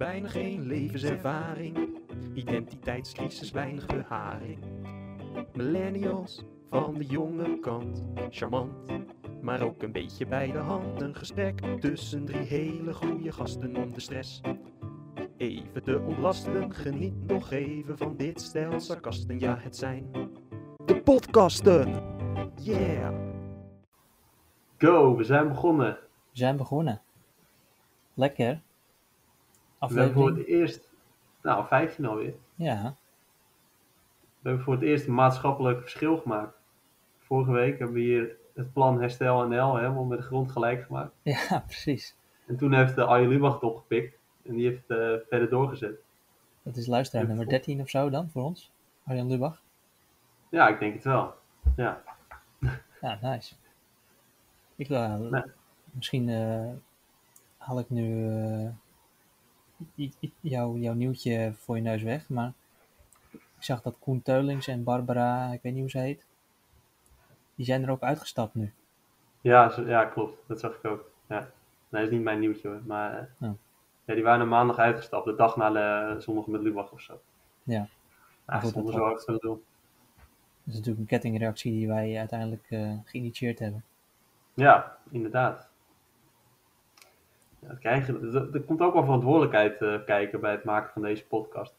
Bijna 0.00 0.28
geen 0.28 0.66
levenservaring, 0.66 1.98
identiteitscrisis, 2.34 3.50
weinig 3.50 3.86
beharing. 3.86 4.58
Millennials 5.54 6.44
van 6.70 6.94
de 6.94 7.04
jonge 7.04 7.58
kant, 7.58 8.02
charmant, 8.30 8.72
maar 9.42 9.62
ook 9.62 9.82
een 9.82 9.92
beetje 9.92 10.26
bij 10.26 10.52
de 10.52 10.58
hand. 10.58 11.00
Een 11.00 11.14
gesprek 11.14 11.60
tussen 11.80 12.24
drie 12.24 12.46
hele 12.46 12.94
goede 12.94 13.32
gasten 13.32 13.76
om 13.76 13.92
de 13.94 14.00
stress 14.00 14.40
even 15.36 15.82
te 15.82 16.00
ontlasten. 16.00 16.74
Geniet 16.74 17.26
nog 17.26 17.50
even 17.50 17.98
van 17.98 18.16
dit 18.16 18.40
stel 18.40 18.80
sarcasten, 18.80 19.38
ja 19.38 19.58
het 19.58 19.76
zijn 19.76 20.10
de 20.84 21.00
podcasten. 21.02 22.02
Yeah! 22.62 23.14
Go, 24.78 25.16
we 25.16 25.24
zijn 25.24 25.48
begonnen. 25.48 25.98
We 26.30 26.38
zijn 26.38 26.56
begonnen. 26.56 27.02
Lekker. 28.14 28.62
We 29.80 29.86
hebben 29.86 30.12
voor 30.12 30.26
het 30.28 30.32
Aflevering. 30.38 30.60
eerst, 30.60 30.90
nou 31.42 31.66
15 31.66 32.04
alweer. 32.06 32.34
Ja, 32.54 32.96
We 34.40 34.48
hebben 34.48 34.64
voor 34.64 34.74
het 34.74 34.82
eerst 34.82 35.06
een 35.06 35.14
maatschappelijk 35.14 35.80
verschil 35.80 36.16
gemaakt. 36.18 36.56
Vorige 37.18 37.50
week 37.52 37.78
hebben 37.78 37.96
we 37.96 38.02
hier 38.02 38.36
het 38.54 38.72
plan 38.72 39.00
Herstel 39.00 39.46
NL 39.48 39.76
helemaal 39.76 40.04
met 40.04 40.18
de 40.18 40.24
grond 40.24 40.52
gelijk 40.52 40.82
gemaakt. 40.84 41.12
ja, 41.22 41.58
precies. 41.66 42.16
En 42.46 42.56
toen 42.56 42.72
heeft 42.72 42.94
de 42.94 43.04
Arjen 43.04 43.28
Lubach 43.28 43.52
het 43.54 43.62
opgepikt 43.62 44.18
en 44.42 44.54
die 44.54 44.66
heeft 44.66 44.82
het 44.88 44.98
eh, 44.98 45.28
verder 45.28 45.48
doorgezet. 45.48 45.98
Dat 46.62 46.76
is 46.76 46.86
luisteraar 46.86 47.26
nummer 47.26 47.44
vol- 47.44 47.52
13 47.54 47.80
of 47.80 47.88
zo 47.88 48.10
dan 48.10 48.30
voor 48.30 48.42
ons. 48.42 48.72
Arjan 49.06 49.26
Lubach. 49.28 49.62
Ja, 50.48 50.68
ik 50.68 50.78
denk 50.78 50.94
het 50.94 51.04
wel. 51.04 51.34
Ja, 51.76 52.02
Ja, 53.00 53.18
nice. 53.22 53.54
Ik 54.76 54.88
wil, 54.88 55.18
Nee. 55.18 55.42
misschien 55.90 56.28
eh, 56.28 56.70
haal 57.56 57.78
ik 57.78 57.90
nu 57.90 58.28
jouw 60.40 60.76
jouw 60.76 60.94
nieuwtje 60.94 61.52
voor 61.54 61.76
je 61.76 61.82
neus 61.82 62.02
weg, 62.02 62.28
maar 62.28 62.52
ik 63.32 63.64
zag 63.66 63.82
dat 63.82 63.96
Koen 63.98 64.22
Teulings 64.22 64.66
en 64.68 64.84
Barbara, 64.84 65.52
ik 65.52 65.62
weet 65.62 65.72
niet 65.72 65.80
hoe 65.80 65.90
ze 65.90 65.98
heet, 65.98 66.26
die 67.54 67.66
zijn 67.66 67.82
er 67.82 67.90
ook 67.90 68.02
uitgestapt 68.02 68.54
nu. 68.54 68.72
ja, 69.40 69.72
ja 69.86 70.04
klopt. 70.04 70.38
Dat 70.46 70.60
zag 70.60 70.74
ik 70.74 70.84
ook. 70.84 71.10
Ja. 71.26 71.38
Nee, 71.88 72.02
dat 72.02 72.10
is 72.10 72.10
niet 72.10 72.22
mijn 72.24 72.38
nieuwtje 72.40 72.68
hoor. 72.68 72.80
Maar 72.86 73.18
eh, 73.38 73.48
Oh. 73.48 73.54
ja, 74.04 74.14
die 74.14 74.22
waren 74.22 74.48
maandag 74.48 74.78
uitgestapt. 74.78 75.24
De 75.24 75.34
dag 75.34 75.56
na 75.56 75.70
de 75.70 76.20
zondag 76.20 76.46
met 76.46 76.60
Lubach 76.60 76.92
of 76.92 77.00
zo. 77.00 77.20
Ja. 77.62 77.88
Ja, 78.46 78.60
goed, 78.60 78.70
zonder 78.72 78.92
dat 78.92 79.00
zo 79.00 79.06
hard 79.06 79.24
te 79.24 79.36
doen. 79.40 79.62
Dat 80.64 80.66
is 80.66 80.74
natuurlijk 80.74 80.98
een 81.00 81.06
kettingreactie 81.06 81.72
die 81.72 81.88
wij 81.88 82.18
uiteindelijk 82.18 82.66
eh, 82.70 82.92
geïnitieerd 83.04 83.58
hebben. 83.58 83.84
Ja, 84.54 84.98
inderdaad. 85.10 85.69
Ja, 87.60 87.68
dat 87.68 87.78
krijg 87.78 88.06
je, 88.06 88.12
er, 88.12 88.54
er 88.54 88.60
komt 88.60 88.80
ook 88.80 88.92
wel 88.92 89.04
verantwoordelijkheid 89.04 89.82
eh, 89.82 90.04
kijken 90.04 90.40
bij 90.40 90.50
het 90.50 90.64
maken 90.64 90.92
van 90.92 91.02
deze 91.02 91.26
podcast. 91.26 91.74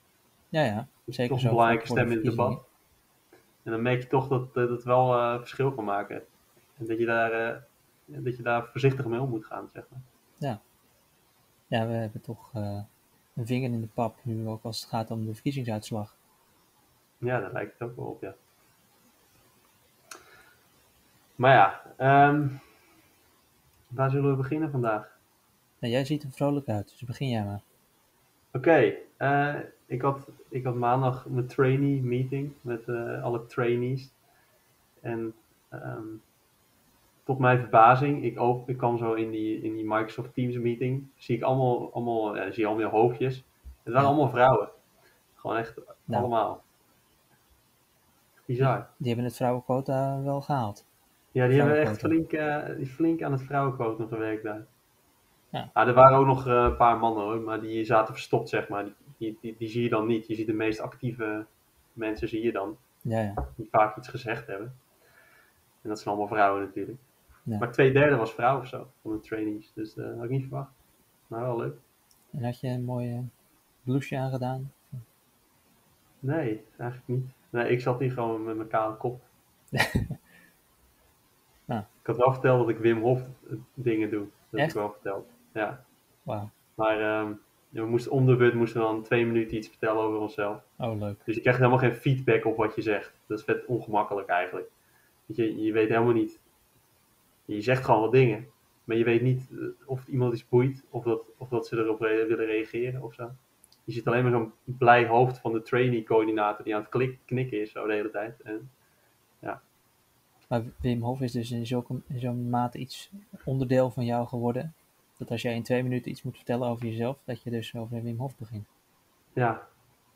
Ja, 0.49 0.63
ja, 0.63 0.87
zeker 1.05 1.31
toch 1.31 1.39
zo. 1.39 1.47
een 1.47 1.53
belangrijke 1.53 1.87
voor 1.87 1.95
de 1.95 2.01
stem 2.01 2.11
in 2.11 2.17
het 2.17 2.29
debat. 2.29 2.63
En 3.63 3.71
dan 3.71 3.81
merk 3.81 4.01
je 4.01 4.07
toch 4.07 4.27
dat 4.27 4.53
dat 4.53 4.69
het 4.69 4.83
wel 4.83 5.13
eh, 5.13 5.39
verschil 5.39 5.71
kan 5.71 5.83
maken. 5.83 6.23
En 6.77 6.85
dat 6.85 6.97
je 6.97 7.05
daar, 7.05 7.31
eh, 7.31 7.57
dat 8.05 8.37
je 8.37 8.43
daar 8.43 8.67
voorzichtig 8.71 9.05
mee 9.05 9.19
om 9.19 9.29
moet 9.29 9.45
gaan, 9.45 9.69
zeg 9.73 9.83
maar. 9.89 10.01
Ja, 11.71 11.87
we 11.87 11.93
hebben 11.93 12.21
toch 12.21 12.49
eh, 12.53 12.79
een 13.33 13.45
vinger 13.45 13.71
in 13.71 13.81
de 13.81 13.87
pap, 13.87 14.17
nu 14.21 14.47
ook 14.47 14.63
als 14.63 14.81
het 14.81 14.89
gaat 14.89 15.11
om 15.11 15.25
de 15.25 15.33
verkiezingsuitslag. 15.33 16.15
Ja, 17.17 17.39
daar 17.39 17.51
lijkt 17.51 17.79
het 17.79 17.89
ook 17.89 17.95
wel 17.95 18.05
op, 18.05 18.21
ja. 18.21 18.33
Maar 21.35 21.53
ja, 21.53 21.81
ehm, 21.97 22.47
waar 23.87 24.09
zullen 24.09 24.29
we 24.29 24.35
beginnen 24.35 24.71
vandaag? 24.71 25.17
Nou, 25.81 25.93
jij 25.93 26.05
ziet 26.05 26.23
er 26.23 26.31
vrolijk 26.31 26.67
uit, 26.69 26.89
dus 26.89 27.03
begin 27.03 27.29
jij 27.29 27.43
maar. 27.43 27.61
Oké, 28.53 28.93
eh, 29.17 29.55
ik, 29.85 30.01
had, 30.01 30.27
ik 30.49 30.63
had 30.63 30.75
maandag 30.75 31.25
mijn 31.29 31.47
trainee 31.47 32.01
meeting 32.01 32.53
met 32.61 32.87
eh, 32.87 33.23
alle 33.23 33.45
trainees. 33.45 34.11
En 35.01 35.33
ehm, 35.69 36.05
tot 37.23 37.39
mijn 37.39 37.59
verbazing, 37.59 38.23
ik, 38.23 38.39
op, 38.39 38.69
ik 38.69 38.77
kwam 38.77 38.97
zo 38.97 39.13
in 39.13 39.31
die, 39.31 39.61
in 39.61 39.75
die 39.75 39.85
Microsoft 39.87 40.33
Teams 40.33 40.57
meeting, 40.57 41.07
zie 41.15 41.35
ik 41.35 41.43
allemaal, 41.43 41.93
allemaal, 41.93 42.35
ja, 42.35 42.51
zie 42.51 42.67
allemaal 42.67 42.89
hoofdjes. 42.89 43.35
Het 43.83 43.93
waren 43.93 44.01
Ja. 44.01 44.07
allemaal 44.07 44.29
vrouwen. 44.29 44.69
Gewoon 45.35 45.57
echt 45.57 45.73
Nou. 46.05 46.21
allemaal. 46.23 46.63
Bizar. 48.45 48.89
Die 48.97 49.07
hebben 49.07 49.25
het 49.25 49.35
vrouwenquota 49.35 50.21
wel 50.23 50.41
gehaald. 50.41 50.85
Ja, 51.31 51.47
die 51.47 51.57
hebben 51.57 51.79
echt 51.81 51.97
Vrouwenquota. 51.97 52.61
flink, 52.61 52.77
die 52.77 52.87
flink 52.87 53.21
aan 53.23 53.31
het 53.31 53.41
vrouwenquotum 53.41 54.07
gewerkt 54.07 54.43
daar. 54.43 54.65
Ja. 55.51 55.69
Ah, 55.73 55.87
er 55.87 55.93
waren 55.93 56.17
ook 56.17 56.25
nog 56.25 56.47
eh, 56.47 56.53
een 56.53 56.75
paar 56.75 56.97
mannen 56.97 57.23
hoor, 57.23 57.39
maar 57.41 57.61
die 57.61 57.83
zaten 57.85 58.13
verstopt 58.13 58.49
zeg 58.49 58.67
maar. 58.69 58.83
Die, 58.83 58.93
die, 59.17 59.37
die, 59.41 59.55
die 59.57 59.67
zie 59.67 59.83
je 59.83 59.89
dan 59.89 60.07
niet. 60.07 60.27
Je 60.27 60.35
ziet 60.35 60.47
de 60.47 60.53
meest 60.53 60.79
actieve 60.79 61.45
mensen 61.93 62.27
zie 62.27 62.43
je 62.43 62.51
dan, 62.51 62.77
Ja, 63.01 63.21
ja. 63.21 63.47
die 63.55 63.67
vaak 63.71 63.97
iets 63.97 64.07
gezegd 64.07 64.47
hebben. 64.47 64.75
En 65.81 65.89
dat 65.89 65.99
zijn 65.99 66.09
allemaal 66.15 66.35
vrouwen 66.35 66.61
natuurlijk. 66.61 66.99
Ja. 67.43 67.57
Maar 67.57 67.71
twee 67.71 67.93
derde 67.93 68.15
was 68.15 68.33
vrouw 68.33 68.59
of 68.59 68.67
zo, 68.67 68.87
van 69.01 69.11
de 69.11 69.19
trainees. 69.19 69.71
Dus 69.73 69.93
dat 69.93 70.15
had 70.15 70.23
ik 70.23 70.29
niet 70.29 70.41
verwacht. 70.47 70.71
Maar 71.27 71.41
wel 71.41 71.57
leuk. 71.57 71.75
En 72.31 72.43
had 72.43 72.59
je 72.59 72.67
een 72.67 72.83
mooie 72.83 73.23
blouseje 73.83 74.21
aangedaan? 74.21 74.71
Nee, 76.19 76.63
eigenlijk 76.77 77.07
niet. 77.07 77.25
Nee, 77.49 77.69
ik 77.69 77.81
zat 77.81 77.99
hier 77.99 78.11
gewoon 78.11 78.43
met 78.43 78.55
mijn 78.55 78.67
kale 78.67 78.95
kop. 78.95 79.21
Nou. 81.65 81.83
Ik 82.01 82.07
had 82.07 82.17
wel 82.17 82.31
verteld 82.31 82.59
dat 82.59 82.69
ik 82.69 82.77
Wim 82.77 83.01
Hof 83.01 83.21
eh, 83.21 83.55
dingen 83.73 84.09
doe. 84.09 84.27
Dat 84.49 84.59
heb 84.59 84.69
ik 84.69 84.75
wel 84.75 84.91
verteld. 84.91 85.27
Ja. 85.53 85.83
Maar 86.75 86.99
ehm, 87.01 87.33
we 87.69 87.85
moesten 87.85 88.11
om 88.11 88.25
de 88.25 88.35
beurt 88.35 88.53
moesten 88.53 88.79
we 88.81 88.85
dan 88.87 89.01
twee 89.03 89.25
minuten 89.25 89.57
iets 89.57 89.67
vertellen 89.67 90.01
over 90.01 90.19
onszelf. 90.19 90.63
Oh, 90.77 90.99
leuk. 90.99 91.19
Dus 91.25 91.35
je 91.35 91.41
krijgt 91.41 91.59
helemaal 91.59 91.79
geen 91.79 91.95
feedback 91.95 92.45
op 92.45 92.57
wat 92.57 92.75
je 92.75 92.81
zegt. 92.81 93.13
Dat 93.25 93.37
is 93.39 93.43
vet 93.43 93.65
ongemakkelijk 93.65 94.27
eigenlijk. 94.27 94.69
Want 95.25 95.39
je, 95.39 95.63
je 95.63 95.71
weet 95.71 95.89
helemaal 95.89 96.13
niet. 96.13 96.39
Je 97.45 97.61
zegt 97.61 97.85
gewoon 97.85 98.01
wat 98.01 98.11
dingen. 98.11 98.47
Maar 98.83 98.97
je 98.97 99.03
weet 99.03 99.21
niet 99.21 99.49
eh, 99.51 99.57
of 99.85 100.07
iemand 100.07 100.33
iets 100.33 100.49
boeit. 100.49 100.85
Of 100.89 101.03
dat, 101.03 101.21
of 101.37 101.49
dat 101.49 101.67
ze 101.67 101.77
erop 101.77 102.01
re- 102.01 102.25
willen 102.25 102.45
reageren 102.45 103.01
of 103.03 103.13
zo. 103.13 103.31
Je 103.83 103.91
ziet 103.91 104.07
alleen 104.07 104.23
maar 104.23 104.31
zo'n 104.31 104.53
blij 104.63 105.07
hoofd 105.07 105.37
van 105.39 105.51
de 105.51 105.61
trainee-coördinator 105.61 106.63
die 106.65 106.75
aan 106.75 106.81
het 106.81 106.89
klik, 106.89 107.19
knikken 107.25 107.61
is 107.61 107.71
zo 107.71 107.87
de 107.87 107.93
hele 107.93 108.11
tijd. 108.11 108.41
En, 108.41 108.69
Maar 110.47 110.63
Wim 110.81 111.01
Hof 111.01 111.21
is 111.21 111.31
dus 111.31 111.51
in, 111.51 111.65
zulke, 111.65 111.93
in 112.07 112.19
zo'n 112.19 112.49
mate 112.49 112.77
iets 112.77 113.11
onderdeel 113.43 113.91
van 113.91 114.05
jou 114.05 114.27
geworden. 114.27 114.73
Dat 115.21 115.31
als 115.31 115.41
jij 115.41 115.55
in 115.55 115.63
twee 115.63 115.83
minuten 115.83 116.11
iets 116.11 116.23
moet 116.23 116.35
vertellen 116.35 116.67
over 116.67 116.85
jezelf, 116.85 117.17
dat 117.23 117.41
je 117.41 117.49
dus 117.49 117.75
over 117.75 118.03
Wim 118.03 118.17
Hof 118.17 118.37
begint. 118.37 118.67
ja, 119.33 119.67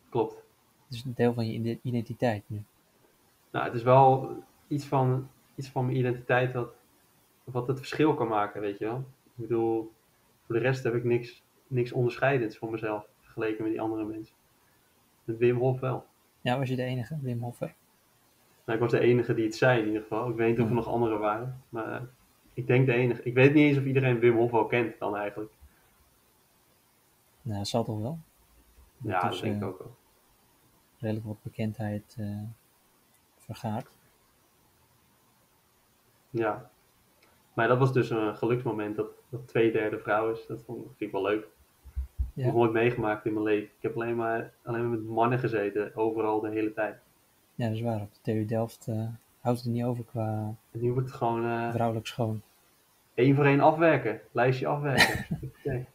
klopt. 0.10 0.34
Het 0.86 0.96
is 0.96 1.04
een 1.04 1.14
deel 1.16 1.34
van 1.34 1.46
je 1.48 1.54
ide- 1.54 1.80
identiteit 1.82 2.44
nu. 2.48 2.64
Nou, 3.52 3.66
het 3.66 3.74
is 3.74 3.84
wel 3.84 4.38
iets 4.68 4.86
van, 4.86 5.30
iets 5.56 5.70
van 5.70 5.86
mijn 5.86 5.98
identiteit 5.98 6.54
wat, 6.54 6.70
wat 7.44 7.68
het 7.68 7.78
verschil 7.78 8.14
kan 8.14 8.28
maken, 8.28 8.62
weet 8.62 8.78
je 8.78 8.86
wel. 8.86 8.98
Ik 9.24 9.32
bedoel, 9.36 9.92
voor 10.46 10.56
de 10.56 10.62
rest 10.62 10.84
heb 10.84 10.94
ik 10.94 11.04
niks, 11.04 11.44
niks 11.68 11.92
onderscheidends 11.92 12.58
voor 12.58 12.72
mezelf 12.72 13.08
vergeleken 13.22 13.64
met 13.64 13.72
die 13.72 13.82
andere 13.82 14.04
mensen. 14.06 14.36
Met 15.24 15.38
Wim 15.38 15.58
Hof 15.58 15.80
wel. 15.80 16.06
Ja, 16.42 16.58
was 16.58 16.70
je 16.70 16.76
de 16.76 16.84
enige, 16.84 17.18
Wim 17.22 17.42
Hof? 17.42 17.60
Nou, 17.60 17.74
ik 18.66 18.80
was 18.80 18.92
de 18.92 19.00
enige 19.00 19.34
die 19.34 19.46
het 19.46 19.56
zei 19.56 19.80
in 19.82 19.86
ieder 19.88 20.02
geval. 20.02 20.30
Ik 20.30 20.36
weet 20.36 20.50
niet 20.50 20.60
of 20.62 20.68
er 20.70 20.76
nog 20.76 20.88
anderen 20.88 21.20
waren. 21.20 21.62
Maar 21.70 22.02
ik 22.56 22.68
denk 22.68 22.86
de 22.86 22.94
enige. 22.94 23.24
Ik 23.24 23.34
weet 23.34 23.54
niet 23.54 23.64
eens 23.64 23.78
of 23.78 23.84
iedereen 23.86 24.20
Wim 24.20 24.36
Hof 24.36 24.52
wel 24.52 24.66
kent 24.66 25.00
dan 25.00 25.16
eigenlijk. 25.16 25.52
Nou, 27.42 27.58
dat 27.58 27.68
zal 27.68 27.84
toch 27.84 28.02
wel? 28.02 28.20
Ja, 28.98 29.30
dat 29.30 29.40
denk 29.42 29.56
ik 29.56 29.62
eh, 29.62 29.68
ook 29.68 29.78
wel. 29.80 29.96
redelijk 31.00 31.26
wat 31.26 31.44
bekendheid 31.44 32.16
eh, 32.20 32.42
vergaart. 33.38 33.90
Ja. 36.30 36.70
Maar 37.54 37.68
dat 37.68 37.78
was 37.78 37.94
dus 37.94 38.10
een 38.10 38.36
geluksmoment 38.38 38.96
dat, 38.96 39.08
dat 39.30 39.48
twee 39.48 39.72
derde 39.72 40.00
vrouw 40.00 40.32
is. 40.32 40.46
Dat 40.48 40.62
vond, 40.66 40.80
vind 40.86 41.00
ik 41.00 41.12
wel 41.12 41.22
leuk. 41.22 41.44
Ik 41.44 42.42
heb 42.42 42.46
Ja. 42.46 42.46
nog 42.46 42.56
nooit 42.56 42.72
meegemaakt 42.72 43.26
in 43.26 43.34
mijn 43.34 43.46
leven. 43.46 43.70
Ik 43.76 43.82
heb 43.82 43.96
alleen 43.96 44.16
maar, 44.16 44.54
alleen 44.64 44.82
maar 44.90 44.98
met 45.00 45.08
mannen 45.08 45.40
gezeten, 45.40 45.96
overal 45.96 46.40
de 46.40 46.50
hele 46.50 46.74
tijd. 46.74 46.98
Ja, 47.56 47.66
dat 47.68 47.76
is 47.76 47.82
waar. 47.82 48.02
Op 48.02 48.14
de 48.14 48.20
TU 48.22 48.46
Delft 48.46 48.88
eh, 48.88 49.08
houdt 49.46 49.60
het 49.64 49.72
niet 49.74 49.84
over 49.84 50.04
qua 50.04 50.56
En 50.72 50.80
nu 50.82 50.92
wordt 50.92 51.08
het 51.08 51.18
gewoon 51.18 51.46
eh 51.46 51.72
vrouwelijk 51.72 52.08
schoon. 52.08 52.42
één 53.14 53.36
voor 53.36 53.46
één 53.46 53.60
afwerken. 53.60 54.22
Lijstje 54.32 54.68
afwerken. 54.68 55.26
Oké. 55.60 55.86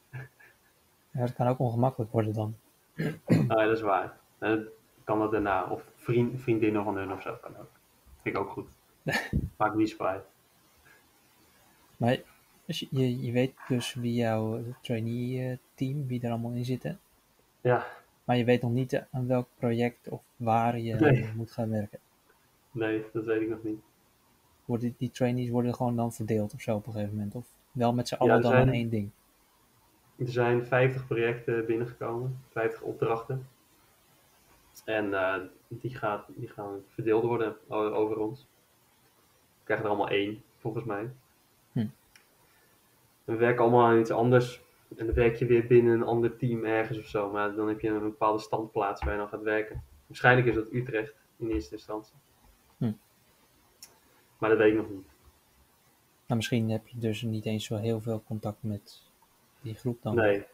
Ja, 1.10 1.20
dat 1.20 1.34
kan 1.34 1.46
ook 1.46 1.58
ongemakkelijk 1.58 2.12
worden 2.12 2.32
dan. 2.34 2.54
Nou 2.94 3.14
ja, 3.48 3.66
dat 3.66 3.76
is 3.76 3.80
waar. 3.82 4.16
Dan 4.38 4.64
kan 5.04 5.18
dat 5.18 5.30
daarna. 5.30 5.64
Of 5.64 5.82
vriend, 5.96 6.40
vriendinnen 6.40 6.84
van 6.84 6.96
hun 6.96 7.12
of 7.12 7.22
zo 7.22 7.38
kan 7.42 7.56
ook. 7.56 7.70
Vind 8.22 8.34
ik 8.36 8.40
ook 8.42 8.50
goed. 8.50 8.68
Maakt 9.58 9.74
niet 9.74 9.90
zo 9.90 10.04
uit. 10.04 10.24
Maar 11.96 12.18
als 12.66 12.80
je, 12.80 12.86
je, 12.90 13.20
je 13.22 13.32
weet 13.32 13.54
dus 13.68 13.94
wie 13.94 14.14
jouw 14.14 14.62
trainee 14.80 15.48
eh, 15.50 15.56
team, 15.74 16.06
wie 16.06 16.22
er 16.22 16.30
allemaal 16.30 16.52
in 16.52 16.64
zitten. 16.64 16.98
Ja, 17.60 17.86
Maar 18.24 18.36
je 18.36 18.44
weet 18.44 18.62
nog 18.62 18.70
niet 18.72 18.92
eh, 18.92 19.02
aan 19.10 19.26
welk 19.26 19.48
project 19.58 20.08
of 20.08 20.22
waar 20.36 20.78
je 20.78 20.94
Nee. 20.94 21.30
moet 21.36 21.50
gaan 21.52 21.70
werken. 21.70 21.98
Nee, 22.70 23.04
dat 23.12 23.24
weet 23.24 23.40
ik 23.40 23.48
nog 23.48 23.62
niet. 23.62 23.80
Worden 24.64 24.94
die, 24.98 25.10
trainees 25.10 25.48
worden 25.48 25.74
gewoon 25.74 25.96
dan 25.96 26.12
verdeeld 26.12 26.54
of 26.54 26.60
zo 26.60 26.76
op 26.76 26.86
een 26.86 26.92
gegeven 26.92 27.14
moment? 27.14 27.34
Of 27.34 27.46
wel 27.72 27.92
met 27.92 28.08
z'n 28.08 28.14
allen 28.14 28.42
dan 28.42 28.50
zijn- 28.50 28.68
aan 28.68 28.74
één 28.74 28.90
ding? 28.90 29.10
er 30.20 30.28
zijn 30.28 30.66
50 30.66 31.06
projecten 31.06 31.66
binnengekomen, 31.66 32.40
50 32.48 32.82
opdrachten. 32.82 33.48
En 34.84 35.14
eh, 35.14 35.40
die, 35.68 35.94
gaat, 35.94 36.26
die 36.36 36.48
gaan 36.48 36.84
verdeeld 36.88 37.24
worden 37.24 37.56
over 37.68 38.18
ons. 38.18 38.46
We 39.58 39.64
krijgen 39.64 39.86
er 39.86 39.92
allemaal 39.92 40.10
één, 40.10 40.42
volgens 40.58 40.84
mij. 40.84 41.10
Hm. 41.72 41.86
We 43.24 43.36
werken 43.36 43.62
allemaal 43.62 43.86
aan 43.86 43.98
iets 43.98 44.10
anders. 44.10 44.62
En 44.96 45.06
dan 45.06 45.14
werk 45.14 45.36
je 45.36 45.46
weer 45.46 45.66
binnen 45.66 45.92
een 45.94 46.02
ander 46.02 46.36
team 46.36 46.64
ergens 46.64 46.98
of 46.98 47.06
zo. 47.06 47.30
Maar 47.30 47.54
dan 47.54 47.68
heb 47.68 47.80
je 47.80 47.88
een 47.88 48.00
bepaalde 48.00 48.42
standplaats 48.42 49.04
waar 49.04 49.12
je 49.12 49.18
dan 49.18 49.28
gaat 49.28 49.42
werken. 49.42 49.82
Waarschijnlijk 50.06 50.46
is 50.46 50.54
dat 50.54 50.72
Utrecht 50.72 51.14
in 51.36 51.48
eerste 51.48 51.74
instantie. 51.74 52.14
Maar 54.40 54.50
dat 54.50 54.58
weet 54.58 54.72
ik 54.72 54.76
nog 54.78 54.88
niet. 54.90 55.06
Nou, 56.26 56.36
misschien 56.36 56.70
heb 56.70 56.88
je 56.88 56.98
dus 56.98 57.22
niet 57.22 57.44
eens 57.46 57.64
zo 57.64 57.76
heel 57.76 58.00
veel 58.00 58.22
contact 58.26 58.62
met 58.62 59.02
die 59.60 59.74
groep 59.74 60.02
dan. 60.02 60.14
Nee. 60.14 60.44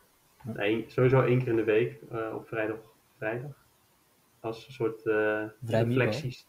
Ja. 0.45 0.53
nee, 0.53 0.85
sowieso 0.89 1.21
één 1.23 1.39
keer 1.39 1.49
in 1.49 1.57
de 1.57 1.65
week 1.65 2.01
eh, 2.11 2.35
op 2.35 2.49
vrijdag. 2.49 2.79
vrijdag. 3.17 3.65
Als 4.41 4.67
een 4.67 4.73
soort 4.73 5.07
eh 5.07 5.43
reflecties, 5.67 6.47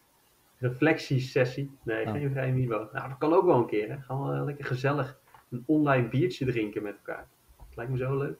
reflectiesessie. 0.58 1.70
Nee, 1.82 2.06
Oh. 2.06 2.12
geen 2.12 2.30
vrij 2.30 2.52
Mibo. 2.52 2.88
Nou, 2.92 3.08
dat 3.08 3.18
kan 3.18 3.32
ook 3.32 3.44
wel 3.44 3.56
een 3.58 3.66
keer. 3.66 3.88
Hè. 3.90 4.00
Gaan 4.00 4.28
we 4.38 4.44
lekker 4.44 4.64
gezellig 4.64 5.18
een 5.50 5.62
online 5.66 6.08
biertje 6.08 6.44
drinken 6.46 6.82
met 6.82 6.96
elkaar. 6.96 7.28
Dat 7.56 7.76
lijkt 7.76 7.90
me 7.90 7.96
zo 7.98 8.16
leuk. 8.18 8.38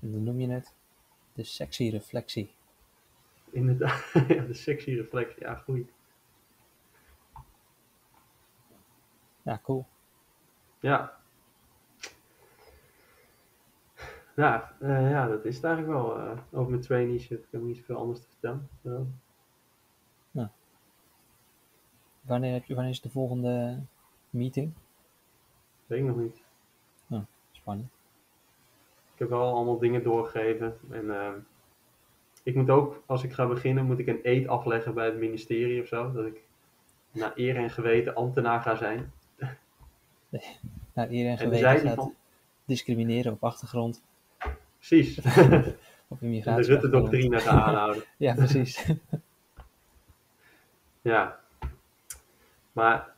En 0.00 0.12
dan 0.12 0.22
noem 0.22 0.40
je 0.40 0.48
het 0.50 0.74
de 1.32 1.44
sexy 1.44 1.88
reflectie. 1.90 2.54
Inderdaad, 3.50 4.10
ja, 4.28 4.42
de 4.42 4.54
sexy 4.54 4.90
reflectie. 4.94 5.42
Ja, 5.42 5.54
goed. 5.54 5.88
Ja, 9.46 9.60
cool. 9.62 9.86
Ja. 10.80 11.16
Ja, 14.36 14.76
eh, 14.80 15.10
ja, 15.10 15.26
dat 15.26 15.44
is 15.44 15.54
het 15.56 15.64
eigenlijk 15.64 15.94
wel. 15.98 16.18
eh, 16.18 16.38
over 16.52 16.70
mijn 16.70 16.82
traineeship. 16.82 17.44
Ik 17.44 17.48
heb 17.50 17.60
niet 17.62 17.76
zoveel 17.76 17.96
anders 17.96 18.20
te 18.20 18.26
vertellen. 18.28 18.68
Wanneer, 22.20 22.52
heb 22.52 22.64
je, 22.64 22.74
wanneer 22.74 22.92
is 22.92 23.00
de 23.00 23.10
volgende 23.10 23.82
meeting? 24.30 24.72
Weet 25.86 25.98
ik 25.98 26.04
nog 26.06 26.16
niet. 26.16 26.42
Spannend. 27.52 27.88
Ik 29.12 29.18
heb 29.18 29.28
wel 29.28 29.54
allemaal 29.54 29.78
dingen 29.78 30.02
doorgegeven. 30.02 30.78
En 30.90 31.20
ehm, 31.20 31.38
ik 32.42 32.54
moet 32.54 32.70
ook, 32.70 33.02
als 33.06 33.22
ik 33.24 33.32
ga 33.32 33.46
beginnen, 33.46 33.84
moet 33.84 33.98
ik 33.98 34.06
een 34.06 34.20
eed 34.22 34.48
afleggen 34.48 34.94
bij 34.94 35.06
het 35.06 35.16
ministerie 35.18 35.82
of 35.82 35.86
zo. 35.86 36.12
Dat 36.12 36.26
ik 36.26 36.42
naar 37.10 37.32
eer 37.34 37.56
en 37.56 37.70
geweten 37.70 38.14
ambtenaar 38.14 38.60
ga 38.60 38.74
zijn. 38.74 39.12
Nou, 40.92 41.08
iedereen 41.08 41.38
En 41.38 41.38
geweten 41.38 41.80
gaat 41.80 41.94
van, 41.94 42.14
discrimineren 42.64 43.32
op 43.32 43.44
achtergrond, 43.44 44.02
precies, 44.76 45.18
op 46.08 46.18
de 46.20 46.26
immigratie. 46.26 46.64
Rutte-doctrine 46.64 47.40
gaan 47.40 47.60
aanhouden. 47.60 48.02
Ja, 48.16 48.34
precies. 48.34 48.84
Ja. 51.02 51.40
Maar, 52.72 53.14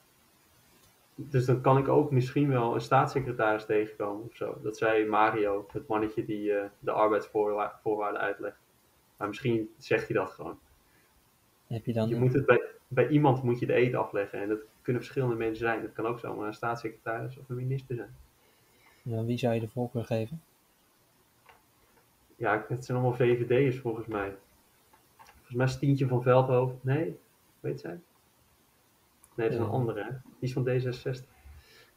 dus 1.14 1.44
dan 1.44 1.60
kan 1.60 1.78
ik 1.78 1.88
ook 1.88 2.10
misschien 2.10 2.48
wel 2.48 2.74
een 2.74 2.80
staatssecretaris 2.80 3.66
tegenkomen 3.66 4.24
of 4.24 4.36
zo. 4.36 4.58
Dat 4.62 4.76
zei 4.76 5.06
Mario, 5.06 5.66
het 5.72 5.86
mannetje 5.86 6.24
die 6.24 6.52
eh, 6.52 6.64
de 6.78 6.90
arbeidsvoorwaarden 6.90 8.20
uitlegt. 8.20 8.58
Maar 9.16 9.28
misschien 9.28 9.70
zegt 9.78 10.08
hij 10.08 10.16
dat 10.16 10.30
gewoon. 10.30 10.58
heb 11.66 11.84
je 11.84 11.92
dan, 11.92 12.08
Je 12.08 12.16
moet 12.16 12.32
het 12.32 12.46
bij, 12.46 12.60
bij 12.88 13.08
iemand 13.08 13.42
moet 13.42 13.58
je 13.58 13.66
de 13.66 13.76
eet 13.76 13.94
afleggen. 13.94 14.40
En 14.40 14.48
dat 14.48 14.60
kunnen 14.88 15.06
verschillende 15.06 15.36
mensen 15.44 15.66
zijn. 15.66 15.82
Het 15.82 15.92
kan 15.92 16.06
ook 16.06 16.18
zomaar 16.18 16.46
een 16.46 16.54
staatssecretaris 16.54 17.38
of 17.38 17.48
een 17.48 17.56
minister 17.56 17.96
zijn. 17.96 19.26
wie 19.26 19.38
zou 19.38 19.54
je 19.54 19.60
de 19.60 19.68
voorkeur 19.68 20.04
geven? 20.04 20.42
Ja, 22.36 22.64
het 22.68 22.84
zijn 22.84 22.98
allemaal 22.98 23.16
VVD'ers 23.16 23.78
volgens 23.78 24.06
mij. 24.06 24.36
Volgens 25.34 25.56
mij 25.56 25.66
is 25.66 25.78
Tientje 25.78 26.06
van 26.06 26.22
Veldhoven. 26.22 26.78
Nee, 26.82 27.18
weet 27.60 27.80
zij? 27.80 28.00
Nee, 29.34 29.48
dat 29.48 29.58
is 29.58 29.64
een 29.64 29.70
andere, 29.72 30.04
hè? 30.04 30.10
Die 30.10 30.48
is 30.48 30.52
van 30.52 30.68
D66. 30.68 31.24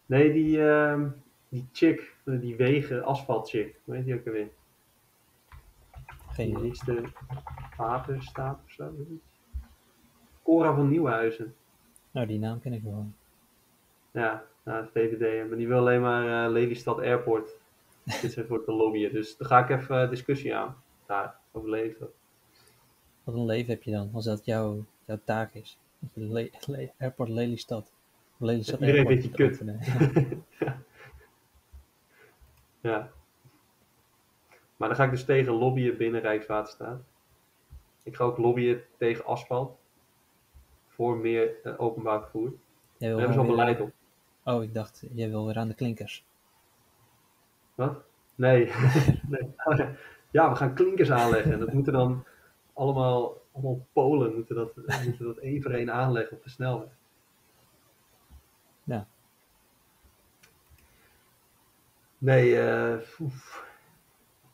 Nee, 0.05 0.33
die, 0.33 0.69
ehm, 0.69 1.09
die 1.49 1.69
chick, 1.71 2.15
die 2.25 2.55
wegen 2.55 3.03
asfalt 3.03 3.49
chick. 3.49 3.79
Hoe 3.83 3.95
heet 3.95 4.05
die 4.05 4.13
ook 4.19 4.25
alweer? 4.27 4.49
Geen 6.29 6.47
Die 6.47 6.57
idee. 6.57 6.71
is 6.71 6.79
de 6.79 7.03
Waterstaat 7.77 8.59
of 8.65 8.71
zo. 8.71 8.93
Cora 10.43 10.75
van 10.75 10.89
Nieuwenhuizen. 10.89 11.55
Nou, 12.11 12.27
die 12.27 12.39
naam 12.39 12.59
ken 12.59 12.73
ik 12.73 12.83
wel. 12.83 13.07
Ja, 14.11 14.43
nou, 14.63 14.87
VVD. 14.93 15.47
Maar 15.49 15.57
die 15.57 15.67
wil 15.67 15.77
alleen 15.77 16.01
maar 16.01 16.45
eh, 16.45 16.51
Lelystad 16.51 16.99
Airport. 16.99 17.49
Dit 18.21 18.31
zijn 18.31 18.47
voor 18.47 18.63
te 18.63 18.71
lobbyen. 18.71 19.13
Dus 19.13 19.37
daar 19.37 19.47
ga 19.47 19.59
ik 19.67 19.69
even 19.81 20.01
eh, 20.03 20.09
discussie 20.09 20.55
aan. 20.55 20.75
Daar, 21.05 21.35
over 21.51 21.69
Lelystad. 21.69 22.09
Wat 23.23 23.35
een 23.35 23.45
leven 23.45 23.69
heb 23.73 23.83
je 23.83 23.91
dan, 23.91 24.09
als 24.13 24.25
dat 24.25 24.45
jouw, 24.45 24.85
jouw 25.05 25.19
taak 25.23 25.53
is. 25.53 25.77
Le 26.13 26.49
Le- 26.65 26.91
Airport 26.99 27.29
Lelystad. 27.29 27.91
Lelystad 28.37 28.79
Iedereen 28.79 29.07
vindt 29.07 29.23
je 29.23 29.29
moet 29.43 29.53
openen. 29.53 29.79
Ja. 32.81 33.11
Maar 34.77 34.87
dan 34.87 34.97
ga 34.97 35.03
ik 35.03 35.11
dus 35.11 35.25
tegen 35.25 35.53
lobbyen 35.53 35.97
binnen 35.97 36.21
Rijkswaterstaat. 36.21 37.01
Ik 38.03 38.15
ga 38.15 38.23
ook 38.23 38.37
lobbyen 38.37 38.81
tegen 38.97 39.25
asfalt. 39.25 39.77
Voor 41.01 41.17
meer 41.17 41.61
eh, 41.63 41.73
openbaar 41.81 42.21
vervoer. 42.21 42.49
Daar 42.97 43.09
wil 43.09 43.17
hebben 43.17 43.33
ze 43.33 43.39
al 43.39 43.45
beleid 43.45 43.81
op. 43.81 43.91
Oh, 44.43 44.63
ik 44.63 44.73
dacht, 44.73 45.03
jij 45.13 45.29
wil 45.29 45.45
weer 45.45 45.57
aan 45.57 45.67
de 45.67 45.73
klinkers. 45.73 46.25
Wat? 47.75 48.03
Nee. 48.35 48.71
nee. 49.27 49.53
Ja, 50.31 50.49
we 50.49 50.55
gaan 50.55 50.73
klinkers 50.73 51.11
aanleggen. 51.11 51.51
En 51.51 51.59
dat 51.59 51.73
moeten 51.73 51.93
dan 51.93 52.23
allemaal, 52.73 53.41
allemaal 53.51 53.87
Polen 53.93 54.35
moeten 54.35 54.55
dat, 54.55 54.75
moeten 55.05 55.25
dat 55.25 55.37
één 55.37 55.61
voor 55.61 55.71
één 55.71 55.93
aanleggen 55.93 56.37
op 56.37 56.43
de 56.43 56.49
snelweg. 56.49 56.89
Ja. 58.83 59.07
Nee, 62.17 62.59
eh 62.59 63.19
oef. 63.19 63.65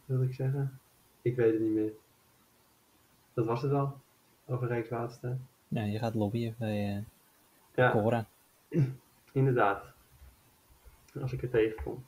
wat 0.06 0.18
wil 0.18 0.28
ik 0.28 0.34
zeggen? 0.34 0.80
Ik 1.22 1.36
weet 1.36 1.54
het 1.54 1.62
niet 1.62 1.74
meer. 1.74 1.94
Dat 3.34 3.46
was 3.46 3.62
het 3.62 3.72
wel. 3.72 4.00
Over 4.46 4.68
Rijkswaterstaat. 4.68 5.38
Ja, 5.68 5.84
je 5.84 6.00
gaat 6.00 6.16
lobbyen 6.16 6.56
bij 6.58 7.04
Ja, 7.76 7.92
Cora. 7.92 8.26
inderdaad. 9.32 9.86
Als 11.22 11.34
ik 11.34 11.42
er 11.42 11.50
tegenkom. 11.50 12.06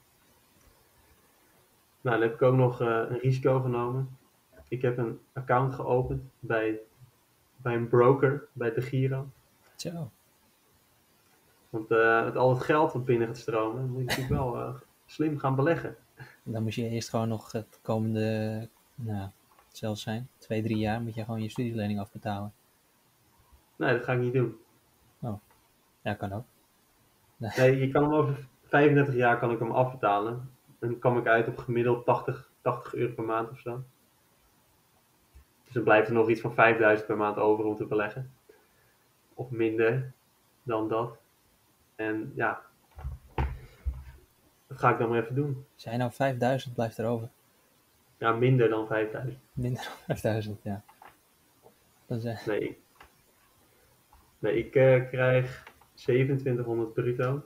Nou, 2.01 2.19
dan 2.19 2.27
heb 2.27 2.33
ik 2.33 2.41
ook 2.41 2.55
nog 2.55 2.81
eh, 2.81 2.87
een 2.87 3.19
risico 3.19 3.59
genomen. 3.61 4.17
Ik 4.67 4.81
heb 4.81 4.97
een 4.97 5.19
account 5.33 5.73
geopend 5.73 6.21
bij, 6.39 6.79
bij 7.55 7.75
een 7.75 7.89
broker, 7.89 8.47
bij 8.51 8.73
de 8.73 8.81
Giro. 8.81 9.27
Zo. 9.75 10.11
Want 11.69 11.91
eh, 11.91 12.23
met 12.23 12.35
al 12.35 12.49
het 12.49 12.63
geld 12.63 12.93
wat 12.93 13.05
binnen 13.05 13.27
gaat 13.27 13.37
stromen, 13.37 13.89
moet 13.89 13.99
je 13.99 14.05
natuurlijk 14.05 14.41
wel 14.41 14.75
slim 15.05 15.37
gaan 15.37 15.55
beleggen. 15.55 15.95
Dan 16.43 16.63
moet 16.63 16.75
je 16.75 16.89
eerst 16.89 17.09
gewoon 17.09 17.27
nog 17.27 17.51
het 17.51 17.79
komende, 17.81 18.67
nou, 18.95 19.29
zelfs 19.71 20.01
zijn, 20.01 20.27
twee, 20.37 20.63
drie 20.63 20.77
jaar 20.77 21.01
moet 21.01 21.15
je 21.15 21.23
gewoon 21.23 21.41
je 21.41 21.49
studielening 21.49 21.99
afbetalen. 21.99 22.53
Nee, 23.79 23.93
dat 23.93 24.03
ga 24.03 24.13
ik 24.13 24.19
niet 24.19 24.33
doen. 24.33 24.59
Ja, 26.01 26.13
kan 26.13 26.33
ook. 26.33 26.45
Nee, 27.37 27.77
je 27.77 27.89
kan 27.91 28.03
hem 28.03 28.13
over 28.13 28.47
35 28.63 29.15
jaar 29.15 29.39
kan 29.39 29.51
ik 29.51 29.59
hem 29.59 29.71
afbetalen. 29.71 30.33
En 30.79 30.87
dan 30.87 30.99
kom 30.99 31.17
ik 31.17 31.27
uit 31.27 31.47
op 31.47 31.57
gemiddeld 31.57 32.05
80, 32.05 32.49
80 32.61 32.93
euro 32.93 33.13
per 33.13 33.23
maand 33.23 33.49
of 33.49 33.59
zo. 33.59 33.83
Dus 35.63 35.73
dan 35.73 35.83
blijft 35.83 36.07
er 36.07 36.13
nog 36.13 36.29
iets 36.29 36.41
van 36.41 36.53
5000 36.53 37.07
per 37.07 37.17
maand 37.17 37.37
over 37.37 37.65
om 37.65 37.75
te 37.75 37.85
beleggen. 37.85 38.33
Of 39.33 39.49
minder 39.49 40.11
dan 40.63 40.87
dat. 40.87 41.17
En 41.95 42.31
ja, 42.35 42.61
dat 44.67 44.77
ga 44.77 44.89
ik 44.89 44.97
dan 44.97 45.09
maar 45.09 45.21
even 45.21 45.35
doen. 45.35 45.65
Zijn 45.75 45.99
nou 45.99 46.11
5000 46.11 46.73
blijft 46.75 46.97
er 46.97 47.05
over. 47.05 47.29
Ja, 48.17 48.31
minder 48.31 48.69
dan 48.69 48.87
5000. 48.87 49.39
Minder 49.53 49.83
dan 49.83 50.17
5000, 50.17 50.63
ja. 50.63 50.83
Dat 52.05 52.17
is, 52.17 52.23
eh, 52.23 52.45
Nee, 52.45 52.79
nee, 54.39 54.57
ik 54.57 54.75
eh, 54.75 55.07
krijg 55.09 55.63
2700 55.93 56.93
bruto. 56.93 57.43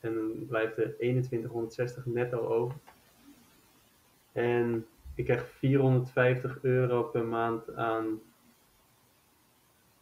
En 0.00 0.14
dan 0.14 0.46
blijft 0.46 0.76
er 0.76 0.94
2160 0.94 2.06
netto 2.06 2.46
over. 2.46 2.78
En 4.32 4.86
ik 5.14 5.24
krijg 5.24 5.46
450 5.46 6.58
euro 6.62 7.02
per 7.02 7.24
maand 7.24 7.74
aan. 7.74 8.20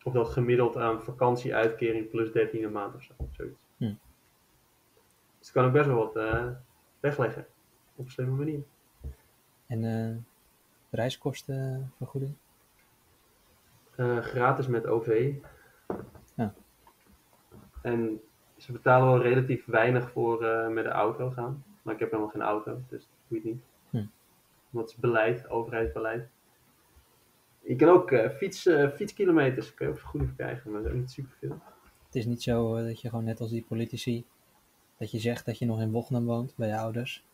Of 0.02 0.12
dat 0.12 0.28
gemiddeld 0.28 0.76
aan 0.76 1.02
vakantieuitkering 1.02 2.10
plus 2.10 2.32
13 2.32 2.62
een 2.64 2.72
maand 2.72 2.94
of 2.94 3.02
zo. 3.02 3.14
Zoiets. 3.30 3.58
Hm. 3.76 3.94
Dus 5.38 5.52
kan 5.52 5.66
ik 5.66 5.72
best 5.72 5.86
wel 5.86 5.96
wat 5.96 6.16
eh, 6.16 6.48
wegleggen. 7.00 7.46
Op 7.94 8.04
een 8.04 8.10
slimme 8.10 8.36
manier. 8.36 8.62
en 9.66 9.84
eh 9.84 10.16
reiskostenvergoeding? 10.94 12.34
Eh, 13.96 14.18
gratis 14.18 14.66
met 14.66 14.86
OV. 14.86 15.34
Ja. 16.34 16.54
En 17.82 18.20
ze 18.56 18.72
betalen 18.72 19.08
wel 19.08 19.22
relatief 19.22 19.64
weinig 19.66 20.10
voor 20.10 20.44
eh, 20.44 20.68
met 20.68 20.84
de 20.84 20.90
auto 20.90 21.30
gaan. 21.30 21.64
Maar 21.82 21.94
ik 21.94 22.00
heb 22.00 22.10
helemaal 22.10 22.32
geen 22.32 22.42
auto. 22.42 22.80
Dus 22.88 23.08
Weet 23.34 23.44
niet. 23.44 23.62
Hm. 23.90 24.04
Dat 24.70 24.88
is 24.88 24.96
beleid, 24.96 25.48
overheidsbeleid. 25.48 26.28
Je 27.60 27.76
kan 27.76 27.88
ook 27.88 28.10
eh, 28.10 28.30
fiets, 28.30 28.66
eh, 28.66 28.90
fietskilometers 28.90 29.74
kun 29.74 29.86
je 29.86 29.92
ook 29.92 29.98
vergoeding 29.98 30.36
krijgen, 30.36 30.70
maar 30.70 30.80
dat 30.80 30.90
is 30.90 30.96
ook 30.96 31.00
niet 31.00 31.10
superveel. 31.10 31.58
Het 32.06 32.14
is 32.14 32.26
niet 32.26 32.42
zo 32.42 32.84
dat 32.84 33.00
je 33.00 33.08
gewoon 33.08 33.24
net 33.24 33.40
als 33.40 33.50
die 33.50 33.64
politici, 33.68 34.24
dat 34.98 35.10
je 35.10 35.18
zegt 35.18 35.46
dat 35.46 35.58
je 35.58 35.66
nog 35.66 35.80
in 35.80 35.90
Wochnum 35.90 36.24
woont 36.24 36.54
bij 36.56 36.68
je 36.68 36.76
ouders. 36.76 37.24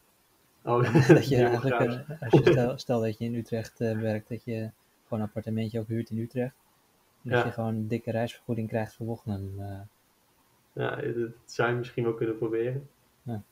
Oh, 0.62 0.94
dat 1.08 1.28
je 1.28 1.36
eigenlijk, 1.36 2.04
als 2.20 2.32
je 2.32 2.50
stel, 2.50 2.78
stel 2.78 3.00
dat 3.00 3.18
je 3.18 3.24
in 3.24 3.34
Utrecht 3.34 3.78
werkt, 3.78 4.28
dat 4.28 4.44
je 4.44 4.70
gewoon 5.04 5.22
een 5.22 5.28
appartementje 5.28 5.80
ook 5.80 5.88
huurt 5.88 6.10
in 6.10 6.18
Utrecht. 6.18 6.54
Dat 7.22 7.38
Ja. 7.38 7.44
je 7.44 7.52
gewoon 7.52 7.74
een 7.74 7.88
dikke 7.88 8.10
reisvergoeding 8.10 8.68
krijgt 8.68 8.94
voor 8.94 9.06
Wochnum. 9.06 9.54
eh. 9.58 9.80
Ja, 10.72 10.96
dat 10.96 11.30
zou 11.44 11.70
je 11.70 11.76
misschien 11.76 12.04
wel 12.04 12.14
kunnen 12.14 12.36
proberen. 12.38 12.88
Ja. 13.22 13.42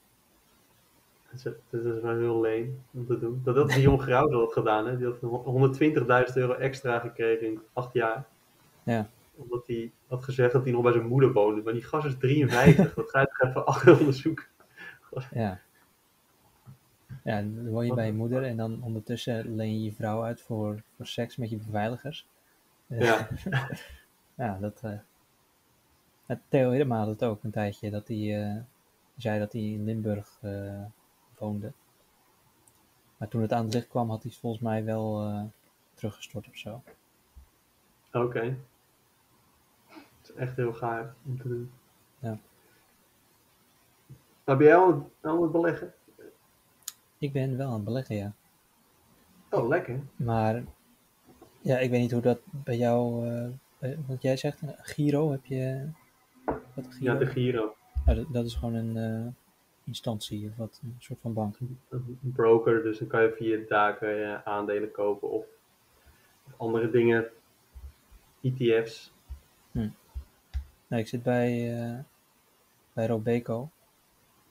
Dat 1.30 1.34
is, 1.34 1.42
dat 1.42 1.84
is 1.84 2.00
wel 2.02 2.16
heel 2.16 2.40
leen 2.40 2.82
om 2.92 3.06
te 3.06 3.18
doen. 3.18 3.40
Dat 3.44 3.56
had 3.56 3.68
die 3.68 3.80
jong 3.80 4.02
Grauwde 4.02 4.37
had 4.37 4.52
gedaan. 4.52 4.87
Hè? 4.87 4.96
Die 4.96 5.06
had 5.06 5.18
120.000 6.28 6.34
euro 6.37 6.52
extra 6.52 6.98
gekregen 6.98 7.46
in 7.46 7.60
acht 7.72 7.92
jaar. 7.92 8.26
Ja. 8.82 9.08
Omdat 9.34 9.66
hij 9.66 9.92
had 10.06 10.25
gezegd 10.25 10.52
dat 10.52 10.62
hij 10.62 10.72
nog 10.72 10.82
bij 10.82 10.92
zijn 10.92 11.06
moeder 11.06 11.32
woonde. 11.32 11.62
Maar 11.62 11.72
die 11.72 11.82
gast 11.82 12.06
is 12.06 12.16
53. 12.18 12.94
dat 12.94 13.10
ga 13.10 13.20
je 13.20 13.26
toch 13.26 13.48
even 13.48 13.66
achter 13.66 13.96
onderzoeken. 13.98 14.44
Ja. 15.30 15.60
Ja, 17.25 17.40
dan 17.42 17.68
woon 17.70 17.87
je 17.87 17.94
bij 17.94 18.06
je 18.06 18.12
moeder 18.12 18.42
en 18.44 18.56
dan 18.56 18.82
ondertussen 18.82 19.54
leen 19.54 19.78
je 19.78 19.84
je 19.84 19.92
vrouw 19.92 20.22
uit 20.22 20.40
voor, 20.40 20.82
voor 20.96 21.06
seks 21.06 21.37
met 21.37 21.50
je 21.50 21.56
beveiligers. 21.56 22.26
Ja. 22.88 23.28
ja, 24.35 24.59
dat. 24.61 24.80
eh 24.83 24.99
het 26.26 26.40
Theo 26.49 26.71
Hiddema 26.71 26.99
had 26.99 27.07
het 27.07 27.25
ook 27.25 27.42
een 27.42 27.50
tijdje 27.50 27.90
dat 27.90 28.09
hij 28.09 28.42
eh, 28.42 28.62
zei 29.16 29.38
dat 29.38 29.52
hij 29.52 29.62
in 29.62 29.85
Limburg 29.85 30.38
eh, 30.40 30.85
woonde. 31.38 31.73
Maar 33.16 33.28
toen 33.28 33.42
het 33.42 33.52
aan 33.52 33.64
het 33.64 33.75
licht 33.75 33.88
kwam, 33.88 34.11
had 34.11 34.23
hij 34.23 34.30
het 34.30 34.40
volgens 34.40 34.62
mij 34.62 34.85
wel 34.85 35.33
teruggestort 35.95 36.49
of 36.49 36.57
zo. 36.57 36.83
Oké. 38.12 38.57
Het 39.88 40.28
is 40.28 40.33
echt 40.35 40.57
heel 40.57 40.73
gaar 40.73 41.14
om 41.26 41.38
te 41.40 41.49
doen. 41.49 41.71
Ja. 42.18 42.38
Maar 44.45 44.57
ben 44.57 44.66
jij 44.66 44.76
al 44.76 45.11
aan 45.21 45.42
het 45.42 45.52
beleggen? 45.52 45.95
Ik 47.18 47.33
ben 47.33 47.57
wel 47.57 47.66
aan 47.68 47.75
het 47.75 47.85
beleggen, 47.85 48.16
ja. 48.16 48.33
Oh, 49.50 49.68
lekker. 49.68 50.00
Maar 50.16 50.62
ja, 51.60 51.78
ik 51.78 51.90
weet 51.90 52.00
niet 52.00 52.12
hoe 52.12 52.20
dat 52.20 52.40
bij 52.50 52.76
jou. 52.76 53.26
eh, 53.26 53.44
eh, 53.78 53.98
wat 54.06 54.22
jij 54.22 54.36
zegt, 54.36 54.62
Giro 54.78 55.30
heb 55.30 55.44
je. 55.44 55.88
Wat 56.44 56.86
Giro? 56.90 57.12
Ja, 57.12 57.18
de 57.18 57.26
Giro. 57.26 57.76
Dat, 58.04 58.26
dat 58.32 58.46
is 58.46 58.54
gewoon 58.54 58.74
een 58.74 58.96
eh, 58.96 59.32
instantie 59.84 60.48
of 60.48 60.56
wat, 60.56 60.80
een 60.82 60.96
soort 60.98 61.20
van 61.20 61.32
bank. 61.32 61.58
een 61.90 62.32
broker, 62.34 62.82
dus 62.82 62.98
dan 62.98 63.08
kan 63.08 63.22
je 63.22 63.64
via 63.66 63.92
kan 63.92 64.08
je 64.08 64.40
aandelen 64.44 64.90
kopen 64.90 65.30
of, 65.30 65.44
andere 66.56 66.90
dingen, 66.90 67.28
ETF's. 68.40 69.12
Nou, 70.88 71.02
ik 71.02 71.08
zit 71.08 71.22
bij, 71.22 71.76
eh, 71.76 71.98
bij 72.92 73.06
Robeco 73.06 73.70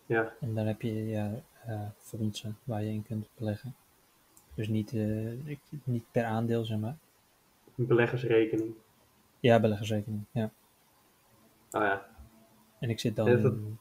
Ja, 0.05 0.33
en 0.39 0.55
daar 0.55 0.65
heb 0.65 0.81
je 0.81 1.07
ja, 1.07 1.31
eh, 1.65 1.87
fondsen 1.97 2.57
waar 2.63 2.83
je 2.83 2.91
in 2.91 3.03
kunt 3.03 3.27
beleggen. 3.35 3.75
Dus 4.57 4.67
niet, 4.67 4.93
eh, 4.93 5.47
ik, 5.47 5.59
niet 5.83 6.03
per 6.11 6.23
aandeel, 6.23 6.65
zeg 6.65 6.77
maar. 6.79 6.97
een 7.75 7.85
beleggersrekening. 7.87 8.73
Ja, 9.39 9.59
beleggersrekening, 9.59 10.23
ja. 10.31 10.51
Nou 11.71 11.85
ja, 11.85 12.05
En 12.79 12.89
ik 12.89 12.99
zit 12.99 13.15
dan 13.15 13.41
dat- 13.41 13.53
in 13.53 13.77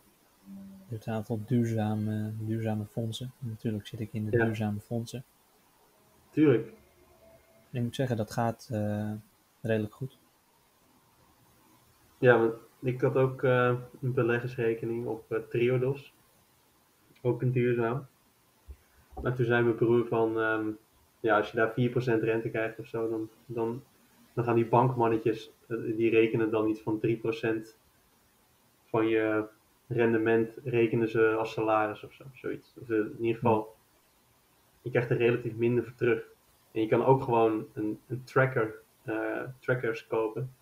een 0.89 1.13
aantal 1.15 1.41
duurzame, 1.47 2.33
duurzame 2.39 2.85
fondsen. 2.85 3.33
En 3.41 3.49
natuurlijk 3.49 3.87
zit 3.87 4.01
ik 4.01 4.13
in 4.13 4.31
de 4.31 4.37
Ja. 4.37 4.45
duurzame 4.45 4.81
fondsen. 4.81 5.25
tuurlijk. 6.31 6.67
En 7.71 7.79
ik 7.79 7.83
moet 7.83 7.95
zeggen, 7.95 8.17
dat 8.17 8.31
gaat 8.31 8.69
eh, 8.73 9.13
redelijk 9.61 9.95
goed. 9.95 10.19
Ja, 12.19 12.39
want 12.39 12.55
ik 12.83 13.01
had 13.01 13.15
ook 13.17 13.43
eh, 13.43 13.75
een 14.01 14.13
beleggersrekening 14.13 15.07
op 15.07 15.45
Triodos. 15.51 16.13
Ook 17.23 17.43
een 17.43 17.53
duurzaam. 17.53 18.07
Maar 19.23 19.35
toen 19.35 19.47
zei 19.47 19.63
mijn 19.63 19.75
broer 19.75 20.07
van, 20.07 20.41
ehm, 20.41 20.71
ja, 21.21 21.37
als 21.37 21.51
je 21.51 21.57
daar 21.57 21.73
4% 21.73 22.23
rente 22.23 22.51
krijgt 22.51 22.79
of 22.79 22.87
zo, 22.87 23.09
dan, 23.09 23.29
dan, 23.47 23.83
dan 24.33 24.45
gaan 24.45 24.55
die 24.55 24.67
bankmannetjes, 24.67 25.53
eh, 25.67 25.77
die 25.97 26.11
rekenen 26.11 26.51
dan 26.51 26.69
iets 26.69 26.81
van 26.81 27.01
3% 27.01 27.79
van 28.85 29.07
je 29.07 29.45
rendement, 29.87 30.59
rekenen 30.65 31.09
ze 31.09 31.35
als 31.39 31.53
salaris 31.53 32.05
of 32.05 32.13
zo, 32.13 32.25
zoiets. 32.33 32.75
Of 32.81 32.91
eh, 32.91 32.97
in 32.97 33.17
ieder 33.21 33.35
geval, 33.35 33.75
je 34.83 34.91
krijgt 34.91 35.11
er 35.11 35.17
relatief 35.17 35.55
minder 35.55 35.85
voor 35.85 35.95
terug. 35.95 36.25
En 36.73 36.81
je 36.81 36.89
kan 36.89 37.05
ook 37.05 37.23
gewoon 37.23 37.67
een, 37.75 38.01
een 38.09 38.25
tracker, 38.25 38.75
eh, 39.03 39.43
trackers 39.61 40.07
kopen. 40.07 40.55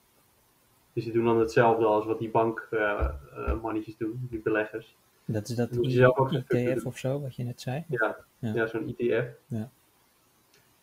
Dus 0.92 1.04
die 1.04 1.12
doen 1.12 1.25
dan 1.25 1.38
hetzelfde 1.38 1.84
als 1.84 2.04
wat 2.04 2.18
die 2.18 2.30
bankmannetjes 2.30 3.96
doen, 3.96 4.26
die 4.30 4.40
beleggers. 4.40 4.96
Dat 5.25 5.49
is 5.49 5.57
dat 5.57 5.69
zelf 5.81 6.16
ook 6.16 6.33
ITF 6.33 6.85
of 6.87 6.99
zo, 6.99 7.21
wat 7.21 7.37
je 7.37 7.45
net 7.45 7.61
zei. 7.61 7.85
Ja, 7.88 8.16
Ja. 8.38 8.52
ja. 8.54 8.66
zo'n 8.66 8.95
ETF. 8.97 9.26
Ja. 9.47 9.71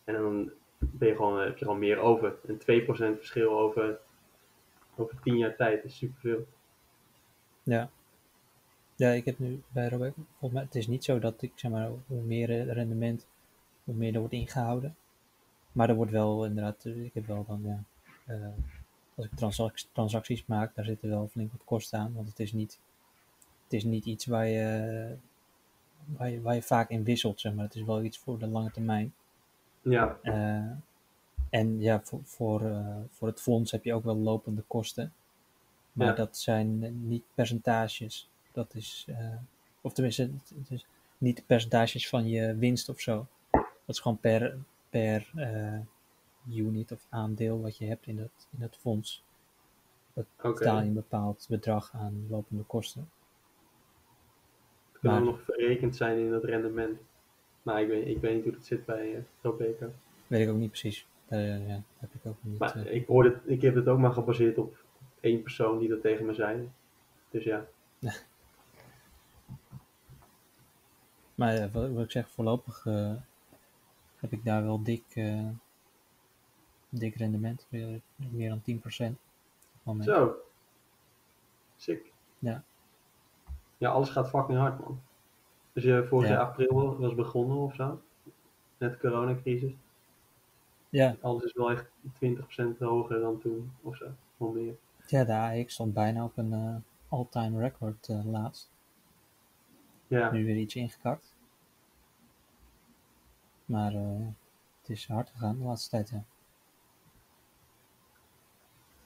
En 0.04 0.14
dan 0.14 0.50
ben 0.78 1.08
je 1.08 1.14
gewoon, 1.16 1.40
heb 1.40 1.56
je 1.58 1.64
gewoon 1.64 1.78
meer 1.80 1.98
over. 1.98 2.34
En 2.46 2.58
2% 2.58 3.18
verschil 3.18 3.58
over, 3.58 3.98
over 4.96 5.20
10 5.22 5.36
jaar 5.36 5.56
tijd 5.56 5.84
is 5.84 5.96
superveel. 5.96 6.46
Ja. 7.62 7.90
Ja, 8.96 9.10
ik 9.10 9.24
heb 9.24 9.38
nu 9.38 9.62
bij 9.68 9.88
Robeco, 9.88 10.22
volgens 10.30 10.52
mij, 10.52 10.62
het 10.62 10.74
is 10.74 10.86
niet 10.86 11.04
zo 11.04 11.18
dat 11.18 11.42
ik, 11.42 11.52
zeg 11.54 11.70
maar, 11.70 11.90
hoe 12.06 12.22
meer 12.22 12.50
eh, 12.50 12.72
rendement, 12.72 13.26
hoe 13.84 13.94
meer 13.94 14.12
er 14.14 14.18
wordt 14.18 14.34
ingehouden. 14.34 14.96
Maar 15.72 15.88
er 15.88 15.94
wordt 15.94 16.12
wel 16.12 16.44
inderdaad, 16.44 16.84
eh, 16.84 17.04
ik 17.04 17.14
heb 17.14 17.26
wel 17.26 17.44
dan, 17.48 17.60
ja, 17.64 17.82
eh, 18.26 18.46
als 19.14 19.26
ik 19.26 19.32
transac- 19.34 19.84
transacties 19.92 20.46
maak, 20.46 20.74
daar 20.74 20.84
zitten 20.84 21.08
wel 21.08 21.28
flink 21.28 21.52
wat 21.52 21.64
kosten 21.64 21.98
aan, 21.98 22.12
want 22.14 22.28
het 22.28 22.40
is 22.40 22.52
niet, 22.52 22.78
het 23.72 23.80
is 23.84 23.90
niet 23.90 24.04
iets 24.04 24.26
waar 24.26 24.46
je, 24.46 25.16
waar 26.04 26.30
je, 26.30 26.40
waar 26.40 26.54
je 26.54 26.62
vaak 26.62 26.90
in 26.90 27.04
wisselt, 27.04 27.40
zeg 27.40 27.54
maar. 27.54 27.64
Het 27.64 27.74
is 27.74 27.82
wel 27.82 28.02
iets 28.02 28.18
voor 28.18 28.38
de 28.38 28.46
lange 28.46 28.70
termijn. 28.70 29.14
Ja, 29.82 30.18
Eh, 30.22 30.70
en 31.50 31.80
ja, 31.80 32.00
voor, 32.02 32.20
voor, 32.24 32.66
eh, 32.66 32.96
voor 33.10 33.28
het 33.28 33.40
fonds 33.40 33.70
heb 33.70 33.84
je 33.84 33.94
ook 33.94 34.04
wel 34.04 34.16
lopende 34.16 34.62
kosten. 34.66 35.12
Maar 35.92 36.06
Ja. 36.06 36.12
dat 36.12 36.36
zijn 36.38 36.98
niet 37.08 37.22
percentages. 37.34 38.28
Dat 38.52 38.74
is, 38.74 39.06
eh, 39.08 39.36
of 39.80 39.92
tenminste, 39.92 40.30
het, 40.58 40.70
is 40.70 40.86
niet 41.18 41.46
percentages 41.46 42.08
van 42.08 42.28
je 42.28 42.56
winst 42.56 42.88
of 42.88 43.00
zo. 43.00 43.26
Dat 43.50 43.62
is 43.96 44.00
gewoon 44.00 44.18
per, 44.18 44.58
per 44.90 45.30
unit 46.48 46.92
of 46.92 47.06
aandeel 47.08 47.60
wat 47.60 47.76
je 47.76 47.86
hebt 47.86 48.06
in 48.06 48.16
dat, 48.16 48.48
in 48.50 48.58
dat 48.58 48.76
fonds. 48.76 49.22
Dat 50.12 50.26
betaal 50.42 50.80
je 50.80 50.86
een 50.86 50.92
bepaald 50.92 51.46
bedrag 51.48 51.90
aan 51.94 52.26
lopende 52.28 52.62
kosten. 52.62 53.08
Het 55.10 55.24
nog 55.24 55.42
verrekend 55.42 55.96
zijn 55.96 56.18
in 56.18 56.30
dat 56.30 56.44
rendement. 56.44 56.98
Maar 57.62 57.82
ik 57.82 57.88
weet, 57.88 58.06
ik 58.06 58.20
weet 58.20 58.34
niet 58.34 58.44
hoe 58.44 58.52
dat 58.52 58.64
zit 58.64 58.84
bij 58.84 59.14
uh, 59.14 59.18
Robeco. 59.40 59.92
Weet 60.26 60.40
ik 60.40 60.48
ook 60.48 60.58
niet 60.58 60.70
precies. 60.70 61.06
Eh, 61.28 61.68
ja, 61.68 61.82
heb 61.98 62.10
ik 62.14 62.26
ook 62.26 62.36
niet. 62.40 62.58
Maar 62.58 62.76
eh, 62.76 62.94
ik, 62.94 63.06
hoorde 63.06 63.28
het, 63.28 63.38
ik 63.44 63.62
heb 63.62 63.74
het 63.74 63.88
ook 63.88 63.98
maar 63.98 64.12
gebaseerd 64.12 64.58
op 64.58 64.76
één 65.20 65.42
persoon 65.42 65.78
die 65.78 65.88
dat 65.88 66.00
tegen 66.00 66.26
me 66.26 66.34
zei. 66.34 66.70
Dus 67.30 67.44
ja, 67.44 67.66
Maar 71.34 71.54
ja, 71.54 71.70
wat, 71.70 71.90
wat 71.90 72.04
ik 72.04 72.10
zeg, 72.10 72.30
voorlopig 72.30 72.86
eh, 72.86 73.14
heb 74.16 74.32
ik 74.32 74.44
daar 74.44 74.62
wel 74.62 74.82
dik, 74.82 75.04
eh, 75.14 75.48
dik 76.88 77.14
rendement. 77.14 77.66
Meer, 77.68 78.00
meer 78.16 78.48
dan 78.48 78.60
10%. 78.60 78.80
op 78.80 78.88
het 78.88 79.16
moment. 79.82 80.04
zo. 80.04 80.36
Sick. 81.76 82.12
Ja. 82.38 82.64
Ja, 83.82 83.90
alles 83.90 84.08
gaat 84.10 84.28
fucking 84.28 84.58
hard, 84.58 84.78
man. 84.80 85.00
Dus 85.72 85.84
je 85.84 86.06
vorig 86.08 86.28
Ja. 86.28 86.34
jaar 86.34 86.44
april 86.44 86.96
was 86.98 87.14
begonnen 87.14 87.56
of 87.56 87.74
zo. 87.74 88.00
Net 88.78 88.92
de 88.92 88.98
coronacrisis. 88.98 89.72
Ja, 90.88 91.16
Alles 91.20 91.42
is 91.42 91.52
wel 91.52 91.70
echt 91.70 91.90
20% 92.12 92.78
hoger 92.78 93.20
dan 93.20 93.38
toen 93.40 93.72
of 93.82 93.96
zo. 93.96 94.06
Of 94.36 94.52
meer. 94.54 94.74
ja, 95.06 95.24
de 95.24 95.32
AX 95.60 95.72
stond 95.74 95.94
bijna 95.94 96.24
op 96.24 96.36
een 96.36 96.52
eh, 96.52 96.76
all-time 97.08 97.58
record 97.60 98.08
eh, 98.08 98.24
laatst. 98.24 98.70
Ja, 100.06 100.30
Nu 100.32 100.44
weer 100.44 100.56
iets 100.56 100.74
ingekakt. 100.74 101.34
Maar 103.64 103.94
eh, 103.94 104.26
het 104.80 104.88
is 104.90 105.06
hard 105.08 105.30
gegaan 105.30 105.58
de 105.58 105.64
laatste 105.64 105.90
tijd, 105.90 106.08
ja. 106.10 106.24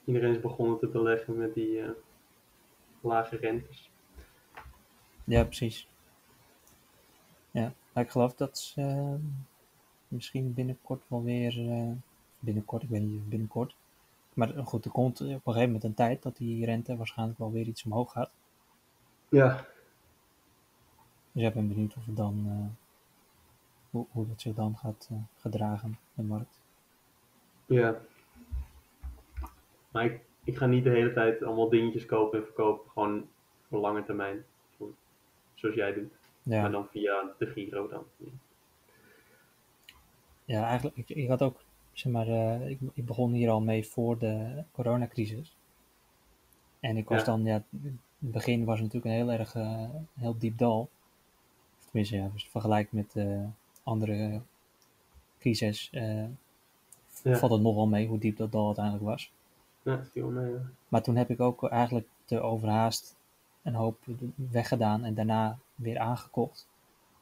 iedereen 0.05 0.31
is 0.35 0.41
begonnen 0.41 0.77
te 0.79 0.87
beleggen 0.87 1.37
met 1.37 1.53
die 1.53 1.83
lage 3.01 3.35
rentes. 3.37 3.86
Ja, 5.27 5.43
precies. 5.43 5.87
Ja, 7.51 7.73
maar 7.93 8.03
ik 8.03 8.09
geloof 8.09 8.35
dat 8.35 8.57
ze 8.57 8.81
eh, 8.81 9.13
misschien 10.07 10.53
binnenkort 10.53 11.01
wel 11.07 11.23
weer, 11.23 11.71
eh, 11.71 11.91
binnenkort, 12.39 12.83
ik 12.83 12.89
weet 12.89 13.01
niet 13.01 13.19
of 13.19 13.27
binnenkort, 13.27 13.75
maar 14.33 14.47
goed, 14.47 14.85
er 14.85 14.91
komt 14.91 15.21
op 15.21 15.27
een 15.27 15.39
gegeven 15.43 15.65
moment 15.65 15.83
een 15.83 15.93
tijd 15.93 16.23
dat 16.23 16.37
die 16.37 16.65
rente 16.65 16.97
waarschijnlijk 16.97 17.39
wel 17.39 17.51
weer 17.51 17.65
iets 17.65 17.83
omhoog 17.83 18.11
gaat. 18.11 18.31
Ja, 19.29 19.65
Dus 21.31 21.43
ik 21.43 21.53
ben 21.53 21.67
benieuwd 21.67 21.95
of 21.97 22.05
het 22.05 22.15
dan, 22.15 22.45
eh, 22.47 22.85
hoe, 23.89 24.05
hoe 24.11 24.27
dat 24.27 24.41
zich 24.41 24.53
dan 24.53 24.77
gaat 24.77 25.07
eh, 25.11 25.17
gedragen, 25.35 25.97
de 26.13 26.23
markt. 26.23 26.61
Ja. 27.65 28.01
Maar 29.91 30.05
ik, 30.05 30.21
ik 30.43 30.57
ga 30.57 30.65
niet 30.65 30.83
de 30.83 30.89
hele 30.89 31.13
tijd 31.13 31.43
allemaal 31.43 31.69
dingetjes 31.69 32.05
kopen 32.05 32.39
en 32.39 32.45
verkopen. 32.45 32.91
Gewoon 32.91 33.27
voor 33.69 33.79
lange 33.79 34.03
termijn. 34.03 34.45
Zo- 35.57 35.61
Zoals 35.61 35.75
jij 35.75 35.93
doet. 35.93 36.11
Ja. 36.43 36.61
Maar 36.61 36.71
dan 36.71 36.87
via 36.87 37.23
de 37.39 37.45
Giro 37.45 37.87
dan. 37.87 38.03
Ja, 40.45 40.63
eigenlijk, 40.67 40.97
ik, 40.97 41.09
ik 41.09 41.27
had 41.27 41.41
ook, 41.41 41.59
zeg 41.93 42.11
maar, 42.13 42.27
eh, 42.27 42.69
ik, 42.69 42.79
ik 42.93 43.05
begon 43.05 43.31
hier 43.33 43.49
al 43.49 43.61
mee 43.61 43.87
voor 43.87 44.17
de 44.17 44.63
coronacrisis. 44.71 45.55
En 46.79 46.97
ik 46.97 47.07
was 47.09 47.19
Ja. 47.19 47.25
dan, 47.25 47.43
ja, 47.43 47.63
in 47.71 47.99
het 48.19 48.31
begin 48.31 48.65
was 48.65 48.79
het 48.79 48.93
natuurlijk 48.93 49.05
een 49.15 49.27
heel 49.27 49.39
erg, 49.39 49.55
eh, 49.55 49.89
heel 50.19 50.37
diep 50.37 50.57
dal. 50.57 50.89
Tenminste, 51.85 52.15
ja, 52.15 52.23
het 52.33 52.43
vergelijkt 52.43 52.91
met 52.91 53.15
eh, 53.15 53.43
andere 53.83 54.41
crisis, 55.39 55.89
Ja. 55.91 56.29
valt 57.23 57.51
het 57.51 57.61
nogal 57.61 57.87
mee 57.87 58.07
hoe 58.07 58.19
diep 58.19 58.37
dat 58.37 58.51
dal 58.51 58.65
uiteindelijk 58.65 59.05
was. 59.05 59.31
Ja, 59.81 59.95
dat 59.95 60.07
viel 60.11 60.27
mee. 60.29 60.51
ja. 60.51 60.59
Maar 60.87 61.01
toen 61.01 61.15
heb 61.15 61.29
ik 61.29 61.39
ook 61.39 61.63
eigenlijk 61.69 62.07
te 62.25 62.39
overhaast 62.39 63.15
een 63.67 63.75
hoop 63.75 63.97
weggedaan 64.35 65.03
en 65.03 65.13
daarna 65.13 65.57
weer 65.75 65.99
aangekocht. 65.99 66.67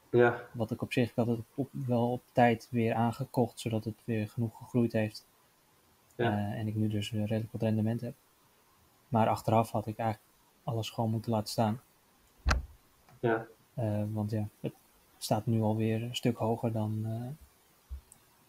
Ja, 0.10 0.42
Wat 0.52 0.72
ik 0.72 0.82
op 0.82 0.94
zich, 0.94 1.10
ik 1.10 1.16
had 1.16 1.28
het 1.28 1.40
op, 1.56 1.70
wel 1.72 2.12
op 2.12 2.22
tijd 2.32 2.68
weer 2.72 2.94
aangekocht, 2.94 3.60
zodat 3.60 3.84
het 3.84 4.02
weer 4.04 4.30
genoeg 4.30 4.58
gegroeid 4.58 4.92
heeft. 4.92 5.26
Ja. 6.16 6.32
Eh, 6.32 6.60
en 6.60 6.68
ik 6.68 6.76
nu 6.76 6.88
dus 6.88 7.12
redelijk 7.12 7.52
wat 7.52 7.62
rendement 7.62 8.02
heb. 8.02 8.14
Maar 9.08 9.28
achteraf 9.28 9.72
had 9.72 9.88
ik 9.88 9.98
eigenlijk 9.98 10.32
alles 10.64 10.90
gewoon 10.90 11.12
moeten 11.12 11.32
laten 11.32 11.50
staan. 11.50 11.82
ja. 13.20 13.46
Eh, 13.74 14.04
want 14.12 14.32
ja, 14.32 14.48
het 14.60 14.74
staat 15.18 15.46
nu 15.46 15.62
alweer 15.62 16.04
een 16.04 16.16
stuk 16.16 16.38
hoger 16.38 16.72
dan, 16.72 17.02
eh, 17.06 17.28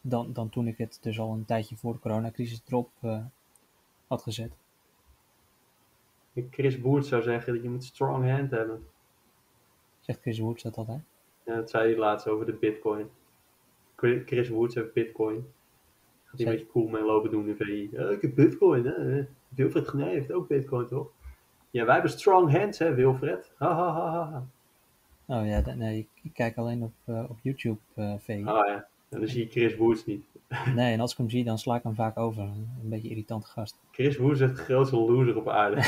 dan, 0.00 0.32
dan 0.32 0.48
toen 0.48 0.66
ik 0.66 0.78
het 0.78 0.98
dus 1.02 1.20
al 1.20 1.32
een 1.32 1.44
tijdje 1.44 1.76
voor 1.76 1.92
de 1.92 1.98
coronacrisis 1.98 2.62
erop 2.66 2.90
had 4.06 4.22
gezet. 4.22 4.52
Chris 6.50 6.80
Boert 6.80 7.06
zou 7.06 7.22
zeggen 7.22 7.54
dat 7.54 7.62
je 7.62 7.70
moet 7.70 7.84
strong 7.84 8.30
hand 8.30 8.50
hebben. 8.50 8.86
Zegt 10.00 10.20
Chris 10.20 10.38
Woods 10.38 10.62
dat 10.62 10.76
altijd? 10.76 11.00
Ja, 11.44 11.54
dat 11.54 11.70
zei 11.70 11.88
hij 11.88 11.98
laatst 11.98 12.28
over 12.28 12.46
de 12.46 12.52
bitcoin. 12.52 13.10
Chris 13.96 14.48
Woods 14.48 14.74
heeft 14.74 14.92
bitcoin. 14.92 15.46
Gaat 16.24 16.38
hij 16.38 16.46
een 16.46 16.52
beetje 16.52 16.72
cool 16.72 16.88
mee 16.88 17.02
lopen 17.02 17.30
doen 17.30 17.48
in 17.48 17.56
VI. 17.56 17.88
Ja, 17.92 18.08
ik 18.08 18.22
heb 18.22 18.34
bitcoin, 18.34 18.86
hè. 18.86 19.26
Wilfred 19.48 19.88
Gené 19.88 20.08
heeft 20.08 20.32
ook 20.32 20.48
bitcoin, 20.48 20.86
toch? 20.86 21.10
Ja, 21.70 21.84
wij 21.84 21.94
hebben 21.94 22.12
strong 22.12 22.50
hands, 22.50 22.78
hè, 22.78 22.94
Wilfred. 22.94 23.52
Ha, 23.56 23.74
ha, 23.74 23.92
ha, 23.92 24.30
ha. 24.30 24.46
Oh 25.26 25.46
ja, 25.46 25.74
nee, 25.74 26.08
ik, 26.22 26.32
kijk 26.32 26.56
alleen 26.56 26.82
op, 26.82 26.92
eh, 27.04 27.24
op 27.28 27.38
YouTube 27.42 27.78
eh 27.94 28.14
VI. 28.18 28.44
Ah 28.44 28.66
ja, 28.66 28.88
en 29.08 29.20
dan 29.20 29.28
zie 29.28 29.44
je 29.44 29.50
Chris 29.50 29.76
Woods 29.76 30.04
niet. 30.04 30.24
Nee, 30.74 30.92
en 30.92 31.00
als 31.00 31.12
ik 31.12 31.16
hem 31.16 31.30
zie, 31.30 31.44
dan 31.44 31.58
sla 31.58 31.76
ik 31.76 31.82
hem 31.82 31.94
vaak 31.94 32.18
over. 32.18 32.42
Een 32.42 32.78
beetje 32.82 33.08
irritante 33.08 33.46
gast. 33.46 33.78
Chris 33.90 34.16
Woods 34.16 34.40
is 34.40 34.50
de 34.50 34.56
grootste 34.56 34.96
loser 34.96 35.36
op 35.36 35.48
aarde. 35.48 35.82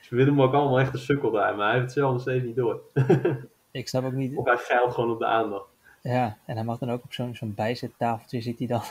Ze 0.00 0.14
willen 0.14 0.32
hem 0.32 0.42
ook 0.42 0.54
allemaal 0.54 0.80
echt 0.80 0.92
een 0.92 0.98
sukkel 0.98 1.30
daar, 1.30 1.56
maar 1.56 1.64
hij 1.64 1.72
heeft 1.72 1.84
het 1.84 1.92
zelf 1.92 2.12
nog 2.12 2.20
steeds 2.20 2.44
niet 2.44 2.56
door. 2.56 2.80
Ik 3.70 3.88
snap 3.88 4.04
ook 4.04 4.12
niet. 4.12 4.36
Of 4.36 4.44
hij 4.44 4.56
geilt 4.56 4.94
gewoon 4.94 5.10
op 5.10 5.18
de 5.18 5.26
aandacht. 5.26 5.68
Ja, 6.02 6.38
en 6.46 6.54
hij 6.56 6.64
mag 6.64 6.78
dan 6.78 6.90
ook 6.90 7.04
op 7.04 7.12
zo'n 7.12 7.34
zo'n 7.34 7.54
bijzettafeltje 7.54 8.40
zit 8.40 8.58
hij 8.58 8.66
dan. 8.66 8.82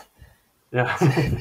Ja. 0.69 0.97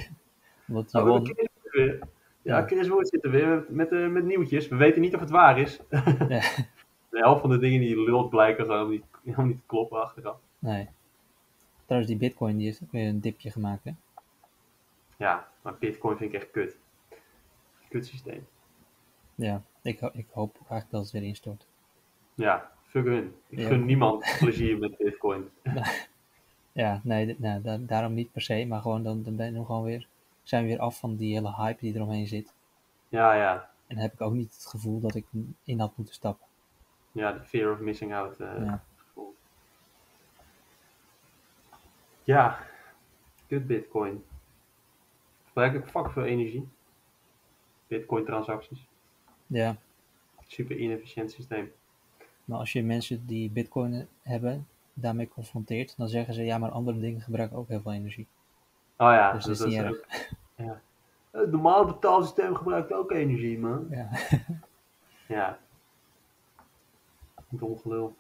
Omdat 0.69 0.95
Oh, 0.95 1.05
Johan, 1.05 1.25
Chris 1.25 1.49
Woods 1.53 1.77
weer. 1.77 1.99
Ja. 2.43 2.67
Chris 2.67 2.89
Woods 2.89 3.11
zit 3.11 3.25
er 3.25 3.31
weer 3.31 3.65
met, 3.69 3.93
eh, 3.93 4.09
met 4.09 4.25
nieuwtjes. 4.25 4.69
We 4.69 4.77
weten 4.77 5.01
niet 5.01 5.15
of 5.15 5.21
het 5.21 5.31
waar 5.31 5.59
is. 5.59 5.81
Ja. 5.91 6.41
De 7.11 7.19
helft 7.19 7.41
van 7.41 7.51
de 7.51 7.59
dingen 7.59 7.81
die 7.81 8.05
lult 8.05 8.31
blijken 8.31 8.65
gewoon 8.65 8.91
niet, 8.91 9.05
helemaal 9.25 9.47
niet 9.47 9.59
te 9.59 9.67
kloppen 9.67 10.03
achteraf. 10.03 10.37
Nee. 10.59 10.89
Trouwens, 11.91 12.13
die 12.19 12.29
Bitcoin 12.29 12.57
die 12.57 12.67
heeft 12.67 12.83
ook 12.83 12.93
weer 12.93 13.09
een 13.09 13.21
dipje 13.21 13.51
gemaakt. 13.51 13.85
Hè? 13.85 13.91
Ja, 15.17 15.49
maar 15.63 15.75
Bitcoin 15.79 16.17
vind 16.17 16.33
ik 16.35 16.41
echt 16.41 16.51
kut. 16.51 16.77
Kut 17.89 18.07
systeem. 18.07 18.47
Ja, 19.35 19.63
ik, 19.83 20.01
ik 20.01 20.27
hoop 20.33 20.55
eigenlijk 20.57 20.91
dat 20.91 21.03
het 21.03 21.11
weer 21.11 21.23
instort. 21.23 21.67
Ja, 22.35 22.71
fuck 22.87 23.05
hun. 23.05 23.35
Ik 23.49 23.59
Ja. 23.59 23.69
gun 23.69 23.85
niemand 23.85 24.37
plezier 24.39 24.79
met 24.79 24.97
Bitcoin. 24.97 25.51
Ja, 26.73 27.01
nee, 27.05 27.37
nou, 27.39 27.63
da- 27.63 27.77
daarom 27.77 28.15
niet 28.15 28.33
per 28.33 28.43
se, 28.43 28.65
maar 28.67 28.81
gewoon 28.81 29.03
dan, 29.03 29.23
dan 29.23 29.37
ben 29.37 29.55
je 29.55 29.65
gewoon 29.65 29.83
weer, 29.83 30.07
zijn 30.43 30.63
we 30.63 30.69
weer 30.69 30.79
af 30.79 30.99
van 30.99 31.17
die 31.17 31.35
hele 31.35 31.55
hype 31.55 31.81
die 31.81 31.95
eromheen 31.95 32.27
zit. 32.27 32.55
Ja, 33.09 33.35
ja. 33.35 33.71
En 33.87 33.97
heb 33.97 34.13
ik 34.13 34.21
ook 34.21 34.33
niet 34.33 34.55
het 34.55 34.67
gevoel 34.67 35.01
dat 35.01 35.15
ik 35.15 35.27
in 35.65 35.81
had 35.81 35.97
moeten 35.97 36.15
stappen. 36.15 36.47
Ja, 37.13 37.33
de 37.33 37.41
fear 37.45 37.73
of 37.73 37.79
missing 37.79 38.15
out 38.15 38.41
eh, 38.41 38.55
Ja. 38.65 38.85
gevoel. 38.97 39.35
Ja, 42.31 42.59
kut 43.47 43.67
Bitcoin. 43.67 44.25
Gebruik 45.47 45.75
ik 45.75 45.87
fuck 45.87 46.11
veel 46.11 46.25
energie. 46.25 46.69
Bitcoin 47.87 48.25
transacties. 48.25 48.87
Ja, 49.47 49.77
Super 50.47 50.77
inefficiënt 50.77 51.31
systeem. 51.33 51.73
maar 52.45 52.59
als 52.59 52.73
je 52.73 52.83
mensen 52.83 53.27
die 53.27 53.51
Bitcoin 53.51 54.09
hebben 54.23 54.67
daarmee 54.93 55.29
confronteert, 55.29 55.97
dan 55.97 56.09
zeggen 56.09 56.35
ze 56.35 56.45
ja, 56.45 56.59
maar 56.59 56.71
andere 56.71 57.01
dingen 57.01 57.21
gebruiken 57.21 57.57
ook 57.57 57.69
heel 57.69 57.81
veel 57.81 57.93
energie. 57.93 58.27
Oh 58.97 59.13
ja, 59.13 59.33
Dus 59.33 59.45
dat 59.45 59.59
is 59.59 59.65
niet 59.65 59.75
erg. 59.79 59.91
ook- 59.91 60.07
ja. 60.67 60.81
Het 61.31 61.51
normale 61.51 61.87
betaalsysteem 61.87 62.55
gebruikt 62.55 62.93
ook 62.93 63.11
energie, 63.11 63.59
man. 63.59 63.87
Ja, 63.91 64.09
Ja. 65.37 65.59
Dom 67.49 67.79
gelul. 67.79 68.17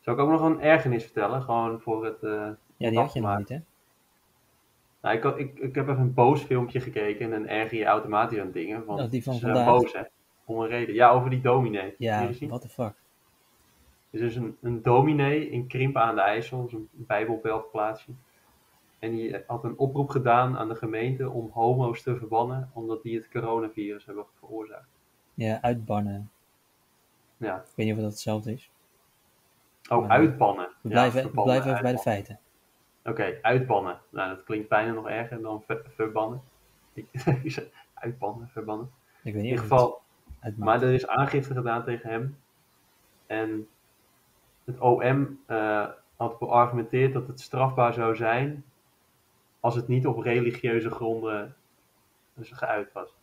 Zou 0.00 0.16
ik 0.16 0.22
ook 0.22 0.30
nog 0.30 0.40
een 0.40 0.60
ergernis 0.60 1.02
vertellen? 1.04 1.42
Gewoon 1.42 1.80
voor 1.80 2.04
het... 2.04 2.22
eh, 2.22 2.50
ja 2.76 2.90
die 2.90 2.98
had 2.98 3.12
je 3.12 3.20
nog 3.20 3.38
niet, 3.38 3.48
hè? 3.48 3.58
Nou, 5.00 5.16
ik, 5.16 5.22
had- 5.22 5.38
ik, 5.38 5.58
ik 5.58 5.74
heb 5.74 5.88
even 5.88 6.00
een 6.00 6.14
boos 6.14 6.42
filmpje 6.42 6.80
gekeken 6.80 7.24
en 7.24 7.30
dan 7.30 7.46
erger 7.48 7.78
je 7.78 7.84
automatisch 7.84 8.38
aan 8.38 8.50
dingen. 8.50 8.84
Want 8.84 9.00
Oh, 9.00 9.10
die 9.10 9.22
van 9.22 9.34
ze 9.34 9.40
zijn 9.40 9.64
boos, 9.66 9.92
hè. 9.92 10.02
Om 10.44 10.60
een 10.60 10.68
reden. 10.68 10.94
Ja, 10.94 11.10
over 11.10 11.30
die 11.30 11.40
dominee. 11.40 11.94
Ja, 11.98 12.28
what 12.40 12.60
the 12.60 12.68
fuck. 12.68 12.94
Er 14.10 14.20
is 14.22 14.34
dus 14.34 14.34
een, 14.34 14.56
een 14.62 14.82
dominee 14.82 15.50
in 15.50 15.66
Krimpen 15.66 16.02
aan 16.02 16.14
de 16.14 16.20
IJssel, 16.20 16.68
een 16.72 16.88
bijbelbeltplaatsje. 16.92 18.12
En 18.98 19.10
die 19.10 19.42
had 19.46 19.64
een 19.64 19.78
oproep 19.78 20.08
gedaan 20.08 20.58
aan 20.58 20.68
de 20.68 20.74
gemeente 20.74 21.30
om 21.30 21.50
homo's 21.52 22.02
te 22.02 22.16
verbannen, 22.16 22.70
omdat 22.72 23.02
die 23.02 23.16
het 23.16 23.28
coronavirus 23.28 24.06
hebben 24.06 24.24
veroorzaakt. 24.38 24.88
Ja, 25.34 25.62
uitbannen. 25.62 26.30
Ja. 27.36 27.56
Ik 27.56 27.72
weet 27.76 27.86
niet 27.86 27.94
of 27.94 28.00
dat 28.02 28.10
hetzelfde 28.10 28.52
is. 28.52 28.70
Oh, 29.90 30.00
Maar- 30.00 30.10
uitbannen. 30.10 30.68
We 30.80 30.88
Ja, 30.88 31.10
we 31.10 31.30
blijven 31.30 31.70
even 31.70 31.82
bij 31.82 31.92
de 31.92 31.98
feiten. 31.98 32.38
Oké, 33.06 33.38
uitbannen. 33.42 34.00
Nou, 34.10 34.34
dat 34.34 34.44
klinkt 34.44 34.68
bijna 34.68 34.92
nog 34.92 35.08
erger 35.08 35.42
dan 35.42 35.62
ver- 35.62 35.84
verbannen. 35.94 36.40
Uitbannen, 37.94 38.48
verbannen. 38.48 38.90
Ik 39.22 39.34
weet 39.34 39.34
In 39.34 39.40
niet 39.40 39.50
ieder 39.50 39.64
of 39.64 39.70
het 39.70 39.78
geval, 39.80 40.02
maar 40.56 40.82
er 40.82 40.92
is 40.92 41.06
aangifte 41.06 41.54
gedaan 41.54 41.84
tegen 41.84 42.10
hem. 42.10 42.38
En 43.26 43.68
het 44.64 44.78
OM 44.80 45.40
eh, 45.46 45.88
had 46.16 46.38
beargumenteerd 46.38 47.12
dat 47.12 47.26
het 47.26 47.40
strafbaar 47.40 47.92
zou 47.92 48.16
zijn 48.16 48.64
als 49.60 49.74
het 49.74 49.88
niet 49.88 50.06
op 50.06 50.18
religieuze 50.18 50.90
gronden 50.90 51.54
dus 52.34 52.50
geuit 52.50 52.92
was. 52.92 53.14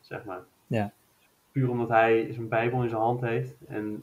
Zeg 0.00 0.24
maar. 0.24 0.40
Ja. 0.66 0.92
Puur 1.52 1.70
omdat 1.70 1.88
hij 1.88 2.32
zijn 2.32 2.48
Bijbel 2.48 2.82
in 2.82 2.88
zijn 2.88 3.00
hand 3.00 3.20
heeft. 3.20 3.54
En 3.68 4.02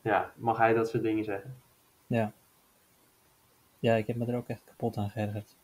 ja, 0.00 0.32
mag 0.36 0.58
hij 0.58 0.74
dat 0.74 0.88
soort 0.88 1.02
dingen 1.02 1.24
zeggen. 1.24 1.56
Ja. 2.06 2.32
Ja, 3.84 3.94
ik 3.94 4.06
heb 4.06 4.16
me 4.16 4.26
er 4.26 4.36
ook 4.36 4.48
echt 4.48 4.64
kapot 4.64 4.96
aan 4.96 5.10
geërgerd. 5.10 5.56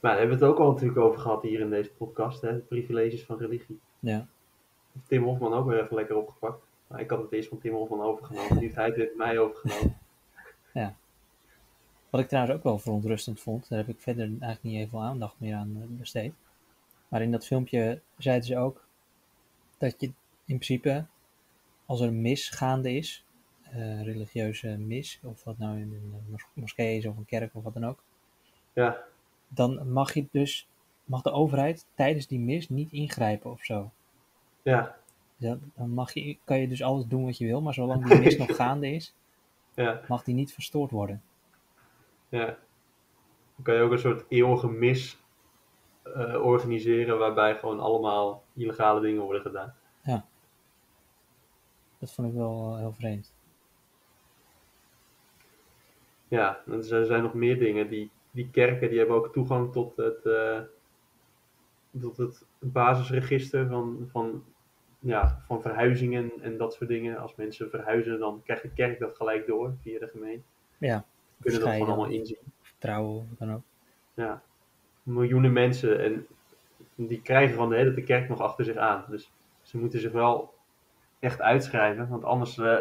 Maar 0.00 0.10
daar 0.10 0.18
hebben 0.18 0.38
we 0.38 0.44
het 0.44 0.52
ook 0.54 0.60
al 0.60 0.72
natuurlijk 0.72 1.00
over 1.00 1.20
gehad 1.20 1.42
hier 1.42 1.60
in 1.60 1.70
deze 1.70 1.90
podcast. 1.90 2.40
Hè? 2.40 2.52
De 2.52 2.58
privileges 2.60 3.24
van 3.24 3.38
religie. 3.38 3.80
Ja. 3.98 4.26
Tim 5.06 5.22
Hofman 5.22 5.52
ook 5.52 5.66
weer 5.66 5.82
even 5.82 5.96
lekker 5.96 6.16
opgepakt. 6.16 6.64
Maar 6.86 7.00
ik 7.00 7.10
had 7.10 7.22
het 7.22 7.32
eerst 7.32 7.48
van 7.48 7.58
Tim 7.58 7.74
Hofman 7.74 8.00
overgenomen. 8.00 8.54
Nu 8.54 8.60
heeft 8.60 8.74
hij 8.74 8.86
het 8.86 8.96
weer 8.96 9.12
mij 9.16 9.38
overgenomen. 9.38 9.98
Wat 12.10 12.20
ik 12.20 12.28
trouwens 12.28 12.56
ook 12.56 12.62
wel 12.62 12.78
verontrustend 12.78 13.40
vond, 13.40 13.68
daar 13.68 13.78
heb 13.78 13.88
ik 13.88 14.00
verder 14.00 14.24
eigenlijk 14.24 14.62
niet 14.62 14.76
heel 14.76 14.88
veel 14.88 15.02
aandacht 15.02 15.34
meer 15.38 15.54
aan 15.54 15.76
eh, 15.76 15.98
besteed. 15.98 16.32
Maar 17.08 17.22
in 17.22 17.30
dat 17.30 17.46
filmpje 17.46 18.00
zeiden 18.18 18.46
ze 18.46 18.56
ook 18.56 18.86
dat 19.78 19.94
je 19.98 20.06
in 20.06 20.14
principe, 20.44 21.04
als 21.86 22.00
er 22.00 22.08
een 22.08 22.20
mis 22.20 22.48
gaande 22.48 22.92
is, 22.92 23.24
religieuze 24.02 24.68
mis, 24.78 25.20
of 25.24 25.44
wat 25.44 25.58
nou 25.58 25.76
in 25.78 25.92
een 25.92 26.24
mos- 26.30 26.46
moskee 26.54 26.96
is 26.96 27.06
of 27.06 27.16
een 27.16 27.24
kerk 27.24 27.54
of 27.54 27.62
wat 27.62 27.74
dan 27.74 27.84
ook, 27.84 28.02
Ja, 28.72 29.04
dan 29.48 29.92
mag 29.92 30.14
je 30.14 30.26
dus, 30.30 30.68
mag 31.04 31.22
de 31.22 31.30
overheid 31.32 31.86
tijdens 31.94 32.26
die 32.26 32.38
mis 32.40 32.68
niet 32.68 32.92
ingrijpen 32.92 33.50
of 33.50 33.64
zo. 33.64 33.90
ja, 34.62 34.96
Ja, 35.36 35.58
Dan 35.74 35.90
mag 35.90 36.12
je, 36.14 36.38
kan 36.44 36.58
je 36.58 36.68
dus 36.68 36.82
alles 36.82 37.06
doen 37.06 37.24
wat 37.24 37.38
je 37.38 37.46
wil, 37.46 37.60
maar 37.60 37.74
zolang 37.74 38.06
die 38.08 38.18
mis 38.24 38.36
nog 38.36 38.56
gaande 38.56 38.90
is, 38.90 39.14
ja, 39.74 40.00
mag 40.08 40.24
die 40.24 40.34
niet 40.34 40.52
verstoord 40.54 40.90
worden. 40.90 41.22
ja. 42.28 42.58
Dan 43.54 43.64
kan 43.74 43.74
je 43.74 43.80
ook 43.86 43.92
een 43.92 43.98
soort 43.98 44.24
eeuwige 44.28 44.68
mis 44.68 45.16
eh, 46.02 46.34
organiseren 46.44 47.18
waarbij 47.18 47.54
gewoon 47.58 47.80
allemaal 47.80 48.42
illegale 48.54 49.00
dingen 49.00 49.22
worden 49.22 49.42
gedaan. 49.42 49.74
Ja. 50.02 50.24
dat 51.98 52.12
vond 52.12 52.28
ik 52.28 52.34
wel 52.34 52.76
heel 52.76 52.92
vreemd. 52.92 53.32
Ja, 56.30 56.60
en 56.66 56.72
er 56.72 57.04
zijn- 57.06 57.22
nog 57.22 57.34
meer 57.34 57.58
dingen. 57.58 57.88
Die, 57.88 58.10
die 58.30 58.48
kerken 58.50 58.88
die 58.88 58.98
hebben 58.98 59.16
ook 59.16 59.32
toegang 59.32 59.72
tot 59.72 59.96
het, 59.96 60.26
eh, 60.26 60.60
tot 62.00 62.16
het 62.16 62.44
basisregister 62.58 63.66
van, 63.66 64.08
van, 64.10 64.44
ja, 64.98 65.42
van 65.46 65.62
verhuizingen 65.62 66.30
en 66.40 66.56
dat 66.56 66.74
soort 66.74 66.90
dingen. 66.90 67.18
Als 67.18 67.34
mensen 67.34 67.70
verhuizen, 67.70 68.18
dan 68.18 68.42
krijgt 68.44 68.62
de 68.62 68.70
kerk 68.70 68.98
dat 68.98 69.16
gelijk 69.16 69.46
door 69.46 69.74
via 69.82 69.98
de 69.98 70.08
gemeente. 70.08 70.44
Ja, 70.78 71.04
kunnen 71.40 71.60
dat 71.60 71.70
gewoon 71.70 71.86
allemaal 71.88 72.06
inzien. 72.10 72.38
trouwen 72.78 73.28
dan 73.38 73.52
ook. 73.54 73.62
Ja, 74.14 74.42
miljoenen 75.02 75.52
mensen 75.52 76.00
en 76.00 76.26
die 76.94 77.22
krijgen 77.22 77.56
van 77.56 77.68
de 77.68 77.76
hele 77.76 77.94
de 77.94 78.02
kerk 78.02 78.28
nog 78.28 78.40
achter 78.40 78.64
zich 78.64 78.76
aan. 78.76 79.04
Dus 79.08 79.32
ze 79.62 79.78
moeten 79.78 80.00
zich 80.00 80.12
wel 80.12 80.54
echt 81.18 81.40
uitschrijven, 81.40 82.08
want 82.08 82.24
anders 82.24 82.58
eh 82.58 82.76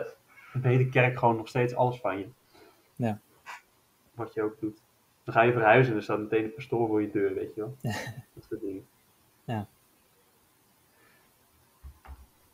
weet 0.53 0.77
de 0.77 0.89
kerk 0.89 1.19
gewoon 1.19 1.35
nog 1.35 1.47
steeds 1.47 1.75
alles 1.75 1.99
van 1.99 2.17
je. 2.19 2.27
Ja. 2.95 3.19
Wat 4.19 4.33
je 4.33 4.41
ook 4.43 4.59
doet. 4.59 4.81
Dan 5.23 5.33
ga 5.33 5.41
je 5.41 5.51
verhuizen 5.51 5.91
en 5.91 5.97
er 5.97 6.03
staat 6.03 6.19
meteen 6.19 6.43
een 6.43 6.53
pastoor 6.53 6.87
voor 6.87 7.01
je 7.01 7.11
deur, 7.11 7.33
weet 7.33 7.55
je 7.55 7.61
wel. 7.61 7.75
dat 8.33 8.43
soort 8.49 8.61
dingen. 8.61 8.87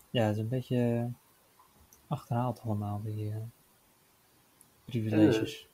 Ja, 0.09 0.23
het 0.25 0.35
is 0.35 0.41
een 0.41 0.47
beetje 0.47 1.09
achterhaald 2.07 2.61
allemaal, 2.61 3.01
die 3.03 3.29
eh, 3.31 3.37
privileges. 4.85 5.69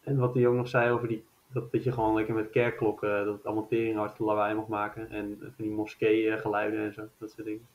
En 0.00 0.16
wat 0.16 0.34
hij 0.34 0.46
ook 0.46 0.54
nog 0.56 0.68
zei 0.68 0.90
over 0.90 1.08
die, 1.08 1.24
dat, 1.52 1.72
dat 1.72 1.84
je 1.84 1.92
gewoon 1.92 2.14
lekker 2.14 2.34
met 2.34 2.50
kerkklokken, 2.50 3.18
eh, 3.18 3.24
dat 3.24 3.34
het 3.36 3.44
allemaal 3.46 3.66
tering 3.66 3.96
hard 3.96 4.18
lawaai 4.18 4.54
mag 4.54 4.66
maken. 4.66 5.10
En 5.10 5.38
van 5.40 5.64
die 5.64 5.70
moskee 5.70 6.38
geluiden 6.38 6.80
en 6.84 6.92
zo, 6.92 7.08
dat 7.18 7.30
soort 7.30 7.46
dingen. 7.46 7.66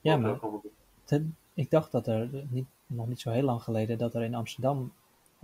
ja, 0.00 0.16
maar 0.22 0.30
ten- 1.04 1.36
ik 1.54 1.70
dacht 1.70 1.92
dat 1.92 2.06
er 2.06 2.44
niet, 2.50 2.66
nog 2.86 3.08
niet 3.08 3.20
zo 3.20 3.30
heel 3.30 3.42
lang 3.42 3.62
geleden 3.62 3.98
dat 3.98 4.14
er 4.14 4.22
in 4.22 4.34
Amsterdam 4.34 4.92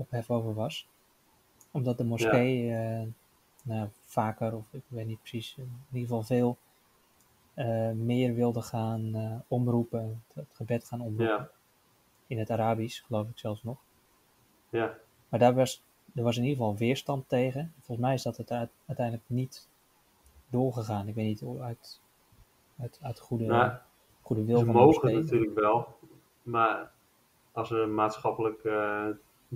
ophef 0.00 0.30
over 0.30 0.54
was. 0.54 0.88
Omdat 1.70 1.98
de 1.98 2.04
moskee 2.04 2.72
eh, 2.74 3.06
nou, 3.62 3.88
vaker, 4.04 4.54
of 4.56 4.64
ik 4.72 4.82
weet 4.88 5.06
niet 5.06 5.18
precies, 5.18 5.54
in 5.56 5.70
ieder 5.92 6.08
geval 6.08 6.22
veel 6.22 6.58
eh, 7.54 7.90
meer 7.90 8.34
wilde 8.34 8.62
gaan 8.62 9.14
eh, 9.14 9.34
omroepen, 9.48 10.22
het, 10.26 10.34
het 10.34 10.54
gebed 10.56 10.84
gaan 10.84 11.00
omroepen. 11.00 11.26
Ja, 11.26 11.50
In 12.26 12.38
het 12.38 12.50
Arabisch, 12.50 13.04
geloof 13.06 13.28
ik 13.28 13.38
zelfs 13.38 13.62
nog. 13.62 13.78
ja. 14.68 14.94
Maar 15.28 15.40
daar 15.40 15.54
was, 15.54 15.82
er 16.14 16.22
was 16.22 16.36
in 16.36 16.42
ieder 16.44 16.58
geval 16.58 16.76
weerstand 16.76 17.28
tegen. 17.28 17.72
Volgens 17.80 18.06
mij 18.06 18.14
is 18.14 18.22
dat 18.22 18.36
het 18.36 18.50
uit- 18.52 18.70
uiteindelijk 18.86 19.26
niet 19.28 19.68
doorgegaan. 20.48 21.08
Ik 21.08 21.14
weet 21.14 21.26
niet, 21.26 21.60
uit, 21.60 22.00
uit, 22.78 22.98
uit 23.02 23.20
goede, 23.20 23.44
Nou, 23.44 23.72
goede 24.22 24.44
wil 24.44 24.58
Ze 24.58 24.64
van 24.64 24.74
de 24.74 24.80
mogen 24.80 25.14
natuurlijk 25.14 25.54
wel, 25.54 25.98
maar 26.42 26.90
als 27.52 27.70
er 27.70 27.88
maatschappelijk 27.88 28.64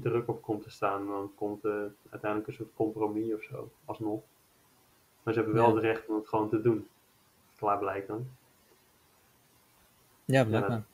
druk 0.00 0.28
op 0.28 0.42
komt 0.42 0.62
te 0.62 0.70
staan, 0.70 1.06
dan 1.06 1.32
komt 1.34 1.64
er 1.64 1.92
uiteindelijk 2.10 2.50
een 2.50 2.54
soort 2.56 2.74
compromis 2.74 3.34
of 3.34 3.42
zo, 3.42 3.70
alsnog. 3.84 4.22
Maar 5.22 5.34
ze 5.34 5.40
hebben 5.40 5.58
wel 5.58 5.68
Ja. 5.68 5.74
het 5.74 5.82
recht 5.84 6.08
om 6.08 6.14
het 6.14 6.28
gewoon 6.28 6.48
te 6.48 6.60
doen. 6.60 6.88
Klaar 7.56 7.78
blijkt 7.78 8.08
dan. 8.08 8.26
Ja, 10.24 10.44
blijkbaar. 10.44 10.84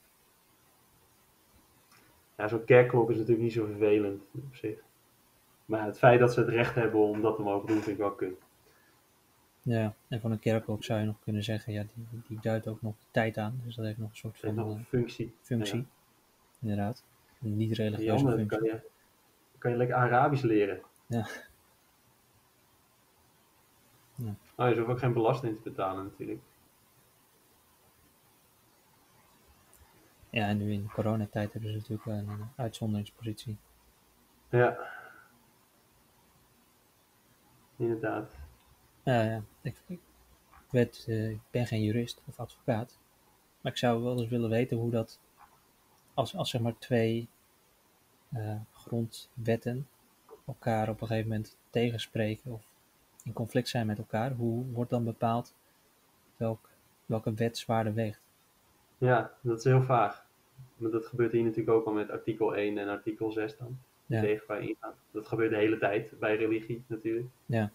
Ja, 2.37 2.49
zo'n 2.49 2.65
kerkklok 2.65 3.11
is 3.11 3.17
natuurlijk 3.17 3.43
niet 3.43 3.53
zo 3.53 3.67
vervelend 3.67 4.23
op 4.35 4.55
zich. 4.55 4.79
Maar 5.65 5.85
het 5.85 5.99
feit 5.99 6.21
dat 6.21 6.33
ze 6.33 6.41
het 6.41 6.49
recht 6.49 6.75
hebben 6.75 7.01
om 7.01 7.21
dat 7.21 7.37
te 7.37 7.43
mogen 7.43 7.67
doen, 7.67 7.77
vind 7.77 7.87
ik 7.87 7.97
wel 7.97 8.13
kut. 8.13 8.39
Ja, 9.63 9.95
en 10.09 10.21
van 10.21 10.31
een 10.31 10.39
kerkklok 10.39 10.85
zou 10.85 11.01
je 11.01 11.07
nog 11.07 11.21
kunnen 11.21 11.43
zeggen, 11.43 11.73
ja, 11.73 11.85
die, 11.95 12.21
die 12.29 12.39
duidt 12.41 12.69
ook 12.69 12.83
nog 12.83 12.95
de 12.99 13.05
tijd 13.11 13.37
aan. 13.39 13.61
Dus 13.65 13.75
dat 13.77 13.85
heeft 13.85 13.99
nog 13.99 14.11
een 14.11 14.17
soort 14.17 14.39
van 14.39 14.59
eh, 14.59 14.65
een 14.67 14.85
functie. 14.85 15.35
functie. 15.41 15.79
Ja. 15.79 15.85
Inderdaad. 16.61 17.05
Andere 17.43 18.37
functie. 18.37 18.47
kan 18.47 18.63
je, 18.63 18.81
kan 19.59 19.71
je 19.71 19.77
lekker 19.77 19.97
Arabisch 19.97 20.43
leren. 20.43 20.81
Ja. 21.07 21.27
Ja. 24.15 24.35
Oh, 24.57 24.69
je 24.69 24.77
hoeft 24.77 24.91
ook 24.91 24.99
geen 24.99 25.13
belasting 25.13 25.57
te 25.57 25.63
betalen 25.63 26.05
natuurlijk. 26.05 26.41
Ja, 30.31 30.49
en 30.49 30.57
nu 30.59 30.73
in 30.73 30.83
de 30.83 30.89
coronatijd 30.89 31.53
hebben 31.53 31.71
ze 31.71 31.77
natuurlijk 31.77 32.07
een, 32.07 32.29
een 32.29 32.49
uitzonderingspositie. 32.57 33.57
Ja. 34.51 34.79
Inderdaad. 37.77 38.35
Ja, 39.03 39.23
ja. 39.23 39.43
Ik, 39.63 39.83
ik, 39.87 40.01
weet, 40.71 41.05
eh, 41.09 41.31
ik 41.31 41.41
ben 41.51 41.67
geen 41.67 41.83
jurist 41.83 42.23
of 42.27 42.41
advocaat. 42.41 42.99
Maar 43.61 43.73
ik 43.73 43.79
zou 43.79 44.03
wel 44.03 44.19
eens 44.19 44.29
willen 44.29 44.51
weten 44.51 44.77
hoe 44.77 44.91
dat, 44.91 45.21
als, 46.21 46.37
als 46.37 46.51
zeg 46.51 46.61
maar 46.61 46.79
twee 46.79 47.29
eh, 48.33 48.57
grondwetten 48.73 49.89
elkaar 50.47 50.89
op 50.89 51.01
een 51.01 51.07
gegeven 51.07 51.29
moment 51.29 51.57
tegenspreken 51.71 52.53
of 52.53 52.63
in 53.25 53.33
conflict 53.33 53.69
zijn 53.69 53.87
met 53.87 53.99
elkaar, 53.99 54.33
hoe 54.33 54.65
wordt 54.73 54.91
dan 54.91 55.05
bepaald 55.05 55.55
welk, 56.37 56.69
welke 57.07 57.35
wet 57.35 57.59
zwaarder 57.59 57.95
weegt? 57.95 58.21
Ja, 58.99 59.33
dat 59.41 59.59
is 59.59 59.65
heel 59.65 59.83
vaag. 59.83 60.27
Maar 60.77 60.91
dat 60.91 61.07
gebeurt 61.07 61.33
hier 61.33 61.43
natuurlijk 61.43 61.77
ook 61.77 61.87
al 61.87 61.93
met 61.93 62.11
artikel 62.11 62.57
1 62.57 62.79
en 62.79 62.89
artikel 62.89 63.33
6 63.33 63.57
dan. 63.57 63.79
Ja. 64.07 64.21
tegen 64.21 64.41
elkaar 64.41 64.63
ingaan. 64.63 64.95
Dat 65.11 65.29
gebeurt 65.29 65.51
de 65.51 65.57
hele 65.57 65.79
tijd 65.79 66.19
bij 66.19 66.37
religie 66.37 66.85
natuurlijk. 66.87 67.29
Ja. 67.47 67.71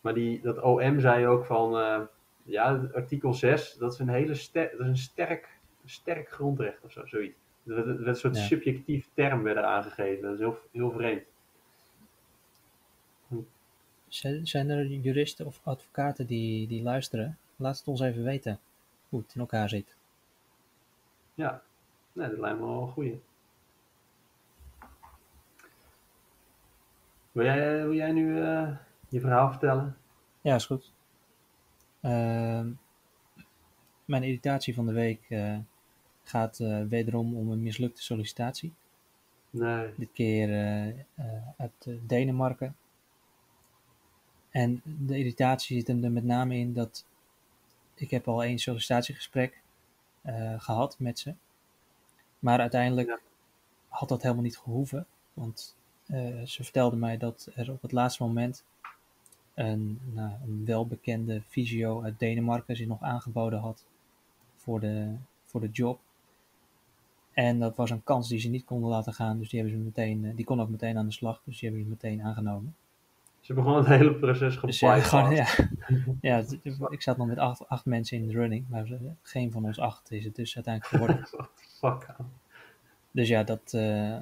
Maar 0.00 0.14
die, 0.14 0.40
dat 0.40 0.62
OM 0.62 1.00
zei 1.00 1.26
ook 1.26 1.46
van, 1.46 1.78
eh, 1.78 2.00
ja, 2.42 2.88
artikel 2.92 3.34
6, 3.34 3.74
dat 3.74 3.92
is 3.92 3.98
een 3.98 4.08
hele 4.08 4.34
ster, 4.34 4.70
dat 4.70 4.80
is 4.80 4.86
een 4.86 4.96
sterk, 4.96 5.59
sterk 5.90 6.28
grondrecht 6.30 6.84
of 6.84 6.92
zo, 6.92 7.06
zoiets. 7.06 7.36
Er 7.66 7.74
werd, 7.74 8.06
een 8.06 8.16
soort 8.16 8.36
Ja. 8.36 8.42
subjectief 8.42 9.08
term 9.14 9.42
werd 9.42 9.56
er 9.56 9.64
aangegeven. 9.64 10.22
Dat 10.22 10.32
is 10.32 10.38
heel, 10.38 10.58
heel 10.72 10.90
vreemd. 10.92 11.22
Zijn, 14.08 14.46
zijn 14.46 14.70
er 14.70 14.86
juristen 14.86 15.46
of 15.46 15.60
advocaten 15.62 16.26
die, 16.26 16.66
die 16.66 16.82
luisteren? 16.82 17.38
Laat 17.56 17.78
het 17.78 17.86
ons 17.88 18.00
even 18.00 18.24
weten 18.24 18.58
hoe 19.08 19.20
het 19.20 19.34
in 19.34 19.40
elkaar 19.40 19.68
zit. 19.68 19.96
Ja, 21.34 21.62
nee, 22.12 22.28
dat 22.28 22.38
lijkt 22.38 22.58
me 22.58 22.66
wel 22.66 22.82
een 22.82 22.88
goeie. 22.88 23.20
Wil 27.32 27.44
jij, 27.44 27.82
wil 27.82 27.94
jij 27.94 28.12
nu 28.12 28.42
eh, 28.42 28.68
je 29.08 29.20
verhaal 29.20 29.50
vertellen? 29.50 29.96
Ja, 30.40 30.54
is 30.54 30.66
goed. 30.66 30.92
Ehm, 32.00 32.70
mijn 34.04 34.22
irritatie 34.22 34.74
van 34.74 34.86
de 34.86 34.92
week 34.92 35.26
eh, 35.28 35.58
gaat 36.30 36.60
eh, 36.60 36.82
wederom 36.82 37.36
om 37.36 37.50
een 37.50 37.62
mislukte 37.62 38.02
sollicitatie. 38.02 38.72
Nee. 39.50 39.92
Dit 39.96 40.12
keer 40.12 40.50
eh, 40.50 40.88
eh, 40.88 40.94
uit 41.56 41.88
Denemarken. 42.06 42.76
En 44.50 44.82
de 44.84 45.18
irritatie 45.18 45.76
zit 45.76 45.86
hem 45.86 46.04
er 46.04 46.12
met 46.12 46.24
name 46.24 46.56
in 46.56 46.72
dat 46.72 47.04
ik 47.94 48.10
heb 48.10 48.28
al 48.28 48.42
één 48.42 48.58
sollicitatiegesprek 48.58 49.60
eh, 50.22 50.60
gehad 50.60 50.98
met 50.98 51.18
ze. 51.18 51.34
Maar 52.38 52.60
uiteindelijk 52.60 53.08
Ja. 53.08 53.18
had 53.88 54.08
dat 54.08 54.22
helemaal 54.22 54.42
niet 54.42 54.58
gehoeven. 54.58 55.06
Want 55.34 55.76
ze 56.44 56.64
vertelde 56.64 56.96
mij 56.96 57.16
dat 57.16 57.48
er 57.54 57.70
op 57.70 57.82
het 57.82 57.92
laatste 57.92 58.22
moment 58.22 58.64
een, 59.54 60.00
nou, 60.14 60.32
een 60.42 60.64
welbekende 60.64 61.42
fysio 61.48 62.02
uit 62.02 62.18
Denemarken 62.18 62.76
zich 62.76 62.86
nog 62.86 63.02
aangeboden 63.02 63.58
had 63.58 63.86
voor 64.56 64.80
de, 64.80 65.14
voor 65.44 65.60
de 65.60 65.70
job. 65.70 66.00
En 67.32 67.58
dat 67.58 67.76
was 67.76 67.90
een 67.90 68.02
kans 68.04 68.28
die 68.28 68.38
ze 68.40 68.48
niet 68.48 68.64
konden 68.64 68.90
laten 68.90 69.12
gaan. 69.12 69.38
Dus 69.38 69.48
die, 69.48 69.60
hebben 69.60 69.78
ze 69.78 69.84
meteen, 69.84 70.24
eh, 70.24 70.36
die 70.36 70.44
kon 70.44 70.60
ook 70.60 70.68
meteen 70.68 70.98
aan 70.98 71.06
de 71.06 71.12
slag. 71.12 71.42
Dus 71.44 71.58
die 71.58 71.68
hebben 71.68 71.86
ze 71.86 71.90
meteen 71.92 72.22
aangenomen. 72.22 72.74
Ze 73.40 73.54
begon 73.54 73.76
het 73.76 73.86
hele 73.86 74.14
proces 74.14 74.60
Dus 74.60 74.80
ja, 74.80 74.88
gebypast. 75.00 75.10
gewoon, 75.14 75.34
ja, 75.34 75.46
ja, 76.20 76.44
ik 76.90 77.02
zat 77.02 77.16
nog 77.16 77.26
met 77.26 77.38
acht, 77.38 77.68
acht 77.68 77.84
mensen 77.84 78.16
in 78.18 78.26
de 78.26 78.32
running. 78.32 78.68
Maar 78.68 78.86
ze- 78.86 79.12
geen 79.22 79.50
van 79.52 79.64
ons 79.64 79.78
acht 79.78 80.10
is 80.10 80.24
het 80.24 80.34
dus 80.34 80.54
uiteindelijk 80.54 80.94
geworden. 80.94 81.28
Fuck. 81.80 82.06
Dus 83.10 83.28
ja, 83.28 83.42
dat, 83.42 83.72
eh, 83.74 84.16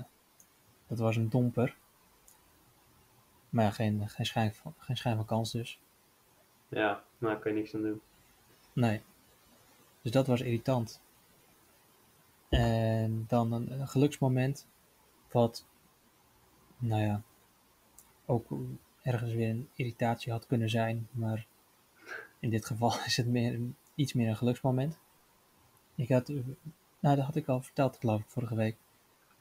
dat 0.86 0.98
was 0.98 1.16
een 1.16 1.28
domper. 1.28 1.76
Maar 3.50 3.64
ja, 3.64 3.70
geen, 3.70 4.08
geen, 4.08 4.26
schijn, 4.26 4.54
van, 4.54 4.74
geen 4.78 4.96
schijn 4.96 5.16
van 5.16 5.24
kans 5.24 5.52
dus. 5.52 5.78
Ja, 6.68 7.02
nou 7.18 7.38
kan 7.38 7.52
je 7.52 7.58
niks 7.58 7.74
aan 7.74 7.82
doen. 7.82 8.00
Nee. 8.72 9.00
Dus 10.02 10.12
dat 10.12 10.26
was 10.26 10.40
irritant. 10.40 11.00
En 12.48 13.24
dan 13.28 13.52
een, 13.52 13.88
geluksmoment. 13.88 14.66
Wat, 15.30 15.66
nou 16.78 17.02
ja, 17.02 17.22
ook 18.26 18.46
ergens 19.02 19.32
weer 19.32 19.50
een 19.50 19.68
irritatie 19.74 20.32
had 20.32 20.46
kunnen 20.46 20.70
zijn. 20.70 21.08
Maar 21.10 21.46
in 22.38 22.50
dit 22.50 22.66
geval 22.66 22.92
is 23.06 23.16
het 23.16 23.26
meer, 23.26 23.60
iets 23.94 24.12
meer 24.12 24.28
een 24.28 24.36
geluksmoment. 24.36 24.98
Ik 25.94 26.08
had, 26.08 26.28
nou 27.00 27.16
dat 27.16 27.24
had 27.24 27.36
ik 27.36 27.48
al 27.48 27.62
verteld 27.62 27.96
geloof 27.96 28.20
ik 28.20 28.28
vorige 28.28 28.54
week. 28.54 28.76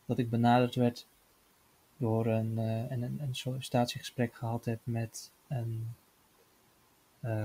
Dat 0.05 0.17
ik 0.17 0.29
benaderd 0.29 0.75
werd 0.75 1.07
door 1.97 2.25
een, 2.25 2.57
en 2.89 3.01
een, 3.01 3.19
een 3.21 3.35
sollicitatiegesprek 3.35 4.35
gehad 4.35 4.65
heb 4.65 4.79
met 4.83 5.31
een 5.47 5.95
eh, 7.19 7.43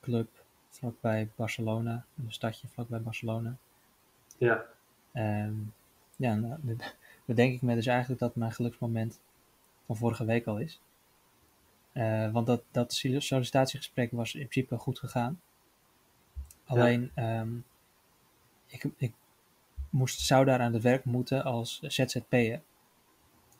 club 0.00 0.44
vlakbij 0.68 1.30
Barcelona, 1.36 2.04
een 2.16 2.32
stadje 2.32 2.68
vlakbij 2.68 3.00
Barcelona. 3.00 3.56
Ja, 4.38 4.66
Ehm, 5.18 5.54
ja, 6.16 6.34
nou, 6.34 6.58
dat- 6.66 6.94
dat 7.24 7.36
denk 7.36 7.54
ik 7.54 7.62
me 7.62 7.74
dus 7.74 7.86
eigenlijk 7.86 8.20
dat 8.20 8.36
mijn 8.36 8.52
geluksmoment 8.52 9.20
van 9.86 9.96
vorige 9.96 10.24
week 10.24 10.46
al 10.46 10.58
is. 10.58 10.80
Eh, 11.92 12.30
want 12.30 12.46
dat, 12.46 12.62
dat 12.70 12.92
sollicitatiegesprek 12.92 14.10
was 14.12 14.34
in 14.34 14.48
principe 14.48 14.76
goed 14.78 14.98
gegaan. 14.98 15.40
Alleen, 16.64 17.10
ehm, 17.14 17.48
ik, 18.66 18.84
ik 18.96 19.12
moest, 19.90 20.20
zou 20.20 20.44
daar 20.44 20.60
aan 20.60 20.72
het 20.72 20.82
werk 20.82 21.04
moeten 21.04 21.44
als 21.44 21.80
ZZP'er. 21.82 22.62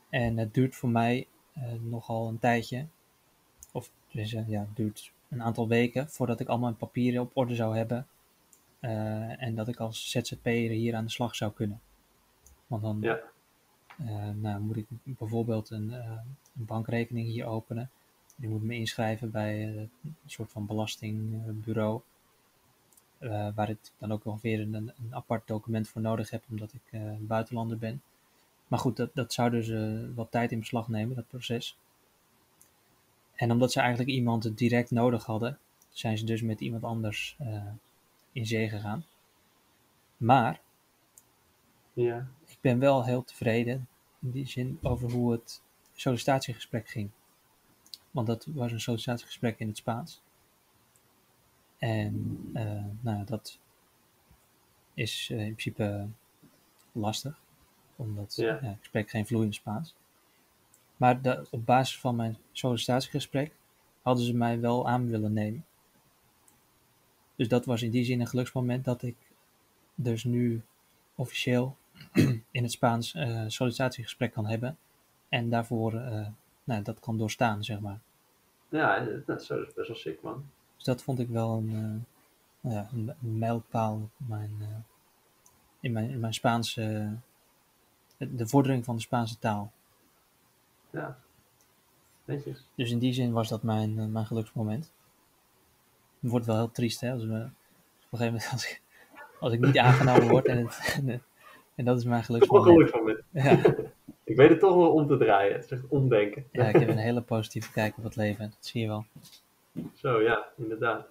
En 0.08 0.36
het 0.36 0.54
duurt 0.54 0.76
voor 0.76 0.88
mij 0.88 1.26
eh, 1.52 1.62
nogal 1.80 2.28
een 2.28 2.38
tijdje. 2.38 2.86
Of 3.72 3.90
dus, 4.12 4.30
ja, 4.30 4.60
het 4.60 4.76
duurt 4.76 5.12
een 5.28 5.42
aantal 5.42 5.68
weken 5.68 6.10
voordat 6.10 6.40
ik 6.40 6.48
al 6.48 6.58
mijn 6.58 6.76
papieren 6.76 7.20
op 7.22 7.30
orde 7.34 7.54
zou 7.54 7.76
hebben. 7.76 8.06
Eh, 8.80 9.42
en 9.42 9.54
dat 9.54 9.68
ik 9.68 9.76
als 9.76 10.10
ZZP'er 10.10 10.70
hier 10.70 10.94
aan 10.94 11.04
de 11.04 11.10
slag 11.10 11.34
zou 11.34 11.52
kunnen. 11.52 11.80
Want 12.66 12.82
dan 12.82 12.98
Ja. 13.00 13.18
eh, 13.98 14.30
nou, 14.34 14.60
moet 14.60 14.76
ik 14.76 14.86
bijvoorbeeld 15.02 15.70
een, 15.70 15.92
eh, 15.92 16.10
een 16.56 16.64
bankrekening 16.64 17.26
hier 17.26 17.46
openen. 17.46 17.90
Die 18.36 18.48
moet 18.48 18.62
me 18.62 18.74
inschrijven 18.74 19.30
bij 19.30 19.62
een 19.62 19.90
soort 20.26 20.50
van 20.50 20.66
belastingbureau. 20.66 22.00
waar 23.54 23.70
ik 23.70 23.78
dan 23.98 24.12
ook 24.12 24.24
nog 24.24 24.40
weer 24.40 24.60
een, 24.60 24.74
een 24.74 24.92
apart 25.10 25.46
document 25.46 25.88
voor 25.88 26.00
nodig 26.02 26.30
heb, 26.30 26.44
omdat 26.50 26.72
ik 26.72 27.00
buitenlander 27.20 27.78
ben. 27.78 28.02
Maar 28.68 28.78
goed, 28.78 28.96
dat, 28.96 29.10
dat 29.14 29.32
zou 29.32 29.50
dus 29.50 29.70
wat 30.14 30.30
tijd 30.30 30.52
in 30.52 30.58
beslag 30.58 30.88
nemen, 30.88 31.16
dat 31.16 31.28
proces. 31.28 31.76
En 33.34 33.50
omdat 33.50 33.72
ze 33.72 33.80
eigenlijk 33.80 34.10
iemand 34.10 34.56
direct 34.58 34.90
nodig 34.90 35.24
hadden, 35.24 35.58
zijn 35.90 36.18
ze 36.18 36.24
dus 36.24 36.42
met 36.42 36.60
iemand 36.60 36.84
anders 36.84 37.36
in 38.38 38.46
zee 38.46 38.68
gegaan. 38.68 39.04
Maar 40.16 40.60
ja, 41.92 42.26
ik 42.46 42.58
ben 42.60 42.78
wel 42.78 43.04
heel 43.04 43.24
tevreden 43.24 43.88
in 44.20 44.30
die 44.30 44.46
zin 44.46 44.78
over 44.82 45.10
hoe 45.12 45.32
het 45.32 45.62
sollicitatiegesprek 45.94 46.88
ging. 46.88 47.10
Want 48.10 48.26
dat 48.26 48.44
was 48.44 48.72
een 48.72 48.80
sollicitatiegesprek 48.80 49.58
in 49.58 49.68
het 49.68 49.76
Spaans. 49.76 50.20
En 51.78 52.40
eh, 52.54 52.84
nou, 53.00 53.24
dat 53.24 53.58
is 54.94 55.28
eh, 55.32 55.38
in 55.38 55.54
principe 55.54 56.06
lastig, 56.92 57.40
omdat 57.96 58.34
Ja. 58.36 58.58
ja, 58.62 58.70
ik 58.70 58.84
spreek 58.84 59.10
geen 59.10 59.26
vloeiend 59.26 59.54
Spaans. 59.54 59.94
Maar 60.96 61.22
de- 61.22 61.46
op 61.50 61.66
basis 61.66 62.00
van 62.00 62.16
mijn 62.16 62.38
sollicitatiegesprek 62.52 63.52
hadden 64.02 64.24
ze 64.24 64.34
mij 64.34 64.60
wel 64.60 64.88
aan 64.88 65.08
willen 65.08 65.32
nemen. 65.32 65.64
Dus 67.38 67.48
dat 67.48 67.64
was 67.64 67.82
in 67.82 67.90
die 67.90 68.04
zin 68.04 68.20
een 68.20 68.26
geluksmoment 68.26 68.84
dat 68.84 69.02
ik 69.02 69.16
dus 69.94 70.24
nu 70.24 70.62
officieel 71.14 71.76
in 72.50 72.62
het 72.62 72.72
Spaans 72.72 73.14
eh 73.14 73.44
sollicitatiegesprek 73.46 74.32
kan 74.32 74.46
hebben. 74.46 74.78
En 75.28 75.50
daarvoor 75.50 75.94
eh, 75.94 76.26
nou, 76.64 76.82
dat 76.82 77.00
kan 77.00 77.18
doorstaan, 77.18 77.64
zeg 77.64 77.80
maar. 77.80 78.00
ja 78.68 79.00
dat 79.26 79.40
is 79.40 79.46
best 79.74 79.88
wel 79.88 79.96
sick, 79.96 80.22
man. 80.22 80.44
Dus 80.76 80.84
dat 80.84 81.02
vond 81.02 81.18
ik 81.18 81.28
wel 81.28 81.56
een, 81.56 82.04
nou 82.60 82.74
ja, 82.74 82.88
een, 82.92 83.14
een 83.22 83.38
mijlpaal 83.38 83.94
op 83.94 84.28
mijn, 84.28 84.84
in, 85.80 85.92
mijn, 85.92 86.10
in 86.10 86.20
mijn 86.20 86.34
Spaanse, 86.34 87.16
de 88.16 88.34
de 88.34 88.46
vordering 88.46 88.84
van 88.84 88.96
de 88.96 89.02
Spaanse 89.02 89.38
taal. 89.38 89.72
Ja, 90.90 91.18
netjes. 92.24 92.64
Dus 92.74 92.90
in 92.90 92.98
die 92.98 93.12
zin 93.12 93.32
was 93.32 93.48
dat 93.48 93.62
mijn, 93.62 94.12
mijn 94.12 94.26
geluksmoment. 94.26 94.92
Het 96.20 96.30
wordt 96.30 96.46
wel 96.46 96.56
heel 96.56 96.70
triest, 96.70 97.00
hè, 97.00 97.12
als, 97.12 97.24
we, 97.24 97.34
op 97.34 98.12
een 98.12 98.18
gegeven 98.18 98.32
moment 98.32 98.50
als 98.52 98.64
ik, 98.70 98.80
als 99.40 99.52
ik 99.52 99.60
niet 99.60 99.78
aangenomen 99.78 100.28
word 100.28 100.46
en, 100.46 100.58
het, 100.66 100.98
en, 101.06 101.22
en 101.74 101.84
dat 101.84 101.98
is 101.98 102.04
mijn 102.04 102.22
Toch 102.22 102.48
wel 102.48 102.62
geluksmoment. 102.62 103.20
geluk 103.30 103.30
van 103.32 103.44
me. 103.44 103.62
Ja, 103.74 103.86
Ik 104.24 104.36
weet 104.36 104.48
het 104.50 104.60
toch 104.60 104.74
wel 104.74 104.92
om 104.92 105.06
te 105.06 105.16
draaien. 105.16 105.52
Het 105.54 105.64
is 105.64 105.70
echt 105.70 105.86
omdenken. 105.88 106.44
ja, 106.52 106.64
ik 106.64 106.76
heb 106.76 106.88
een 106.88 106.96
hele 106.98 107.20
positieve 107.20 107.72
kijk 107.72 107.96
op 107.96 108.04
het 108.04 108.16
leven, 108.16 108.44
dat 108.50 108.66
zie 108.66 108.80
je 108.80 108.86
wel. 108.86 109.04
Zo, 109.94 110.22
ja, 110.22 110.46
inderdaad. 110.56 111.06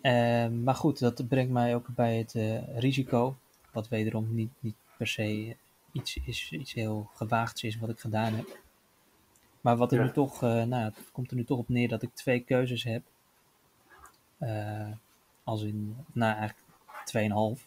Eh, 0.00 0.48
maar 0.48 0.74
goed, 0.74 0.98
dat 0.98 1.28
brengt 1.28 1.52
mij 1.52 1.74
ook 1.74 1.86
bij 1.94 2.16
het 2.18 2.34
eh, 2.34 2.78
risico, 2.78 3.36
wat 3.72 3.88
wederom 3.88 4.34
niet, 4.34 4.50
niet 4.60 4.74
per 4.96 5.06
se 5.06 5.56
iets, 5.92 6.18
is, 6.24 6.50
iets 6.52 6.72
heel 6.72 7.10
gewaagds 7.14 7.62
is 7.64 7.78
wat 7.78 7.88
ik 7.88 8.00
gedaan 8.00 8.32
heb. 8.32 8.58
Maar 9.60 9.76
wat 9.76 9.92
er 9.92 9.98
Ja. 9.98 10.04
nu 10.04 10.10
toch, 10.12 10.42
eh, 10.42 10.62
nou, 10.62 10.84
het 10.84 11.10
komt 11.12 11.30
er 11.30 11.36
nu 11.36 11.44
toch 11.44 11.58
op 11.58 11.68
neer 11.68 11.88
dat 11.88 12.02
ik 12.02 12.10
twee 12.14 12.40
keuzes 12.40 12.84
heb. 12.84 13.02
Eh, 14.40 14.88
als 15.44 15.62
in, 15.62 15.96
nou 16.12 16.36
eigenlijk 16.36 16.68
tweeënhalf. 17.04 17.66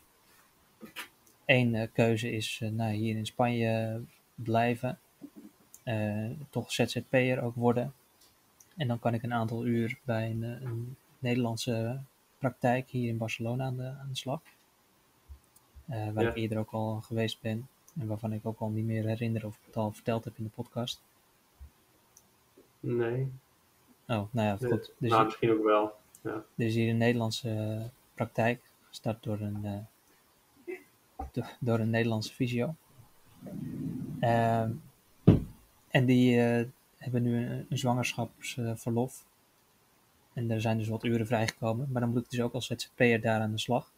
Eén 1.45 1.75
eh, 1.75 1.87
keuze 1.93 2.31
is 2.31 2.59
eh, 2.61 2.69
nou, 2.69 2.93
hier 2.93 3.15
in 3.15 3.25
Spanje 3.25 4.01
blijven. 4.35 4.99
Toch 6.49 6.71
ZZP'er 6.71 7.41
ook 7.41 7.55
worden. 7.55 7.93
En 8.77 8.87
dan 8.87 8.99
kan 8.99 9.13
ik 9.13 9.23
een 9.23 9.33
aantal 9.33 9.65
uur 9.65 9.99
bij 10.03 10.29
een, 10.29 10.41
een 10.43 10.95
Nederlandse 11.19 12.01
praktijk 12.37 12.89
hier 12.89 13.09
in 13.09 13.17
Barcelona 13.17 13.65
aan 13.65 13.77
de, 13.77 13.83
aan 13.83 14.07
de 14.09 14.15
slag. 14.15 14.41
Waar 15.85 16.23
Ja. 16.23 16.29
ik 16.29 16.35
eerder 16.35 16.57
ook 16.57 16.71
al 16.71 17.01
geweest 17.01 17.41
ben. 17.41 17.67
En 17.99 18.07
waarvan 18.07 18.33
ik 18.33 18.45
ook 18.45 18.59
al 18.59 18.69
niet 18.69 18.85
meer 18.85 19.05
herinner 19.05 19.45
of 19.45 19.55
ik 19.55 19.65
het 19.65 19.77
al 19.77 19.91
verteld 19.91 20.23
heb 20.23 20.37
in 20.37 20.43
de 20.43 20.49
podcast. 20.49 21.01
Nee. 22.79 23.31
Oh, 24.07 24.23
nou 24.31 24.47
ja, 24.47 24.57
Nee. 24.59 24.71
goed. 24.71 24.91
Dus 24.97 25.09
nou, 25.09 25.23
misschien 25.23 25.51
ook 25.51 25.63
wel. 25.63 25.93
Er 26.31 26.65
is 26.65 26.75
hier 26.75 26.89
een 26.89 26.97
Nederlandse 26.97 27.49
eh, 27.49 27.85
praktijk, 28.13 28.61
gestart 28.87 29.23
door 29.23 29.39
een, 29.39 29.65
eh, 29.65 30.75
do- 31.31 31.43
door 31.59 31.79
een 31.79 31.89
Nederlandse 31.89 32.33
fysio. 32.33 32.75
Ehm, 34.19 34.71
en 35.87 36.05
die 36.05 36.41
eh, 36.41 36.65
hebben 36.97 37.23
nu 37.23 37.45
een, 37.47 37.65
zwangerschapsverlof. 37.77 39.25
en 40.33 40.51
er 40.51 40.61
zijn 40.61 40.77
dus 40.77 40.87
wat 40.87 41.03
uren 41.03 41.27
vrijgekomen. 41.27 41.87
Maar 41.91 42.01
dan 42.01 42.09
moet 42.11 42.23
ik 42.23 42.29
dus 42.29 42.41
ook 42.41 42.53
als 42.53 42.65
ZZP'er 42.65 43.21
daar 43.21 43.41
aan 43.41 43.51
de 43.51 43.57
slag. 43.59 43.91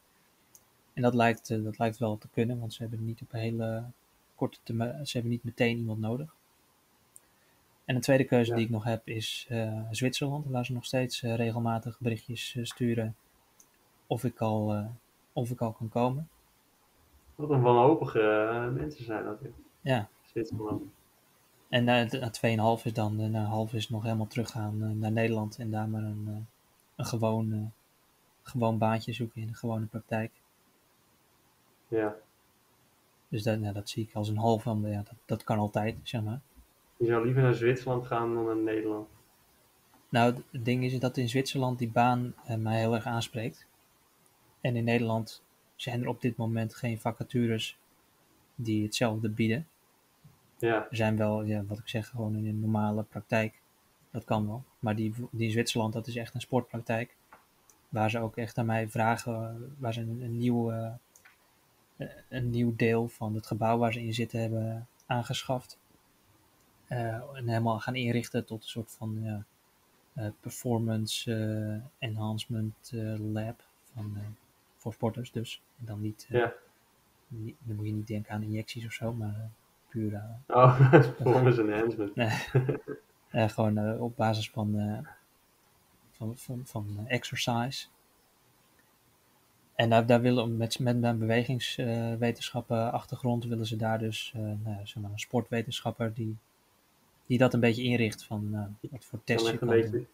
En 0.93 1.01
dat 1.01 1.13
lijkt, 1.13 1.49
eh, 1.49 1.63
dat 1.63 1.77
lijkt 1.77 1.97
wel 1.97 2.17
te 2.17 2.27
kunnen, 2.29 2.59
want 2.59 2.73
ze 2.73 2.81
hebben 2.81 3.05
niet 3.05 3.21
op 3.21 3.31
hele 3.31 3.83
korte 4.35 4.57
termijn, 4.63 5.07
ze 5.07 5.13
hebben 5.13 5.31
niet 5.31 5.43
meteen 5.43 5.77
iemand 5.77 5.99
nodig. 5.99 6.34
En 7.85 7.95
een 7.95 8.01
tweede 8.01 8.23
keuze 8.23 8.49
Ja. 8.49 8.55
die 8.55 8.65
ik 8.65 8.71
nog 8.71 8.83
heb 8.83 9.07
is 9.07 9.45
eh, 9.49 9.81
Zwitserland, 9.91 10.45
waar 10.45 10.65
ze 10.65 10.73
nog 10.73 10.85
steeds 10.85 11.23
eh, 11.23 11.35
regelmatig 11.35 11.99
berichtjes 11.99 12.55
eh, 12.55 12.63
sturen 12.63 13.15
of 14.07 14.23
ik, 14.23 14.39
al, 14.41 14.87
of 15.33 15.49
ik 15.49 15.61
al 15.61 15.71
kan 15.71 15.89
komen. 15.89 16.29
Wat 17.35 17.49
een 17.49 17.61
wanhopige 17.61 18.19
mensen 18.73 19.03
zijn 19.05 19.23
dat. 19.23 19.37
Ja, 19.81 20.09
Zwitserland. 20.21 20.83
en 21.69 21.83
na, 21.83 22.03
na 22.03 22.77
2,5 22.77 22.83
is 22.83 22.93
dan, 22.93 23.31
na 23.31 23.43
half 23.43 23.73
is 23.73 23.89
nog 23.89 24.03
helemaal 24.03 24.27
teruggaan 24.27 24.99
naar 24.99 25.11
Nederland 25.11 25.57
en 25.57 25.71
daar 25.71 25.89
maar 25.89 26.03
een, 26.03 26.47
een 26.95 27.05
gewoon, 27.05 27.71
gewoon 28.43 28.77
baantje 28.77 29.13
zoeken 29.13 29.41
in 29.41 29.47
een 29.47 29.55
gewone 29.55 29.85
praktijk. 29.85 30.31
Ja. 31.87 32.15
Dus 33.27 33.43
dat, 33.43 33.59
nou, 33.59 33.73
dat 33.73 33.89
zie 33.89 34.03
ik 34.03 34.15
als 34.15 34.29
een 34.29 34.37
half, 34.37 34.63
want 34.63 34.85
ja, 34.85 35.03
dat, 35.03 35.15
dat 35.25 35.43
kan 35.43 35.57
altijd, 35.57 35.99
zeg 36.03 36.23
maar. 36.23 36.39
Je 36.97 37.05
zou 37.05 37.25
liever 37.25 37.41
naar 37.41 37.53
Zwitserland 37.53 38.05
gaan 38.05 38.33
dan 38.33 38.45
naar 38.45 38.57
Nederland. 38.57 39.07
Nou, 40.09 40.33
het 40.51 40.65
ding 40.65 40.83
is 40.83 40.99
dat 40.99 41.17
in 41.17 41.29
Zwitserland 41.29 41.79
die 41.79 41.89
baan 41.89 42.33
eh, 42.45 42.55
mij 42.55 42.79
heel 42.79 42.93
erg 42.93 43.05
aanspreekt. 43.05 43.67
En 44.61 44.75
in 44.75 44.83
Nederland 44.83 45.43
zijn 45.75 46.01
er 46.01 46.07
op 46.07 46.21
dit 46.21 46.37
moment 46.37 46.75
geen 46.75 46.99
vacatures 46.99 47.77
die 48.55 48.83
hetzelfde 48.83 49.29
bieden. 49.29 49.67
Ja, 50.57 50.87
Er 50.89 50.95
zijn 50.95 51.17
wel, 51.17 51.43
ja, 51.43 51.63
wat 51.65 51.77
ik 51.77 51.87
zeg, 51.87 52.07
gewoon 52.07 52.35
in 52.35 52.47
een 52.47 52.59
normale 52.59 53.03
praktijk. 53.03 53.61
Dat 54.11 54.23
kan 54.23 54.47
wel. 54.47 54.63
Maar 54.79 54.95
die, 54.95 55.13
die 55.31 55.45
in 55.45 55.51
Zwitserland, 55.51 55.93
dat 55.93 56.07
is 56.07 56.15
echt 56.15 56.33
een 56.33 56.41
sportpraktijk. 56.41 57.15
Waar 57.89 58.09
ze 58.09 58.19
ook 58.19 58.37
echt 58.37 58.57
aan 58.57 58.65
mij 58.65 58.89
vragen, 58.89 59.33
eh, 59.33 59.55
waar 59.77 59.93
ze 59.93 60.01
een, 60.01 60.21
een 60.21 60.37
nieuw, 60.37 60.71
eh, 60.71 60.91
een 62.29 62.49
nieuw 62.49 62.75
deel 62.75 63.07
van 63.07 63.35
het 63.35 63.47
gebouw 63.47 63.77
waar 63.77 63.93
ze 63.93 64.03
in 64.03 64.13
zitten 64.13 64.39
hebben 64.39 64.87
aangeschaft. 65.05 65.79
Eh, 66.87 66.97
en 67.37 67.47
helemaal 67.47 67.79
gaan 67.79 67.95
inrichten 67.95 68.45
tot 68.45 68.61
een 68.63 68.69
soort 68.69 68.91
van 68.91 69.43
eh, 70.13 70.27
performance 70.39 71.33
eh, 71.99 72.07
enhancement 72.09 72.91
lab 73.33 73.63
van, 73.93 74.17
voor 74.75 74.93
sporters 74.93 75.31
dus. 75.31 75.61
En 75.79 75.85
dan 75.85 76.01
niet, 76.01 76.25
Ja. 76.29 76.53
niet- 77.27 77.55
dan 77.59 77.75
moet 77.75 77.85
je 77.85 77.93
niet 77.93 78.07
denken 78.07 78.31
aan 78.33 78.43
injecties 78.43 78.85
of 78.85 78.91
zo, 78.91 79.13
maar 79.13 79.49
puur 79.89 80.13
eh, 80.13 80.23
oh, 80.47 80.91
performance 81.17 81.61
enhancement. 81.61 82.15
Nee. 83.31 83.49
Gewoon 83.49 83.99
op 83.99 84.15
basis 84.15 84.49
van, 84.49 84.75
van, 86.11 86.37
van, 86.37 86.61
van 86.65 87.03
exercise. 87.07 87.87
En 89.75 89.89
daar, 89.89 90.05
daar 90.05 90.21
willen 90.21 90.57
met, 90.57 90.79
met 90.79 90.99
mijn 90.99 91.17
bewegingswetenschappen 91.19 92.91
achtergrond 92.91 93.45
willen 93.45 93.65
ze 93.65 93.75
daar 93.75 93.99
dus 93.99 94.31
eh, 94.35 94.41
nou, 94.41 94.59
ja, 94.77 94.85
zeg 94.85 95.03
maar 95.03 95.11
een 95.11 95.19
sportwetenschapper 95.19 96.13
die, 96.13 96.37
die 97.25 97.37
dat 97.37 97.53
een 97.53 97.59
beetje 97.59 97.83
inricht 97.83 98.23
van 98.23 98.49
eh, 98.53 98.89
wat 98.91 99.05
voor 99.05 99.19
Dan 99.25 99.35
tests 99.35 99.49
je 99.51 99.57
een 99.61 99.67
beetje 99.67 100.05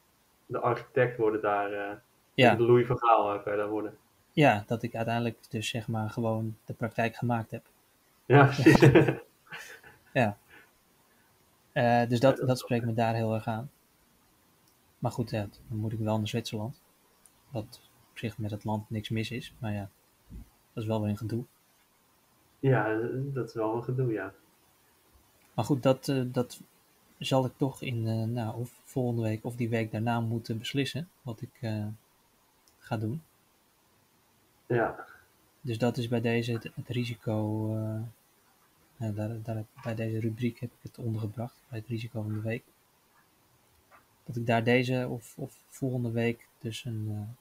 de 0.46 0.60
architect 0.60 1.18
worden 1.18 1.42
daar. 1.42 1.72
eh 1.74 1.96
Ja, 2.34 2.56
De 2.56 2.64
Louis 2.64 2.88
van 2.88 2.98
Gaal 2.98 3.46
eh, 3.46 3.70
worden. 3.70 3.98
ja, 4.32 4.64
dat 4.68 4.84
ik 4.84 4.96
uiteindelijk 4.96 5.38
dus 5.50 5.70
zeg 5.70 5.88
maar 5.88 6.10
gewoon 6.10 6.58
de 6.66 6.74
praktijk 6.74 7.16
gemaakt 7.16 7.52
heb. 7.52 7.64
Ja, 8.26 8.46
precies. 8.62 8.90
Ja. 10.14 10.38
Dus 12.08 12.20
dat, 12.20 12.38
dat 12.38 12.48
dat 12.48 12.60
spreekt 12.60 12.86
me 12.86 12.94
daar 12.94 13.14
heel 13.16 13.34
erg 13.34 13.48
aan. 13.48 13.70
Maar 15.00 15.12
goed, 15.12 15.30
ja, 15.30 15.48
dan 15.68 15.78
moet 15.78 15.92
ik 15.92 16.00
wel 16.00 16.18
naar 16.18 16.28
Zwitserland. 16.28 16.82
Wat 17.50 17.82
op 18.12 18.18
zich 18.18 18.38
met 18.38 18.52
het 18.52 18.64
land 18.64 18.90
niks 18.90 19.10
mis 19.10 19.32
is. 19.32 19.54
Maar 19.60 19.74
ja, 19.74 19.90
dat 20.74 20.84
is 20.84 20.86
wel 20.86 21.02
weer 21.02 21.10
een 21.10 21.18
gedoe. 21.18 21.44
ja, 22.60 22.98
dat 23.14 23.48
is 23.48 23.54
wel 23.54 23.76
een 23.76 23.84
gedoe, 23.84 24.12
ja. 24.12 24.34
Maar 25.54 25.66
goed, 25.66 25.84
dat, 25.84 26.14
dat 26.26 26.62
zal 27.28 27.46
ik 27.46 27.52
toch 27.58 27.82
in, 27.82 28.08
eh, 28.08 28.24
nou, 28.24 28.56
of 28.60 28.80
volgende 28.84 29.22
week 29.22 29.46
of 29.46 29.56
die 29.56 29.70
week 29.70 29.92
daarna 29.92 30.20
moeten 30.20 30.58
beslissen. 30.58 31.10
Wat 31.22 31.42
ik 31.42 31.58
eh, 31.62 31.86
ga 32.80 32.98
doen. 32.98 33.24
Ja, 34.66 35.06
Dus 35.62 35.78
dat 35.78 35.98
is 35.98 36.08
bij 36.08 36.22
deze 36.22 36.52
het, 36.52 36.64
het 36.76 36.88
risico. 36.88 37.68
eh, 37.76 38.00
nou, 38.98 39.14
daar, 39.14 39.42
daar, 39.42 39.64
bij 39.84 39.96
deze 39.96 40.20
rubriek 40.20 40.60
heb 40.60 40.70
ik 40.72 40.80
het 40.82 40.98
ondergebracht. 40.98 41.56
Bij 41.70 41.80
het 41.80 41.88
risico 41.88 42.22
van 42.22 42.34
de 42.34 42.42
week. 42.42 42.64
Dat 44.24 44.36
ik 44.36 44.46
daar 44.46 44.64
deze 44.64 45.08
of, 45.10 45.34
of 45.38 45.64
volgende 45.68 46.12
week 46.12 46.48
dus 46.60 46.86
een 46.86 47.36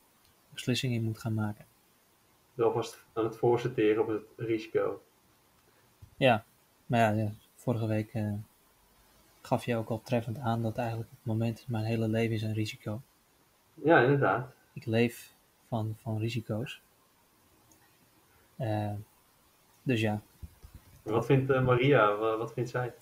beslissing 0.52 0.92
in 0.92 1.02
moet 1.02 1.18
gaan 1.18 1.34
maken. 1.34 1.64
dus 2.54 2.64
alvast 2.64 3.04
aan 3.12 3.24
het 3.24 3.36
voorsorteren 3.36 4.02
op 4.02 4.08
het 4.08 4.22
risico. 4.36 5.02
Ja, 6.16 6.44
maar 6.86 7.00
ja, 7.00 7.10
ja, 7.22 7.32
vorige 7.54 7.86
week 7.86 8.12
gaf 9.42 9.64
je 9.64 9.76
ook 9.76 9.88
al 9.88 10.00
treffend 10.02 10.38
aan 10.38 10.62
dat 10.62 10.78
eigenlijk 10.78 11.10
op 11.10 11.16
het 11.16 11.26
moment 11.26 11.64
mijn 11.68 11.84
hele 11.84 12.08
leven 12.08 12.34
is 12.34 12.42
een 12.42 12.52
risico. 12.54 13.02
Ja, 13.74 14.00
inderdaad. 14.00 14.52
Ik 14.72 14.86
leef 14.86 15.34
van, 15.68 15.94
van 15.96 16.18
risico's. 16.18 16.82
Eh, 18.56 18.92
dus 19.82 20.00
ja, 20.00 20.20
Wat 21.02 21.26
vindt 21.26 21.50
eh, 21.50 21.64
Maria, 21.64 22.16
Wa- 22.16 22.36
wat 22.36 22.52
vindt 22.52 22.70
zij? 22.70 22.94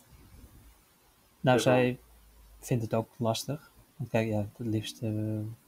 nou 1.41 1.57
Ja, 1.57 1.63
zij 1.63 1.99
vindt 2.59 2.83
het 2.83 2.95
ook 2.95 3.09
lastig. 3.19 3.71
Want 3.97 4.11
kijk, 4.11 4.29
ja, 4.29 4.39
het 4.39 4.67
liefst 4.67 5.03
eh, 5.03 5.11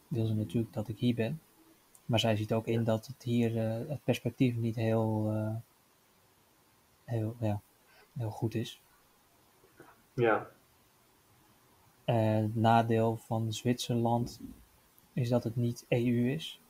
wil 0.09 0.27
ze 0.27 0.35
natuurlijk 0.35 0.73
dat 0.73 0.89
ik 0.89 0.99
hier 0.99 1.15
ben. 1.15 1.41
Maar 2.05 2.19
zij 2.21 2.37
ziet 2.37 2.53
ook 2.53 2.67
in 2.67 2.85
dat 2.85 3.07
het 3.07 3.23
hier 3.23 3.55
het 3.89 4.05
perspectief 4.05 4.57
niet 4.57 4.75
heel, 4.77 5.33
heel, 7.05 7.37
ja, 7.41 7.61
heel 8.19 8.31
goed 8.31 8.55
is. 8.55 8.81
Ja, 10.15 10.51
het 12.13 12.57
nadeel 12.57 13.17
van 13.17 13.53
Zwitserland 13.53 14.41
is 15.13 15.29
dat 15.29 15.45
het 15.45 15.57
niet 15.57 15.85
EU 15.89 16.33
is. 16.33 16.61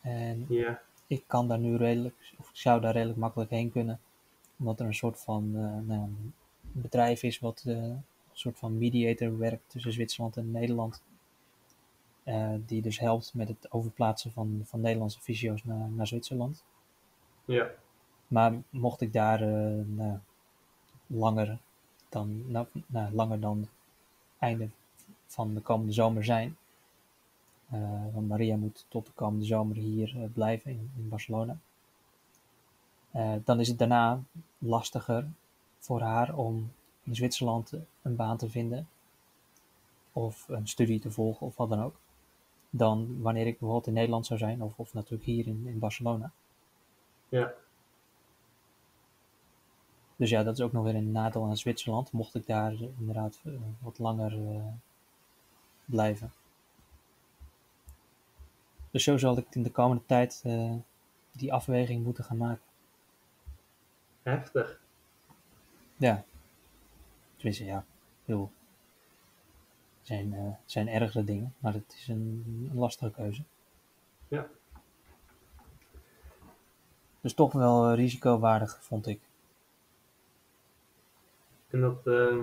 En 0.00 0.46
ja, 0.48 0.80
ik 1.06 1.24
kan 1.26 1.48
daar 1.48 1.58
nu 1.58 1.76
redelijk, 1.76 2.34
of 2.38 2.48
ik 2.48 2.56
zou 2.56 2.80
daar 2.80 2.92
redelijk 2.92 3.18
makkelijk 3.18 3.50
heen 3.50 3.70
kunnen. 3.70 4.00
Omdat 4.58 4.80
er 4.80 4.86
een 4.86 4.94
soort 4.94 5.20
van 5.20 5.52
eh, 5.56 5.86
nou, 5.86 6.08
bedrijf 6.60 7.22
is 7.22 7.38
wat 7.38 7.64
eh, 7.66 7.74
een 7.74 8.04
soort 8.32 8.58
van 8.58 8.78
mediator 8.78 9.38
werkt 9.38 9.64
tussen 9.66 9.92
Zwitserland 9.92 10.36
en 10.36 10.50
Nederland. 10.50 11.02
Eh, 12.28 12.54
die 12.66 12.82
dus 12.82 12.98
helpt 12.98 13.34
met 13.34 13.48
het 13.48 13.72
overplaatsen 13.72 14.32
van, 14.32 14.60
van 14.64 14.80
Nederlandse 14.80 15.20
fysio's 15.20 15.64
naar, 15.64 15.90
naar 15.90 16.06
Zwitserland. 16.06 16.64
ja, 17.44 17.70
Maar 18.26 18.52
mocht 18.70 19.00
ik 19.00 19.12
daar 19.12 19.42
eh, 19.42 19.84
nou, 19.86 20.18
langer, 21.06 21.58
dan, 22.08 22.50
nou, 22.50 22.66
nou, 22.86 23.12
langer 23.14 23.40
dan 23.40 23.68
einde 24.38 24.68
van 25.26 25.54
de 25.54 25.60
komende 25.60 25.92
zomer 25.92 26.24
zijn. 26.24 26.56
eh, 27.70 27.80
want 28.12 28.28
Maria 28.28 28.56
moet 28.56 28.84
tot 28.88 29.06
de 29.06 29.12
komende 29.12 29.44
zomer 29.44 29.76
hier 29.76 30.16
eh, 30.16 30.22
blijven 30.32 30.70
in, 30.70 30.90
in 30.96 31.08
Barcelona. 31.08 31.56
Eh, 33.10 33.34
dan 33.44 33.60
is 33.60 33.68
het 33.68 33.78
daarna 33.78 34.22
lastiger 34.58 35.28
voor 35.78 36.00
haar 36.00 36.34
om 36.34 36.72
in 37.02 37.14
Zwitserland 37.14 37.72
een 38.02 38.16
baan 38.16 38.36
te 38.36 38.50
vinden. 38.50 38.88
Of 40.12 40.48
een 40.48 40.68
studie 40.68 41.00
te 41.00 41.10
volgen 41.10 41.46
of 41.46 41.56
wat 41.56 41.68
dan 41.68 41.82
ook. 41.82 41.94
Dan 42.70 43.20
wanneer 43.20 43.46
ik 43.46 43.58
bijvoorbeeld 43.58 43.86
in 43.86 43.92
Nederland 43.92 44.26
zou 44.26 44.38
zijn 44.38 44.62
of, 44.62 44.78
of 44.78 44.94
natuurlijk 44.94 45.24
hier 45.24 45.46
in, 45.46 45.66
in 45.66 45.78
Barcelona. 45.78 46.30
ja, 47.28 47.54
Dus 50.18 50.30
ja, 50.30 50.42
dat 50.42 50.58
is 50.58 50.64
ook 50.64 50.72
nog 50.72 50.84
weer 50.84 50.94
een 50.94 51.12
nadeel 51.12 51.44
aan 51.44 51.56
Zwitserland. 51.56 52.12
Mocht 52.12 52.34
ik 52.34 52.46
daar 52.46 52.72
inderdaad 52.98 53.40
eh, 53.44 53.52
wat 53.80 53.98
langer 53.98 54.32
eh, 54.32 54.62
blijven. 55.84 56.32
Dus 58.90 59.04
zo 59.04 59.16
zal 59.16 59.38
ik 59.38 59.46
in 59.50 59.62
de 59.62 59.70
komende 59.70 60.02
tijd 60.06 60.40
eh, 60.44 60.74
die 61.32 61.52
afweging 61.52 62.04
moeten 62.04 62.24
gaan 62.24 62.36
maken. 62.36 62.62
heftig. 64.22 64.80
Ja. 65.96 66.24
Tenminste, 67.36 67.64
ja. 67.64 67.84
Het 68.24 68.48
zijn, 70.02 70.32
het 70.32 70.56
zijn 70.64 70.88
ergere 70.88 71.24
dingen, 71.24 71.54
maar 71.58 71.72
het 71.72 71.94
is 71.98 72.08
een, 72.08 72.44
een 72.70 72.78
lastige 72.78 73.10
keuze. 73.10 73.42
Ja. 74.28 74.46
Dus 77.20 77.34
toch 77.34 77.52
wel 77.52 77.94
risicowaardig, 77.94 78.78
vond 78.82 79.06
ik. 79.06 79.27
En 81.70 81.80
dat 81.80 82.06
eh, 82.06 82.38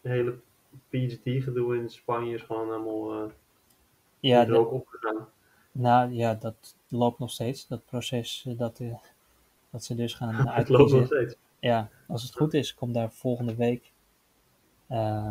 hele 0.00 0.38
PhD-gedoe 0.88 1.76
in 1.76 1.88
Spanje 1.90 2.34
is 2.34 2.42
gewoon 2.42 2.66
helemaal 2.66 3.24
uh, 3.24 3.30
Ja, 4.20 4.44
de- 4.44 4.56
ook 4.58 4.72
opgegaan. 4.72 5.28
Nou 5.72 6.12
ja, 6.12 6.34
dat 6.34 6.76
loopt 6.88 7.18
nog 7.18 7.30
steeds. 7.30 7.66
Dat 7.66 7.84
proces 7.84 8.44
eh, 8.46 8.58
dat, 8.58 8.80
eh, 8.80 8.94
dat 9.70 9.84
ze 9.84 9.94
dus 9.94 10.14
gaan 10.14 10.34
Het 10.34 10.44
loopt 10.46 10.52
uitkiezen. 10.70 10.98
nog 10.98 11.06
steeds. 11.06 11.36
Ja, 11.58 11.88
als 12.08 12.22
het 12.22 12.34
goed 12.34 12.54
is, 12.54 12.74
komt 12.74 12.94
daar 12.94 13.12
volgende 13.12 13.54
week 13.54 13.92
eh, 14.86 15.30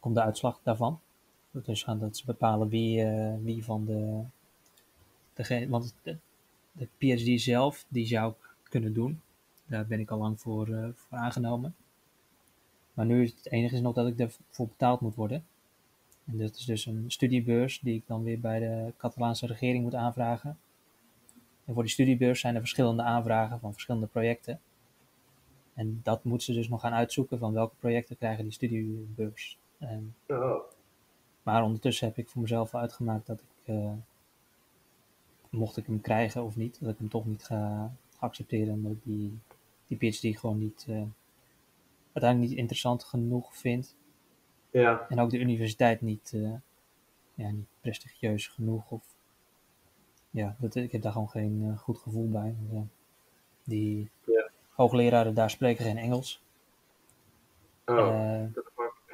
komt 0.00 0.14
de 0.14 0.22
uitslag 0.22 0.60
daarvan. 0.62 1.00
Dus 1.50 1.82
gaan 1.82 1.98
dat 1.98 2.16
ze 2.16 2.24
bepalen 2.26 2.68
wie, 2.68 3.02
eh, 3.02 3.34
wie 3.42 3.64
van 3.64 3.84
de, 3.84 4.22
degene, 5.34 5.68
want 5.68 5.94
de, 6.02 6.16
de 6.72 6.88
PhD 6.98 7.40
zelf, 7.40 7.84
die 7.88 8.06
zou 8.06 8.30
ik 8.32 8.54
kunnen 8.62 8.92
doen. 8.94 9.20
Daar 9.66 9.86
ben 9.86 10.00
ik 10.00 10.10
al 10.10 10.18
lang 10.18 10.40
voor, 10.40 10.68
eh, 10.68 10.88
voor 10.94 11.18
aangenomen. 11.18 11.74
Maar 12.96 13.06
nu 13.06 13.22
is 13.22 13.30
het 13.30 13.50
enige 13.50 13.74
is 13.74 13.80
nog 13.80 13.94
dat 13.94 14.06
ik 14.06 14.18
ervoor 14.18 14.66
betaald 14.66 15.00
moet 15.00 15.14
worden. 15.14 15.44
En 16.24 16.38
dat 16.38 16.56
is 16.56 16.64
dus 16.64 16.86
een 16.86 17.04
studiebeurs 17.08 17.80
die 17.80 17.94
ik 17.94 18.06
dan 18.06 18.22
weer 18.22 18.40
bij 18.40 18.58
de 18.58 18.92
Catalaanse 18.96 19.46
regering 19.46 19.82
moet 19.82 19.94
aanvragen. 19.94 20.58
En 21.64 21.74
voor 21.74 21.82
die 21.82 21.92
studiebeurs 21.92 22.40
zijn 22.40 22.54
er 22.54 22.60
verschillende 22.60 23.02
aanvragen 23.02 23.60
van 23.60 23.72
verschillende 23.72 24.06
projecten. 24.06 24.60
En 25.74 26.00
dat 26.02 26.24
moeten 26.24 26.46
ze 26.46 26.52
dus 26.52 26.68
nog 26.68 26.80
gaan 26.80 26.92
uitzoeken 26.92 27.38
van 27.38 27.52
welke 27.52 27.74
projecten 27.78 28.16
krijgen 28.16 28.44
die 28.44 28.52
studiebeurs. 28.52 29.58
En, 29.78 30.14
maar 31.42 31.62
ondertussen 31.62 32.06
heb 32.06 32.18
ik 32.18 32.28
voor 32.28 32.42
mezelf 32.42 32.74
uitgemaakt 32.74 33.26
dat 33.26 33.40
ik, 33.40 33.74
eh, 33.74 33.92
mocht 35.50 35.76
ik 35.76 35.86
hem 35.86 36.00
krijgen 36.00 36.44
of 36.44 36.56
niet, 36.56 36.78
dat 36.80 36.92
ik 36.92 36.98
hem 36.98 37.08
toch 37.08 37.26
niet 37.26 37.44
ga, 37.44 37.92
ga 38.18 38.26
accepteren. 38.26 38.74
Omdat 38.74 38.92
ik 38.92 39.02
die, 39.02 39.38
die 39.86 40.10
PhD 40.10 40.38
gewoon 40.38 40.58
niet, 40.58 40.86
eh, 40.88 41.02
uiteindelijk 42.16 42.50
niet 42.50 42.58
interessant 42.58 43.04
genoeg 43.04 43.56
vind. 43.56 43.94
ja, 44.70 45.06
En 45.08 45.20
ook 45.20 45.30
de 45.30 45.38
universiteit 45.38 46.00
niet, 46.00 46.30
eh, 46.34 46.52
ja, 47.34 47.50
niet 47.50 47.66
prestigieus 47.80 48.46
genoeg. 48.46 48.90
Of, 48.90 49.02
ja, 50.30 50.56
dat, 50.58 50.74
ik 50.74 50.92
heb 50.92 51.02
daar 51.02 51.12
gewoon 51.12 51.28
geen 51.28 51.68
eh, 51.72 51.78
goed 51.78 51.98
gevoel 51.98 52.30
bij. 52.30 52.54
Ja, 52.70 52.82
die 53.64 54.10
Ja. 54.24 54.50
hoogleraren 54.74 55.34
daar 55.34 55.50
spreken 55.50 55.84
geen 55.84 55.98
Engels. 55.98 56.42
oh, 57.84 57.98
Eh, 57.98 58.42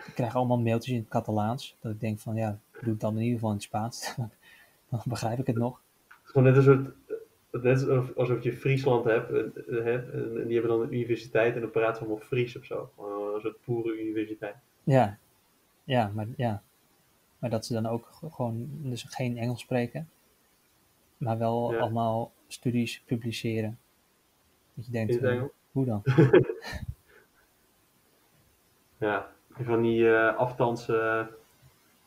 ik 0.07 0.15
krijg 0.15 0.35
allemaal 0.37 0.59
mailtjes 0.61 0.95
in 0.95 1.01
het 1.01 1.09
Catalaans. 1.09 1.77
Dat 1.81 1.93
ik 1.93 2.01
denk 2.01 2.19
van 2.19 2.35
ja, 2.35 2.59
doe 2.81 2.91
het 2.91 3.01
dan 3.01 3.13
in 3.17 3.19
ieder 3.23 3.35
geval 3.35 3.51
in 3.51 3.57
het 3.57 3.65
Spaans. 3.65 4.15
dan 4.91 5.01
begrijp 5.05 5.39
ik 5.39 5.47
het 5.47 5.57
nog. 5.57 5.81
Het 6.09 6.17
is 6.25 6.31
gewoon 6.31 6.47
net 6.47 6.57
een 6.57 6.63
soort, 6.63 6.87
eh, 6.87 6.93
net 7.53 7.89
alsof, 7.89 8.17
alsof 8.17 8.43
je 8.43 8.53
Friesland 8.53 9.05
hebt, 9.05 9.31
eh, 9.31 9.79
eh, 9.79 9.85
hebt 9.85 10.13
en, 10.13 10.41
en 10.41 10.47
die 10.47 10.59
hebben 10.59 10.79
dan 10.79 10.81
een 10.81 10.95
universiteit 10.95 11.55
en 11.55 11.61
dan 11.61 11.71
praten 11.71 11.95
ze 11.95 12.01
allemaal 12.01 12.27
Fries 12.27 12.57
of 12.57 12.65
zo. 12.65 12.91
Een 13.35 13.41
soort 13.41 13.61
poere 13.65 14.01
universiteit. 14.01 14.55
Ja, 14.85 15.19
ja, 15.85 16.11
maar, 16.15 16.27
ja. 16.37 16.63
maar 17.39 17.51
dat 17.51 17.67
ze 17.67 17.73
dan 17.73 17.87
ook 17.87 18.09
gewoon 18.31 18.69
dus 18.71 19.03
geen 19.03 19.39
Engels 19.39 19.61
spreken. 19.61 20.09
Maar 21.17 21.39
wel 21.39 21.73
Ja. 21.73 21.79
allemaal 21.79 22.33
studies 22.47 23.03
publiceren. 23.07 23.79
Dat 24.75 24.87
je 24.87 24.93
denkt, 24.93 25.17
eh, 25.23 25.43
hoe 25.73 25.85
dan? 25.85 26.03
Ja, 28.99 29.33
van 29.51 29.83
die 29.83 30.11
afstands 30.17 30.89
eh, 30.89 31.27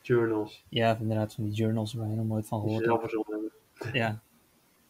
journals 0.02 0.64
Ja, 0.70 0.98
inderdaad, 1.00 1.34
van 1.34 1.44
die 1.44 1.54
journals 1.54 1.94
waar 1.94 2.10
je 2.10 2.16
nog 2.16 2.26
nooit 2.28 2.48
van 2.48 2.62
gehoord 2.62 2.86
hebt. 2.86 3.94
Ja, 3.94 4.22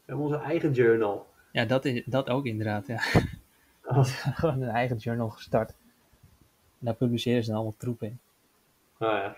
We 0.06 0.12
hebben 0.12 0.26
onze 0.26 0.38
eigen 0.38 0.72
journal. 0.72 1.30
ja 1.52 1.66
dat, 1.66 1.86
is, 1.86 2.04
dat 2.06 2.30
ook 2.30 2.46
inderdaad. 2.46 2.88
Ja. 2.88 3.02
Als, 3.96 4.12
Gewoon 4.12 4.62
een 4.62 4.70
eigen 4.70 4.98
journal 4.98 5.30
gestart. 5.30 5.70
En 5.70 6.86
daar 6.86 6.94
publiceren 6.96 7.42
ze 7.42 7.48
dan 7.48 7.56
allemaal 7.58 7.78
troep 7.78 8.02
in. 8.04 8.20
nou 8.98 9.16
ja, 9.16 9.36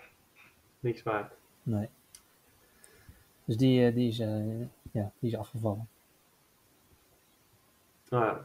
niks 0.80 1.02
waard. 1.02 1.32
Nee. 1.62 1.88
Dus 3.44 3.56
die, 3.56 3.86
eh, 3.86 3.94
die 3.94 4.08
is, 4.08 4.18
eh, 4.18 4.60
ja, 4.90 5.12
die 5.18 5.30
is 5.30 5.36
afgevallen. 5.36 5.88
Nou 8.08 8.24
ja, 8.24 8.40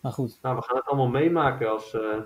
Maar 0.00 0.12
goed, 0.12 0.38
nou, 0.42 0.56
we 0.56 0.62
gaan 0.62 0.76
het 0.76 0.86
allemaal 0.86 1.08
meemaken 1.08 1.70
als, 1.70 1.94
eh, 1.94 2.20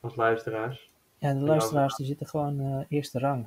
als 0.00 0.16
luisteraars. 0.16 0.90
ja, 1.18 1.32
de 1.32 1.40
luisteraars 1.40 1.96
die 1.96 2.06
zitten 2.06 2.26
gewoon 2.26 2.60
eh, 2.60 2.84
eerste 2.88 3.18
rang. 3.18 3.46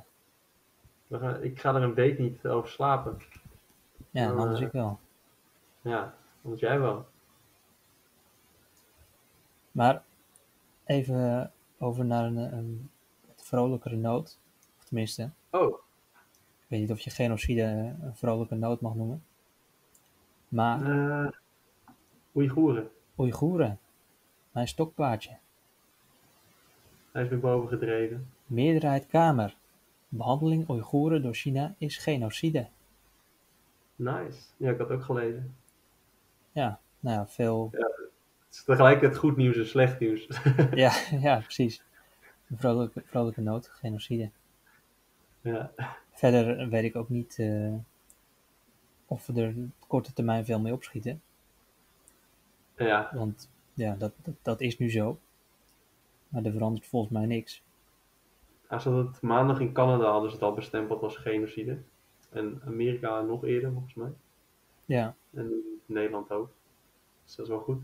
Ik 1.40 1.60
ga 1.60 1.74
er 1.74 1.82
een 1.82 1.94
week 1.94 2.18
niet 2.18 2.46
over 2.46 2.68
slapen. 2.70 3.18
Ja, 4.10 4.32
Oh, 4.32 4.38
anders 4.38 4.60
eh. 4.60 4.66
ik 4.66 4.72
wel. 4.72 4.98
Ja, 5.80 6.14
anders 6.42 6.60
jij 6.60 6.80
wel. 6.80 7.06
Maar 9.72 10.02
even 10.84 11.52
over 11.78 12.04
naar 12.04 12.24
een, 12.24 12.36
een 12.36 12.90
wat 13.26 13.42
vrolijkere 13.44 13.96
noot. 13.96 14.38
Of 14.78 14.84
tenminste, 14.84 15.30
Oh, 15.50 15.78
ik 16.60 16.66
weet 16.66 16.80
niet 16.80 16.90
of 16.90 17.00
je 17.00 17.10
genocide 17.10 17.62
een 18.02 18.16
vrolijke 18.16 18.54
noot 18.54 18.80
mag 18.80 18.94
noemen. 18.94 19.24
Maar 20.48 20.82
eh 20.90 21.32
Oeigoeren. 22.34 22.90
Oeigoeren, 23.18 23.78
mijn 24.52 24.68
stokpaardje. 24.68 25.38
Hij 27.12 27.22
is 27.22 27.28
weer 27.28 27.40
boven 27.40 27.68
gedreven. 27.68 28.30
Meerderheid 28.46 29.06
Kamer. 29.06 29.56
Behandeling 30.12 30.68
Oeigoeren 30.68 31.22
door 31.22 31.34
China 31.34 31.74
is 31.78 31.96
genocide. 31.96 32.68
Nice. 33.96 34.38
Ja, 34.56 34.70
ik 34.70 34.78
had 34.78 34.88
het 34.88 34.98
ook 34.98 35.04
gelezen. 35.04 35.56
Ja, 36.52 36.80
nou 37.00 37.16
ja, 37.16 37.26
veel. 37.26 37.68
Het 37.72 38.54
is 38.58 38.64
tegelijkertijd 38.64 39.16
goed 39.18 39.36
nieuws 39.36 39.56
en 39.56 39.66
slecht 39.66 40.00
nieuws. 40.00 40.26
Ja, 40.74 40.92
ja 41.20 41.38
precies. 41.40 41.82
Een 42.48 42.58
vrolijke, 42.58 43.02
vrolijke 43.06 43.40
noot, 43.40 43.68
genocide. 43.68 44.30
ja. 45.40 45.72
Verder 46.12 46.68
weet 46.68 46.84
ik 46.84 46.96
ook 46.96 47.08
niet 47.08 47.38
eh, 47.38 47.74
of 49.06 49.26
we 49.26 49.42
er 49.42 49.54
op 49.80 49.88
korte 49.88 50.12
termijn 50.12 50.44
veel 50.44 50.60
mee 50.60 50.72
opschieten. 50.72 51.22
ja, 52.76 53.10
Want 53.12 53.48
ja, 53.74 53.94
dat, 53.94 54.12
dat, 54.22 54.34
dat 54.42 54.60
is 54.60 54.78
nu 54.78 54.90
zo. 54.90 55.18
Maar 56.28 56.44
er 56.44 56.52
verandert 56.52 56.86
volgens 56.86 57.12
mij 57.12 57.26
niks. 57.26 57.62
Als 58.70 58.84
dat 58.84 59.06
het 59.06 59.20
maandag 59.20 59.60
in 59.60 59.72
Canada 59.72 60.10
hadden 60.10 60.30
ze 60.30 60.36
het 60.36 60.44
al 60.44 60.54
bestempeld 60.54 61.02
als 61.02 61.16
genocide. 61.16 61.78
En 62.30 62.60
Amerika 62.66 63.20
nog 63.20 63.44
eerder, 63.44 63.72
volgens 63.72 63.94
mij. 63.94 64.10
Ja, 64.84 65.14
En 65.34 65.78
Nederland 65.86 66.30
ook. 66.30 66.50
Dus 67.24 67.34
dat 67.34 67.44
is 67.46 67.50
wel 67.50 67.60
goed. 67.60 67.82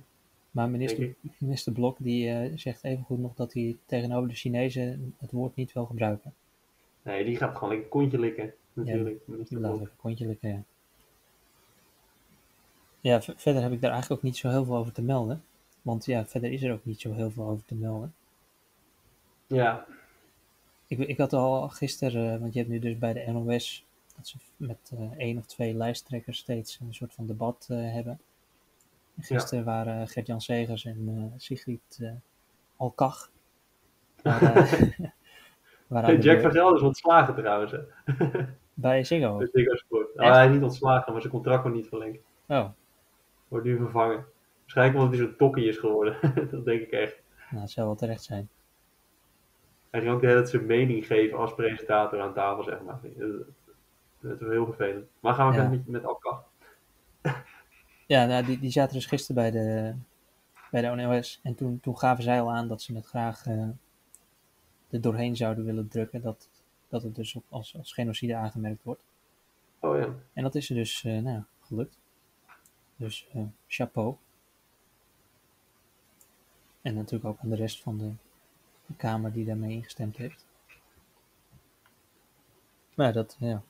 maar 0.50 0.68
minister, 0.68 1.14
minister 1.38 1.72
Blok 1.72 1.96
die 2.00 2.30
eh, 2.30 2.52
zegt 2.56 2.84
evengoed 2.84 3.18
nog 3.18 3.34
dat 3.34 3.52
hij 3.52 3.76
tegenover 3.86 4.28
de 4.28 4.34
Chinezen 4.34 5.14
het 5.18 5.30
woord 5.30 5.56
niet 5.56 5.72
wil 5.72 5.84
gebruiken. 5.86 6.34
Nee, 7.02 7.24
die 7.24 7.36
gaat 7.36 7.54
gewoon 7.54 7.68
lekker 7.68 7.88
kontje 7.88 8.18
likken. 8.18 8.54
Natuurlijk. 8.72 9.20
Die 9.26 9.58
laat 9.58 9.74
even 9.74 9.84
een 9.84 9.90
kontje 9.96 10.26
likken, 10.26 10.48
ja. 10.48 10.62
Ja, 13.00 13.20
verder 13.22 13.62
heb 13.62 13.72
ik 13.72 13.80
daar 13.80 13.90
eigenlijk 13.90 14.20
ook 14.20 14.26
niet 14.26 14.36
zo 14.36 14.48
heel 14.48 14.64
veel 14.64 14.76
over 14.76 14.92
te 14.92 15.02
melden. 15.02 15.42
Want 15.82 16.04
ja, 16.04 16.26
verder 16.26 16.52
is 16.52 16.62
er 16.62 16.72
ook 16.72 16.84
niet 16.84 17.00
zo 17.00 17.12
heel 17.12 17.30
veel 17.30 17.44
over 17.44 17.64
te 17.64 17.74
melden. 17.74 18.14
Ja, 19.46 19.86
Ik, 20.86 20.98
ik 20.98 21.18
had 21.18 21.32
al 21.32 21.68
gisteren, 21.68 22.34
eh, 22.34 22.40
want 22.40 22.52
je 22.52 22.58
hebt 22.58 22.70
nu 22.70 22.78
dus 22.78 22.98
bij 22.98 23.12
de 23.12 23.32
NOS 23.32 23.86
dat 24.16 24.26
ze 24.26 24.36
met 24.56 24.92
eh, 24.98 25.18
één 25.18 25.38
of 25.38 25.46
twee 25.46 25.74
lijsttrekkers 25.74 26.38
steeds 26.38 26.80
een 26.80 26.94
soort 26.94 27.14
van 27.14 27.26
debat 27.26 27.66
eh, 27.70 27.92
hebben. 27.92 28.20
En 29.16 29.22
gisteren 29.22 29.64
waren 29.64 30.08
Gert-Jan 30.08 30.40
Segers 30.40 30.84
en 30.84 31.32
Sigrid 31.36 32.12
Alkach. 32.76 33.30
Jack 36.20 36.40
van 36.40 36.50
Gelder 36.50 36.76
is 36.76 36.82
ontslagen 36.82 37.34
trouwens. 37.34 37.72
hè. 37.72 37.80
bij 38.74 39.04
Ziggo. 39.04 39.46
Ziggo 39.52 39.74
Sport. 39.76 40.08
Echt? 40.08 40.16
Nou, 40.16 40.34
hij 40.34 40.46
is 40.46 40.52
niet 40.52 40.62
ontslagen, 40.62 41.12
maar 41.12 41.20
zijn 41.20 41.32
contract 41.32 41.62
wordt 41.62 41.76
niet 41.76 41.88
verlengd. 41.88 42.18
Oh, 42.46 42.68
Wordt 43.48 43.64
nu 43.66 43.76
vervangen. 43.76 44.24
Waarschijnlijk 44.60 44.98
omdat 44.98 45.18
hij 45.18 45.26
zo'n 45.26 45.36
tokkie 45.36 45.68
is 45.68 45.76
geworden. 45.76 46.16
dat 46.50 46.64
denk 46.64 46.80
ik 46.80 46.90
echt. 46.90 47.16
nou, 47.50 47.62
het 47.62 47.70
zou 47.70 47.86
wel 47.86 47.96
terecht 47.96 48.22
zijn. 48.22 48.48
Hij 49.90 50.00
ging 50.00 50.12
ook 50.12 50.20
de 50.20 50.26
hele 50.26 50.38
tijd 50.38 50.50
zijn 50.50 50.66
mening 50.66 51.06
geven 51.06 51.38
als 51.38 51.54
presentator 51.54 52.20
aan 52.20 52.34
tafel, 52.34 52.62
zeg 52.62 52.82
maar. 52.82 53.00
Dat, 54.20 54.40
is 54.40 54.46
heel 54.48 54.64
vervelend. 54.66 55.06
Maar 55.20 55.34
gaan 55.34 55.50
we 55.50 55.56
Ja. 55.56 55.68
met, 55.68 55.86
met 55.86 56.02
elkaar. 56.02 56.40
Ja, 58.06 58.26
nou, 58.26 58.44
die, 58.44 58.58
die 58.58 58.70
zaten 58.70 58.94
dus 58.94 59.06
gisteren 59.06 59.42
bij 59.42 59.50
de, 59.50 59.94
bij 60.70 60.80
de 60.80 61.02
NOS. 61.02 61.40
En 61.42 61.54
toen, 61.54 61.80
toen 61.80 61.98
gaven 61.98 62.22
zij 62.24 62.40
al 62.40 62.52
aan 62.52 62.68
dat 62.68 62.82
ze 62.82 62.94
het 62.94 63.06
graag 63.06 63.46
eh, 63.46 63.68
er 64.90 65.00
doorheen 65.00 65.36
zouden 65.36 65.64
willen 65.64 65.88
drukken. 65.88 66.22
Dat, 66.22 66.48
dat 66.88 67.02
het 67.02 67.14
dus 67.14 67.36
ook 67.36 67.44
als, 67.48 67.76
als 67.76 67.92
genocide 67.92 68.34
aangemerkt 68.34 68.82
wordt. 68.82 69.00
Oh 69.80 69.98
ja. 69.98 70.14
En 70.32 70.42
dat 70.42 70.54
is 70.54 70.68
er 70.70 70.76
dus 70.76 71.04
eh, 71.04 71.12
nou, 71.12 71.36
ja, 71.36 71.46
gelukt. 71.60 71.98
Dus 72.96 73.28
eh, 73.32 73.42
chapeau. 73.66 74.16
En 76.82 76.94
natuurlijk 76.94 77.24
ook 77.24 77.38
aan 77.42 77.50
de 77.50 77.56
rest 77.56 77.82
van 77.82 77.98
de, 77.98 78.10
de 78.86 78.94
Kamer 78.96 79.32
die 79.32 79.44
daarmee 79.44 79.72
ingestemd 79.72 80.16
heeft. 80.16 80.46
Maar 82.94 83.12
dat, 83.12 83.36
ja, 83.38 83.62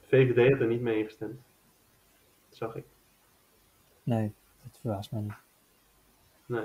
VVD 0.00 0.36
heeft 0.36 0.60
er 0.60 0.66
niet 0.66 0.80
mee 0.80 0.98
ingestemd. 0.98 1.40
Dat 2.48 2.58
zag 2.58 2.74
ik. 2.74 2.84
nee, 4.02 4.32
dat 4.62 4.78
verbaast 4.80 5.12
mij 5.12 5.20
niet. 5.20 5.34
Nee. 6.46 6.64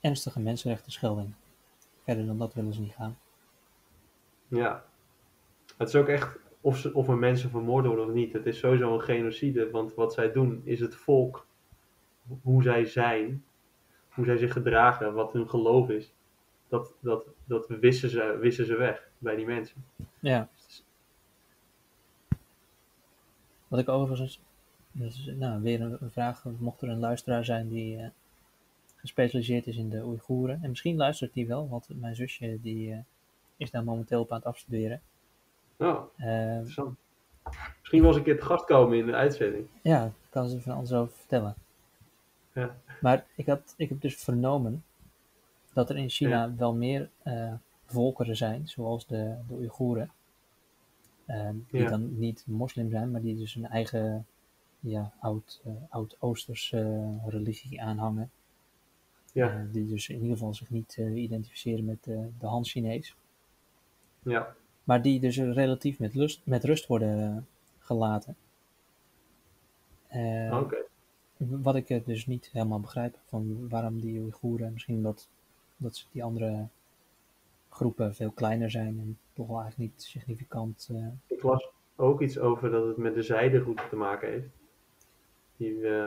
Ernstige 0.00 0.40
mensenrechten 0.40 0.92
schelding. 0.92 1.34
Verder 2.02 2.26
dan 2.26 2.38
dat 2.38 2.54
willen 2.54 2.72
ze 2.72 2.80
niet 2.80 2.94
gaan. 2.94 3.18
Ja. 4.48 4.84
Het 5.76 5.88
is 5.88 5.94
ook 5.94 6.08
echt 6.08 6.38
of, 6.60 6.78
ze, 6.78 6.94
of 6.94 7.08
er 7.08 7.16
mensen 7.16 7.50
vermoord 7.50 7.86
worden 7.86 8.06
of 8.06 8.12
niet. 8.12 8.32
Het 8.32 8.46
is 8.46 8.58
sowieso 8.58 8.94
een 8.94 9.02
genocide, 9.02 9.70
want 9.70 9.94
wat 9.94 10.12
zij 10.12 10.32
doen 10.32 10.60
is 10.64 10.80
het 10.80 10.94
volk, 10.94 11.46
hoe 12.42 12.62
zij 12.62 12.84
zijn, 12.84 13.44
hoe 14.08 14.24
zij 14.24 14.36
zich 14.36 14.52
gedragen, 14.52 15.14
wat 15.14 15.32
hun 15.32 15.48
geloof 15.48 15.88
is, 15.88 16.14
dat, 16.68 16.92
dat, 17.00 17.24
dat 17.44 17.66
wissen, 17.68 18.10
ze, 18.10 18.38
wissen 18.40 18.66
ze 18.66 18.76
weg 18.76 19.08
bij 19.18 19.36
die 19.36 19.46
mensen. 19.46 19.84
Ja. 20.18 20.48
Wat 23.68 23.80
ik 23.80 23.88
overigens, 23.88 24.40
dus, 24.92 25.30
nou, 25.36 25.62
weer 25.62 25.80
een, 25.80 25.96
een 26.00 26.10
vraag, 26.10 26.44
mocht 26.58 26.82
er 26.82 26.88
een 26.88 26.98
luisteraar 26.98 27.44
zijn 27.44 27.68
die 27.68 27.96
eh, 27.98 28.08
gespecialiseerd 28.96 29.66
is 29.66 29.76
in 29.76 29.88
de 29.90 30.04
Oeigoeren, 30.04 30.58
en 30.62 30.68
misschien 30.68 30.96
luistert 30.96 31.32
die 31.32 31.46
wel, 31.46 31.68
want 31.68 31.88
mijn 32.00 32.14
zusje 32.14 32.58
die 32.60 32.92
eh, 32.92 32.98
is 33.56 33.70
daar 33.70 33.84
momenteel 33.84 34.20
op 34.20 34.30
aan 34.30 34.38
het 34.38 34.46
afstuderen. 34.46 35.00
Oh, 35.76 36.02
Eh, 36.16 36.54
interessant. 36.54 36.96
Misschien 37.78 38.00
wel 38.00 38.08
eens 38.08 38.18
een 38.18 38.24
keer 38.24 38.38
te 38.38 38.44
gast 38.44 38.64
komen 38.64 38.98
in 38.98 39.06
de 39.06 39.14
uitzending. 39.14 39.66
ja, 39.82 40.12
kan 40.28 40.48
ze 40.48 40.60
van 40.60 40.76
alles 40.76 40.92
over 40.92 41.16
vertellen. 41.16 41.54
Ja. 42.52 42.76
Maar 43.00 43.24
ik, 43.36 43.46
had, 43.46 43.74
ik 43.76 43.88
heb 43.88 44.00
dus 44.00 44.16
vernomen 44.16 44.84
dat 45.76 45.90
er 45.90 45.96
in 45.96 46.08
China 46.10 46.54
wel 46.56 46.74
meer 46.74 47.10
eh, 47.22 47.52
volkeren 47.84 48.36
zijn, 48.36 48.68
zoals 48.68 49.06
de, 49.06 49.36
de 49.48 49.54
Oeigoeren. 49.54 50.10
eh, 51.26 51.48
die 51.70 51.80
Ja. 51.82 51.88
dan 51.88 52.18
niet 52.18 52.44
moslim 52.46 52.90
zijn, 52.90 53.10
maar 53.10 53.20
die 53.22 53.36
dus 53.36 53.54
een 53.54 53.66
eigen 53.66 54.26
ja, 54.80 55.12
oud, 55.20 55.60
eh, 55.64 55.72
oud-Oosterse 55.88 56.80
eh, 56.80 57.28
religie 57.28 57.82
aanhangen. 57.82 58.30
Ja, 59.32 59.66
die 59.72 59.86
dus 59.86 60.08
in 60.08 60.14
ieder 60.20 60.36
geval 60.36 60.54
zich 60.54 60.70
niet 60.70 60.96
identificeren 61.14 61.84
met 61.84 62.04
de 62.04 62.46
Han-Chinees. 62.46 63.16
ja. 64.22 64.54
Maar 64.84 65.02
die 65.02 65.20
dus 65.20 65.36
relatief 65.38 65.98
met, 65.98 66.14
lust, 66.14 66.40
met 66.44 66.64
rust 66.64 66.86
worden 66.86 67.46
gelaten. 67.78 68.36
Wat 71.36 71.74
ik 71.76 72.04
dus 72.06 72.26
niet 72.26 72.48
helemaal 72.52 72.80
begrijp 72.80 73.18
van 73.26 73.68
waarom 73.68 74.00
die 74.00 74.20
Oeigoeren, 74.20 74.72
misschien 74.72 75.02
dat 75.02 75.28
ze 75.96 76.04
die 76.12 76.24
andere 76.24 76.68
groepen 77.68 78.14
veel 78.14 78.30
kleiner 78.30 78.70
zijn 78.70 78.98
en 78.98 79.18
toch 79.32 79.46
wel 79.46 79.60
eigenlijk 79.60 79.90
niet 79.92 80.02
significant. 80.02 80.88
eh, 80.92 81.06
Ik 81.36 81.42
las 81.42 81.70
ook 81.96 82.20
iets 82.22 82.38
over 82.38 82.70
dat 82.70 82.86
het 82.86 82.96
met 82.96 83.14
de 83.14 83.22
zijderoute 83.22 83.82
te 83.88 83.96
maken 83.96 84.28
heeft. 84.28 84.48
Die 85.56 85.88
eh, 85.88 86.06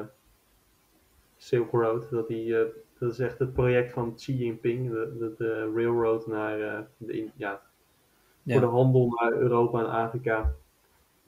Silk 1.37 1.71
Road, 1.71 2.09
dat, 2.09 2.27
die, 2.27 2.57
eh, 2.59 2.73
dat 2.97 3.11
is 3.11 3.19
echt 3.19 3.39
het 3.39 3.53
project 3.53 3.91
van 3.93 4.15
Xi 4.15 4.33
Jinping, 4.37 4.89
de, 4.89 5.15
de, 5.19 5.33
de 5.37 5.71
railroad 5.75 6.27
naar 6.27 6.87
de, 6.97 7.17
in- 7.17 7.31
ja, 7.35 7.61
voor 8.43 8.59
de 8.59 8.65
ja, 8.65 8.71
handel 8.71 9.07
naar 9.09 9.31
Europa 9.33 9.79
en 9.79 9.89
Afrika. 9.89 10.53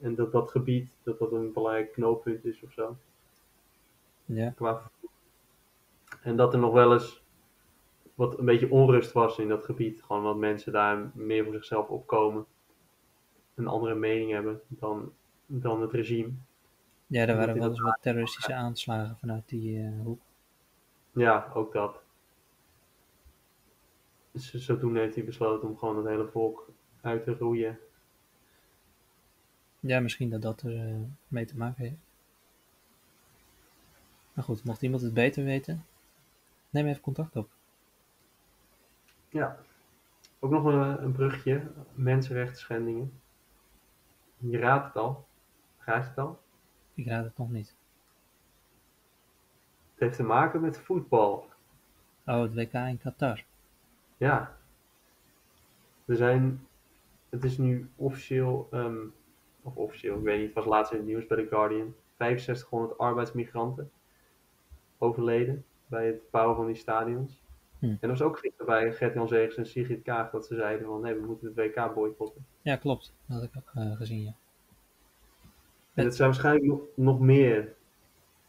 En 0.00 0.14
dat 0.14 0.32
dat 0.32 0.50
gebied, 0.50 0.90
dat 1.02 1.18
dat 1.18 1.32
een 1.32 1.52
belangrijk 1.52 1.92
knooppunt 1.92 2.44
is 2.44 2.62
of 2.62 2.72
zo. 2.72 2.96
ja, 4.24 4.50
Qua. 4.50 4.90
En 6.22 6.36
dat 6.36 6.52
er 6.52 6.58
nog 6.58 6.72
wel 6.72 6.92
eens 6.92 7.21
wat 8.14 8.38
een 8.38 8.44
beetje 8.44 8.70
onrust 8.70 9.12
was 9.12 9.38
in 9.38 9.48
dat 9.48 9.64
gebied. 9.64 10.02
Gewoon 10.02 10.22
wat 10.22 10.36
mensen 10.36 10.72
daar 10.72 11.10
meer 11.14 11.44
voor 11.44 11.52
zichzelf 11.52 11.88
opkomen. 11.88 12.46
Een 13.54 13.66
andere 13.66 13.94
mening 13.94 14.30
hebben 14.30 14.60
dan, 14.68 15.12
dan 15.46 15.80
het 15.80 15.92
regime. 15.92 16.30
ja, 17.06 17.26
er 17.26 17.36
waren 17.36 17.58
wel 17.58 17.68
eens 17.68 17.80
wat 17.80 17.98
terroristische 18.00 18.54
aanslagen 18.54 19.16
vanuit 19.16 19.48
die 19.48 19.78
eh, 19.78 20.00
hoek. 20.04 20.20
Ja, 21.12 21.50
ook 21.54 21.72
dat. 21.72 22.02
Dus 24.30 24.54
zodoende 24.54 25.00
heeft 25.00 25.14
hij 25.14 25.24
besloten 25.24 25.68
om 25.68 25.78
gewoon 25.78 25.96
het 25.96 26.06
hele 26.06 26.26
volk 26.26 26.70
uit 27.00 27.24
te 27.24 27.34
roeien. 27.34 27.78
Ja, 29.80 30.00
misschien 30.00 30.30
dat 30.30 30.42
dat 30.42 30.62
er 30.62 30.88
eh, 30.88 30.94
mee 31.28 31.44
te 31.44 31.56
maken 31.56 31.84
heeft. 31.84 32.00
Maar 34.32 34.44
goed, 34.44 34.64
mocht 34.64 34.82
iemand 34.82 35.02
het 35.02 35.14
beter 35.14 35.44
weten, 35.44 35.86
neem 36.70 36.86
even 36.86 37.00
contact 37.02 37.36
op. 37.36 37.50
Ja. 39.32 39.58
Ook 40.38 40.50
nog 40.50 40.64
een, 40.64 41.02
een 41.02 41.12
brugje. 41.12 41.62
Mensenrechten 41.94 42.56
schendingen. 42.56 43.20
Je 44.38 44.58
raadt 44.58 44.86
het 44.86 44.96
al. 44.96 45.26
Raad 45.78 46.02
je 46.02 46.08
het 46.08 46.18
al? 46.18 46.40
Ik 46.94 47.06
raad 47.06 47.24
het 47.24 47.38
nog 47.38 47.50
niet. 47.50 47.74
Het 49.92 50.00
heeft 50.00 50.16
te 50.16 50.22
maken 50.22 50.60
met 50.60 50.78
voetbal. 50.78 51.48
Oh, 52.26 52.40
het 52.42 52.54
WK 52.54 52.72
in 52.72 52.98
Qatar. 52.98 53.44
Ja. 54.16 54.56
Er 56.04 56.16
zijn, 56.16 56.66
het 57.28 57.44
is 57.44 57.58
nu 57.58 57.90
officieel, 57.96 58.68
ehm, 58.70 58.98
of 59.62 59.76
officieel, 59.76 60.18
ik 60.18 60.24
weet 60.24 60.38
niet, 60.38 60.46
het 60.46 60.54
was 60.54 60.64
laatst 60.64 60.92
in 60.92 60.98
het 60.98 61.06
nieuws 61.06 61.26
bij 61.26 61.36
The 61.36 61.48
Guardian. 61.48 61.94
6500 62.16 62.98
arbeidsmigranten 62.98 63.90
overleden 64.98 65.64
bij 65.86 66.06
het 66.06 66.30
bouwen 66.30 66.56
van 66.56 66.66
die 66.66 66.74
stadions. 66.74 67.41
Hm. 67.82 67.88
En 67.88 67.98
er 68.00 68.08
was 68.08 68.22
ook 68.22 68.38
gisteren 68.38 68.66
bij 68.66 68.92
Gert-Jan 68.92 69.28
Zegers 69.28 69.56
en 69.56 69.66
Sigrid 69.66 70.02
Kaag 70.02 70.30
dat 70.30 70.46
ze 70.46 70.54
zeiden 70.54 70.86
van 70.86 71.00
nee, 71.00 71.14
we 71.14 71.26
moeten 71.26 71.46
het 71.46 71.56
WK 71.56 71.94
boycotten. 71.94 72.46
Ja, 72.60 72.76
klopt. 72.76 73.12
Dat 73.26 73.36
had 73.36 73.48
ik 73.48 73.56
ook 73.56 73.70
eh, 73.74 73.96
gezien, 73.96 74.22
ja. 74.22 74.34
En 75.94 76.04
het 76.04 76.14
zijn 76.14 76.28
waarschijnlijk 76.28 76.66
nog, 76.66 76.80
nog 76.94 77.20
meer, 77.20 77.74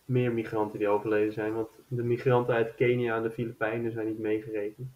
meer 0.06 0.32
migranten 0.34 0.80
die 0.80 0.88
overleden 0.88 1.34
zijn, 1.34 1.54
want 1.54 1.70
de 1.88 2.04
migranten 2.04 2.54
uit 2.54 2.76
Kenia 2.76 3.16
en 3.16 3.24
de 3.24 3.32
Filipijnen 3.32 3.92
zijn 3.92 4.08
niet 4.08 4.20
meegerekend. 4.20 4.88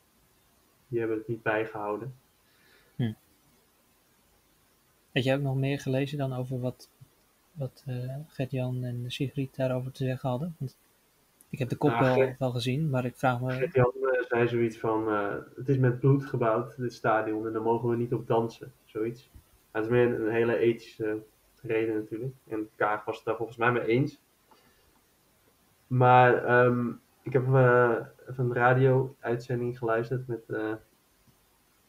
Die 0.88 1.00
hebben 1.00 1.18
het 1.18 1.28
niet 1.28 1.42
bijgehouden. 1.42 2.14
Had 5.14 5.24
jij 5.24 5.36
ook 5.36 5.42
nog 5.42 5.56
meer 5.56 5.80
gelezen 5.80 6.18
dan 6.18 6.34
over 6.34 6.60
wat, 6.60 6.90
wat 7.52 7.84
eh, 7.86 8.16
Gert-Jan 8.28 8.84
en 8.84 9.04
Sigrid 9.08 9.56
daarover 9.56 9.92
te 9.92 10.04
zeggen 10.04 10.30
hadden? 10.30 10.56
Want 10.60 10.78
ik 11.50 11.60
heb 11.60 11.70
de 11.70 11.76
kop 11.76 12.00
wel, 12.00 12.36
wel 12.40 12.52
gezien, 12.52 12.90
maar 12.90 13.06
ik 13.06 13.16
vraag 13.16 13.42
me... 13.42 13.52
Gert-Jan 13.52 13.94
eh, 13.94 14.24
zei 14.28 14.48
zoiets 14.48 14.78
van, 14.78 15.10
eh, 15.10 15.36
het 15.56 15.70
is 15.70 15.78
met 15.78 16.00
bloed 16.00 16.26
gebouwd, 16.26 16.78
dit 16.78 16.94
stadion, 16.94 17.48
en 17.48 17.54
daar 17.54 17.62
mogen 17.62 17.90
we 17.90 17.96
niet 17.96 18.14
op 18.14 18.28
dansen, 18.28 18.74
zoiets. 18.86 19.32
Het 19.72 19.84
is 19.84 19.90
meer 19.90 20.20
een, 20.20 20.32
hele 20.32 20.58
ethische 20.58 21.24
reden 21.62 21.96
natuurlijk. 21.96 22.36
En 22.48 22.70
Kaag 22.76 23.06
was 23.06 23.16
het 23.16 23.26
daar 23.26 23.36
volgens 23.36 23.58
mij 23.58 23.72
mee 23.72 23.86
eens. 23.86 24.22
Maar 25.88 26.46
ehm, 26.46 26.90
ik 27.24 27.34
heb 27.34 27.54
eh, 27.54 27.96
even 28.30 28.46
een 28.46 28.54
radio-uitzending 28.54 29.78
geluisterd 29.78 30.28
met, 30.28 30.50
eh, 30.50 30.74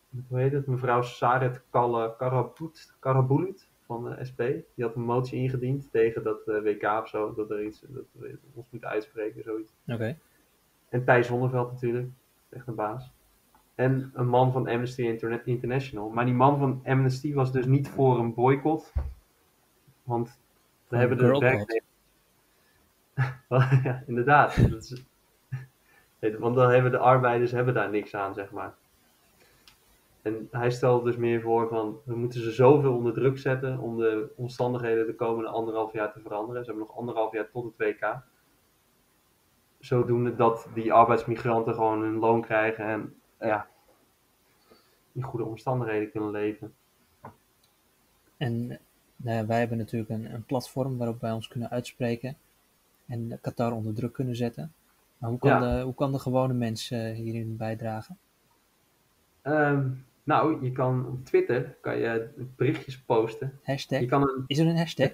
met, 0.09 0.25
hoe 0.29 0.39
heet 0.39 0.53
het, 0.53 0.67
mevrouw 0.67 1.03
Saret 1.03 1.63
Kalle 1.71 2.15
Karaboet, 2.17 2.97
Karabulut 2.99 3.68
van 3.89 4.05
de 4.05 4.25
SP. 4.29 4.41
Die 4.75 4.85
had 4.85 4.95
een 4.95 5.03
motie 5.03 5.39
ingediend 5.41 5.89
tegen 5.91 6.23
dat 6.23 6.49
eh, 6.49 6.63
WK 6.63 6.83
of 6.83 7.09
zo, 7.09 7.35
dat 7.35 7.51
er 7.51 7.65
iets, 7.65 7.81
dat 7.87 8.05
we 8.13 8.39
ons 8.55 8.67
moeten 8.71 8.89
uitspreken, 8.89 9.43
zoiets. 9.43 9.73
Oké. 9.87 10.17
En 10.89 11.05
Thijs 11.05 11.27
Zonneveld 11.27 11.71
natuurlijk, 11.73 12.09
echt 12.49 12.67
een 12.67 12.75
baas. 12.75 13.13
En 13.75 14.11
een 14.15 14.29
man 14.29 14.53
van 14.53 14.69
Amnesty 14.69 15.03
Interna- 15.03 15.43
International. 15.45 16.09
Maar 16.11 16.25
die 16.25 16.35
man 16.35 16.59
van 16.59 16.81
Amnesty 16.85 17.35
was 17.35 17.53
dus 17.53 17.67
niet 17.67 17.89
voor 17.89 18.19
een 18.19 18.35
boycott. 18.35 18.93
Want 20.03 20.39
we 20.89 20.97
hebben 20.97 21.19
de 21.19 21.27
werknemers... 21.27 21.81
ja, 23.85 24.03
inderdaad. 24.07 24.71
Dat 24.71 24.83
is... 24.83 25.03
Nee, 26.21 26.39
Want 26.39 26.55
dan 26.55 26.71
hebben 26.71 26.91
de 26.91 26.99
arbeiders 26.99 27.51
hebben 27.51 27.75
daar 27.75 27.91
niks 27.91 28.15
aan, 28.15 28.35
zeg 28.35 28.51
maar. 28.51 28.75
En 30.29 30.49
hij 30.51 30.71
stelde 30.71 31.05
dus 31.05 31.17
meer 31.17 31.41
voor 31.41 31.69
van, 31.69 31.99
we 32.05 32.17
moeten 32.17 32.41
ze 32.41 32.51
zoveel 32.51 32.95
onder 32.95 33.13
druk 33.13 33.39
zetten 33.39 33.79
om 33.79 33.97
de 33.97 34.33
omstandigheden 34.37 35.07
de 35.07 35.15
komende 35.15 35.51
anderhalf 35.51 35.93
jaar 35.93 36.13
te 36.13 36.21
veranderen. 36.21 36.65
Ze 36.65 36.71
hebben 36.71 36.87
nog 36.89 36.97
anderhalf 36.99 37.33
jaar 37.33 37.51
tot 37.51 37.65
het 37.65 37.75
WK 37.77 38.23
zodoende 39.79 40.35
dat 40.37 40.69
die 40.75 40.93
arbeidsmigranten 40.93 41.75
gewoon 41.75 42.03
hun 42.03 42.19
loon 42.19 42.43
krijgen 42.43 42.85
en 42.85 43.15
ja, 43.41 43.67
in 45.13 45.23
goede 45.23 45.45
omstandigheden 45.45 46.11
kunnen 46.11 46.31
leven. 46.31 46.75
En 48.37 48.67
nou 49.17 49.37
ja, 49.37 49.47
wij 49.47 49.59
hebben 49.59 49.79
natuurlijk 49.79 50.11
een, 50.11 50.35
een 50.35 50.45
platform 50.45 50.99
waarop 50.99 51.21
wij 51.21 51.33
ons 51.33 51.49
kunnen 51.49 51.71
uitspreken 51.71 52.37
en 53.07 53.39
Qatar 53.41 53.73
onder 53.73 53.95
druk 53.95 54.13
kunnen 54.13 54.37
zetten. 54.37 54.73
Maar 55.19 55.31
hoe 55.31 55.39
kan, 55.39 55.51
Ja. 55.51 55.59
de, 55.77 55.83
hoe 55.83 55.95
kan 55.95 56.13
de 56.13 56.19
gewone 56.19 56.55
mens 56.55 56.91
eh, 56.91 57.15
hierin 57.15 57.57
bijdragen? 57.57 58.19
Ehm, 59.43 59.91
nou, 60.29 60.65
je 60.65 60.73
kan 60.73 61.07
op 61.07 61.25
Twitter 61.25 61.77
kan 61.81 61.99
je 61.99 62.29
berichtjes 62.57 62.99
posten. 62.99 63.59
Hashtag? 63.63 64.01
Je 64.01 64.07
kan 64.07 64.23
een, 64.23 64.45
Is 64.47 64.59
er 64.59 64.67
een 64.67 64.77
hashtag? 64.77 65.11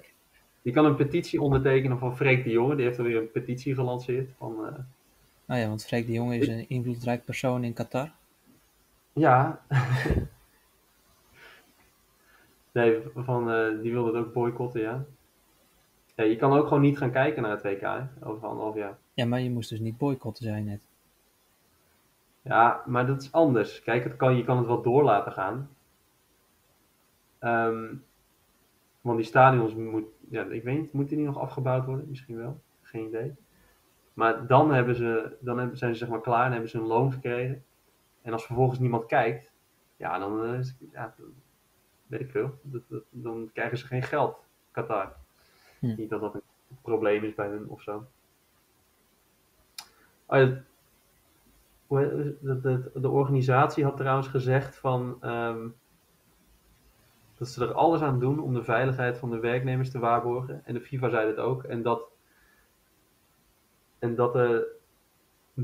je 0.61 0.71
kan 0.71 0.85
een 0.85 0.95
petitie 0.95 1.41
ondertekenen 1.41 1.99
van 1.99 2.15
Freek 2.15 2.43
de 2.43 2.49
Jonge. 2.49 2.75
Die 2.75 2.85
heeft 2.85 2.97
alweer 2.97 3.17
een 3.17 3.31
petitie 3.31 3.75
gelanceerd. 3.75 4.29
Van, 4.37 4.65
eh, 4.65 4.73
Nou 5.45 5.61
ja, 5.61 5.67
want 5.67 5.85
Freek 5.85 6.07
de 6.07 6.13
Jonge 6.13 6.37
is 6.37 6.47
een 6.47 6.69
invloedrijk 6.69 7.25
persoon 7.25 7.63
in 7.63 7.73
Qatar. 7.73 8.11
ja. 9.13 9.61
nee, 12.71 12.99
van, 13.15 13.51
eh, 13.51 13.81
die 13.81 13.91
wilde 13.91 14.17
het 14.17 14.25
ook 14.25 14.33
boycotten, 14.33 14.81
ja. 14.81 15.05
ja. 16.15 16.23
Je 16.23 16.35
kan 16.35 16.53
ook 16.53 16.67
gewoon 16.67 16.83
niet 16.83 16.97
gaan 16.97 17.11
kijken 17.11 17.41
naar 17.41 17.51
het 17.51 17.63
WK 17.63 17.81
hè, 17.81 18.27
over 18.27 18.47
anderhalf 18.47 18.75
jaar. 18.75 18.97
Ja, 19.13 19.25
maar 19.25 19.41
je 19.41 19.49
moest 19.49 19.69
dus 19.69 19.79
niet 19.79 19.97
boycotten, 19.97 20.43
zei 20.43 20.57
je 20.57 20.63
net. 20.63 20.81
Ja, 22.45 22.83
maar 22.85 23.07
dat 23.07 23.21
is 23.21 23.31
anders. 23.31 23.81
Kijk, 23.83 24.03
het 24.03 24.15
kan, 24.15 24.35
je 24.37 24.43
kan 24.43 24.57
het 24.57 24.65
wel 24.67 24.81
door 24.81 25.03
laten 25.03 25.31
gaan. 25.31 25.69
Ehm, 27.39 27.95
want 29.01 29.17
die 29.17 29.25
stadions 29.25 29.75
moet, 29.75 30.05
ja, 30.29 30.43
ik 30.43 30.63
weet 30.63 30.79
niet, 30.79 30.93
moeten 30.93 31.15
die 31.17 31.25
nog 31.25 31.37
afgebouwd 31.39 31.85
worden? 31.85 32.09
Misschien 32.09 32.37
wel, 32.37 32.61
geen 32.81 33.07
idee. 33.07 33.35
Maar 34.13 34.47
dan, 34.47 34.73
hebben 34.73 34.95
ze, 34.95 35.37
dan 35.39 35.57
hebben, 35.57 35.77
zijn 35.77 35.91
ze 35.93 35.99
zeg 35.99 36.09
maar 36.09 36.21
klaar 36.21 36.45
en 36.45 36.51
hebben 36.51 36.69
ze 36.69 36.77
hun 36.77 36.87
loon 36.87 37.11
gekregen. 37.11 37.63
En 38.21 38.33
als 38.33 38.45
vervolgens 38.45 38.79
niemand 38.79 39.05
kijkt, 39.05 39.51
ja, 39.97 40.17
dan 40.19 40.43
eh, 40.45 40.59
is, 40.59 40.75
ja, 40.91 41.15
weet 42.07 42.21
ik 42.21 42.31
veel. 42.31 42.59
Dat, 42.61 42.81
dat- 42.87 43.03
dan 43.09 43.49
krijgen 43.53 43.77
ze 43.77 43.85
geen 43.87 44.03
geld, 44.03 44.37
Qatar. 44.71 45.15
Hm. 45.79 45.95
Niet 45.95 46.09
dat 46.09 46.21
dat 46.21 46.33
een 46.33 46.41
probleem 46.81 47.23
is 47.23 47.35
bij 47.35 47.47
hun 47.47 47.67
of 47.69 47.81
zo. 47.81 48.05
Oh 50.25 50.37
ja, 50.37 50.61
de, 51.87 52.37
de, 52.41 52.91
de 52.93 53.09
organisatie 53.09 53.83
had 53.83 53.97
trouwens 53.97 54.27
gezegd 54.27 54.75
van, 54.75 55.17
ehm, 55.21 55.67
dat 57.37 57.47
ze 57.47 57.65
er 57.65 57.73
alles 57.73 58.01
aan 58.01 58.19
doen 58.19 58.39
om 58.39 58.53
de 58.53 58.63
veiligheid 58.63 59.17
van 59.17 59.29
de 59.29 59.39
werknemers 59.39 59.91
te 59.91 59.99
waarborgen. 59.99 60.61
En 60.65 60.73
de 60.73 60.81
FIFA 60.81 61.09
zei 61.09 61.27
het 61.27 61.37
ook. 61.37 61.63
En 61.63 61.81
dat, 61.81 62.09
en 63.99 64.15
dat 64.15 64.35
er 64.35 64.67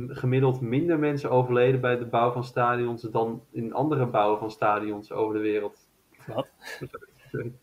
gemiddeld 0.07 0.61
minder 0.61 0.99
mensen 0.99 1.31
overleden 1.31 1.81
bij 1.81 1.97
de 1.97 2.05
bouw 2.05 2.31
van 2.31 2.43
stadions 2.43 3.01
dan 3.01 3.43
in 3.51 3.73
andere 3.73 4.05
bouwen 4.05 4.39
van 4.39 4.51
stadions 4.51 5.11
over 5.11 5.33
de 5.33 5.41
wereld. 5.41 5.87
Wat? 6.27 6.47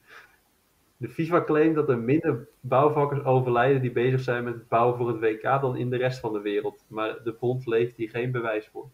De 1.00 1.08
FIFA 1.08 1.44
claimt 1.44 1.74
dat 1.74 1.88
er 1.88 1.98
minder 1.98 2.46
bouwvakkers 2.60 3.24
overlijden 3.24 3.80
die 3.80 3.92
bezig 3.92 4.20
zijn 4.20 4.44
met 4.44 4.54
het 4.54 4.68
bouwen 4.68 4.96
voor 4.96 5.08
het 5.08 5.18
WK 5.20 5.42
dan 5.60 5.76
in 5.76 5.90
de 5.90 5.96
rest 5.96 6.20
van 6.20 6.32
de 6.32 6.40
wereld. 6.40 6.84
Maar 6.88 7.22
de 7.24 7.36
bond 7.40 7.66
levert 7.66 7.96
hier 7.96 8.10
geen 8.10 8.30
bewijs 8.30 8.68
voor. 8.72 8.88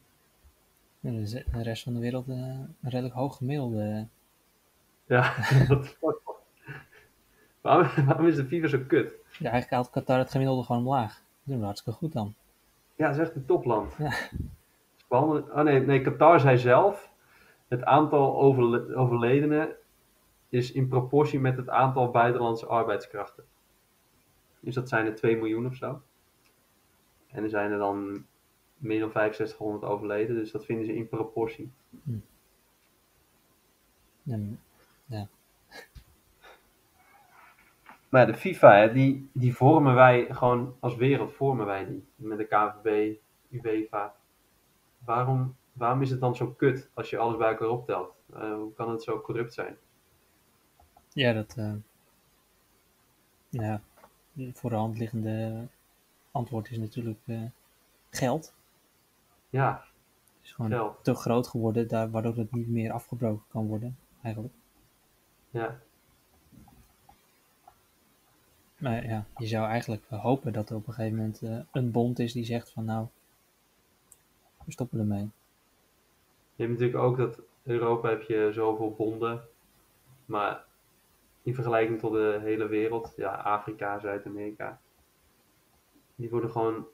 De 1.01 1.43
rest 1.63 1.83
van 1.83 1.95
de 1.95 2.01
wereld 2.01 2.29
eh, 2.29 2.35
een 2.37 2.77
redelijk 2.83 3.15
hoog 3.15 3.37
gemiddelde. 3.37 4.07
Ja, 5.07 5.23
fuck. 5.83 6.21
man. 6.25 6.35
Waarom, 7.61 8.07
waarom 8.07 8.27
is 8.27 8.37
de 8.37 8.45
FIFA 8.45 8.67
zo 8.69 8.79
kut? 8.87 9.13
Ja, 9.39 9.51
eigenlijk 9.51 9.71
haalt 9.71 9.91
Qatar 9.91 10.19
het 10.19 10.31
gemiddelde 10.31 10.63
gewoon 10.63 10.83
omlaag. 10.83 11.13
Dat 11.15 11.23
doen 11.45 11.59
we 11.59 11.65
hartstikke 11.65 11.99
goed 11.99 12.13
dan. 12.13 12.35
Ja, 12.97 13.07
het 13.07 13.17
is 13.17 13.23
echt 13.23 13.35
een 13.35 13.45
topland. 13.47 13.95
Ja. 13.99 14.13
Behandelen- 15.09 15.53
Oh 15.53 15.63
nee, 15.63 15.81
nee, 15.81 16.01
Qatar 16.01 16.41
zei 16.41 16.59
zelf, 16.59 17.11
het 17.69 17.85
aantal 17.85 18.41
overle- 18.41 18.95
overledenen 18.95 19.69
is 20.55 20.73
in 20.73 20.89
proportie 20.89 21.41
met 21.41 21.57
het 21.57 21.69
aantal 21.69 22.11
buitenlandse 22.11 22.67
arbeidskrachten. 22.67 23.45
Dus 24.61 24.75
dat 24.75 24.89
zijn 24.89 25.07
er 25.07 25.15
2 25.15 25.37
miljoen 25.37 25.67
of 25.67 25.75
zo. 25.75 26.03
En 27.31 27.43
er 27.43 27.49
zijn 27.49 27.71
er 27.71 27.79
dan 27.79 28.27
meer 28.77 29.01
dan 29.01 29.11
6500 29.11 29.85
overleden, 29.93 30.37
dus 30.37 30.51
dat 30.51 30.65
vinden 30.65 30.87
ze 30.87 30.95
in 30.95 31.09
proportie. 31.09 31.73
Maar 38.09 38.27
ja, 38.27 38.33
de 38.33 38.39
FIFA, 38.39 38.77
hè, 38.77 38.93
die, 38.93 39.31
die 39.33 39.55
vormen 39.57 39.95
wij 39.95 40.27
gewoon 40.31 40.77
als 40.81 40.97
wereld, 40.97 41.33
vormen 41.33 41.67
wij 41.67 41.87
die. 41.87 42.05
Met 42.17 42.39
de 42.39 42.45
KVB, 42.45 43.17
UEFA. 43.51 44.15
Waarom, 45.05 45.57
waarom 45.73 46.03
is 46.03 46.11
het 46.11 46.21
dan 46.21 46.37
zo 46.37 46.47
kut 46.47 46.91
als 46.95 47.11
je 47.11 47.19
alles 47.19 47.37
bij 47.37 47.49
elkaar 47.49 47.69
optelt? 47.69 48.15
Eh, 48.35 48.55
hoe 48.55 48.73
kan 48.73 48.91
het 48.91 49.03
zo 49.03 49.21
corrupt 49.21 49.55
zijn? 49.55 49.79
Ja, 51.15 51.33
dat. 51.33 51.55
eh, 51.57 51.75
ja, 53.49 53.81
voor 54.53 54.71
de 54.71 54.77
hand 54.77 54.99
liggende 54.99 55.67
antwoord 56.31 56.71
is 56.71 56.79
natuurlijk 56.79 57.21
eh, 57.25 57.43
geld. 58.11 58.55
Ja, 59.51 59.85
Het 60.37 60.45
is 60.45 60.53
gewoon 60.53 60.71
geld. 60.71 61.05
te 61.05 61.15
groot 61.15 61.47
geworden, 61.49 61.89
daar, 61.89 62.11
waardoor 62.11 62.37
het 62.37 62.53
niet 62.53 62.69
meer 62.69 62.93
afgebroken 62.93 63.45
kan 63.49 63.67
worden, 63.67 63.97
eigenlijk. 64.23 64.55
Ja. 65.51 65.79
Maar 68.79 69.07
ja, 69.07 69.25
je 69.37 69.47
zou 69.47 69.67
eigenlijk 69.69 70.03
hopen 70.09 70.53
dat 70.53 70.71
er 70.71 70.77
op 70.77 70.87
een 70.87 70.93
gegeven 70.95 71.17
moment 71.19 71.43
eh, 71.43 71.59
een 71.73 71.91
bond 71.91 72.19
is 72.19 72.33
die 72.33 72.45
zegt 72.45 72.71
van 72.71 72.85
nou, 72.85 73.07
we 74.65 74.73
stoppen 74.73 74.99
ermee. 74.99 75.31
Je 76.57 76.63
hebt 76.65 76.71
natuurlijk 76.71 77.05
ook 77.05 77.17
dat 77.17 77.37
in 77.63 77.73
Europa 77.73 78.09
heb 78.09 78.23
je 78.23 78.51
zoveel 78.53 78.95
bonden, 78.95 79.43
maar 80.25 80.65
in 81.45 81.55
vergelijking 81.55 81.99
tot 81.99 82.13
de 82.13 82.39
hele 82.43 82.67
wereld, 82.67 83.13
ja, 83.17 83.35
Afrika, 83.35 83.99
Zuid-Amerika, 83.99 84.81
die 86.15 86.31
worden 86.31 86.51
gewoon 86.51 86.87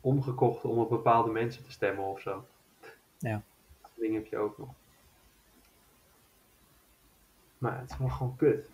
omgekocht 0.00 0.64
om 0.64 0.78
op 0.78 0.88
bepaalde 0.88 1.30
mensen 1.30 1.64
te 1.64 1.70
stemmen 1.70 2.04
of 2.04 2.20
zo. 2.20 2.44
Ja. 3.18 3.42
Dat 3.82 3.90
ding 3.94 4.14
heb 4.14 4.26
je 4.26 4.36
ook 4.36 4.58
nog. 4.58 4.68
Maar 7.58 7.80
het 7.80 7.90
is 7.90 7.98
wel 7.98 8.08
gewoon 8.08 8.36
kut. 8.36 8.70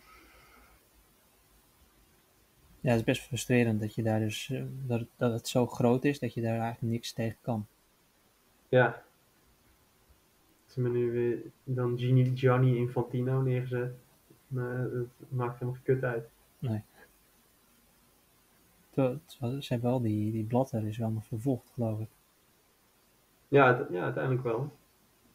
Ja, 2.80 2.90
het 2.90 2.98
is 2.98 3.04
best 3.04 3.22
frustrerend 3.22 3.80
dat 3.80 3.94
je 3.94 4.02
daar 4.02 4.20
dus, 4.20 4.50
eh, 4.50 4.62
dat, 4.86 5.06
dat 5.16 5.32
het 5.32 5.48
zo 5.48 5.66
groot 5.66 6.04
is 6.04 6.18
dat 6.18 6.34
je 6.34 6.40
daar 6.40 6.58
eigenlijk 6.58 6.92
niks 6.92 7.12
tegen 7.12 7.38
kan. 7.40 7.66
Ja. 8.68 9.02
Ze 10.66 10.80
hebben 10.80 11.00
nu 11.00 11.10
weer 11.10 11.42
dan 11.64 11.98
Gianni, 11.98 12.36
Gianni 12.36 12.76
Infantino 12.76 13.40
neergezet. 13.40 14.03
Maar 14.54 14.78
het 14.78 15.08
maakt 15.28 15.58
helemaal 15.58 15.80
kut 15.84 16.02
uit. 16.02 16.28
Terwijl 18.90 19.20
Ze 19.62 19.72
hebben 19.72 19.90
wel 19.90 20.00
die, 20.00 20.32
die 20.32 20.86
is 20.86 20.98
wel 20.98 21.10
nog 21.10 21.24
vervolgd, 21.26 21.70
geloof 21.70 22.00
ik. 22.00 22.08
Ja, 23.48 23.86
ja, 23.90 24.02
uiteindelijk 24.02 24.44
wel. 24.44 24.58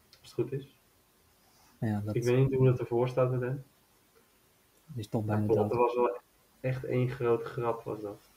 Als 0.08 0.18
het 0.22 0.34
goed 0.34 0.52
is. 0.52 0.76
Ja, 1.80 2.02
dat 2.06 2.16
Ik 2.16 2.24
weet 2.24 2.38
niet 2.38 2.54
hoe 2.54 2.66
dat 2.66 2.80
ervoor 2.80 3.08
staat 3.08 3.32
met 3.32 3.42
hem. 3.42 3.64
is 4.96 5.08
toch 5.08 5.26
Maar 5.26 5.38
bijna 5.38 5.54
dat 5.54 5.70
dood. 5.70 5.80
was 5.80 5.96
wel 5.96 6.18
echt 6.60 6.84
één 6.84 7.10
grote 7.10 7.46
grap 7.46 7.84
was 7.84 8.02
dat. 8.02 8.30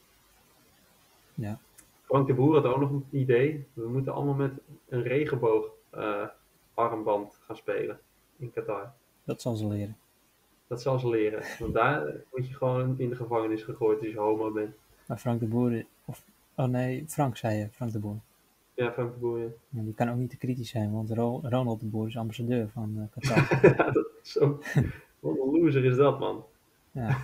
Ja. 1.34 1.58
Frank 2.02 2.26
de 2.26 2.34
Boer 2.34 2.54
had 2.54 2.64
ook 2.64 2.80
nog 2.80 2.90
een 2.90 3.06
idee. 3.10 3.66
We 3.72 3.88
moeten 3.88 4.12
allemaal 4.12 4.34
met 4.34 4.52
een 4.88 5.02
regenboog 5.02 5.70
eh, 5.90 6.28
armband 6.74 7.40
gaan 7.42 7.56
spelen 7.56 8.00
in 8.36 8.52
Qatar. 8.52 8.92
Dat 9.24 9.40
zal 9.40 9.54
ze 9.54 9.66
leren. 9.66 9.96
Dat 10.72 10.82
zal 10.82 10.98
ze 10.98 11.08
leren. 11.08 11.42
Want 11.58 11.74
daar 11.74 12.02
word 12.30 12.46
je 12.48 12.54
gewoon 12.54 12.94
in 12.98 13.08
de 13.08 13.16
gevangenis 13.16 13.62
gegooid 13.62 13.98
als 14.00 14.08
je 14.08 14.18
homo 14.18 14.50
bent. 14.52 14.74
Maar 15.06 15.16
Frank 15.18 15.40
de 15.40 15.46
Boer, 15.46 15.84
of, 16.04 16.24
oh 16.56 16.64
nee, 16.66 17.04
Frank 17.08 17.36
zei 17.36 17.58
je, 17.58 17.68
Frank 17.70 17.92
de 17.92 17.98
Boer. 17.98 18.16
Ja, 18.74 18.92
Frank 18.92 19.12
de 19.12 19.18
Boer. 19.18 19.38
Ja. 19.40 19.82
Die 19.82 19.94
kan 19.94 20.10
ook 20.10 20.16
niet 20.16 20.30
te 20.30 20.36
kritisch 20.36 20.68
zijn, 20.70 20.92
want 20.92 21.10
Ro- 21.10 21.40
Ronald 21.42 21.80
de 21.80 21.86
Boer 21.86 22.06
is 22.06 22.16
ambassadeur 22.16 22.68
van 22.68 23.10
eh, 23.14 23.20
Qatar. 23.28 23.58
ja, 23.76 23.90
dat 23.90 24.06
is 24.22 24.32
zo. 24.32 24.60
Wat 25.20 25.36
een 25.38 25.60
loser 25.60 25.84
is 25.84 25.96
dat, 25.96 26.18
man. 26.18 26.44
ja. 26.90 27.16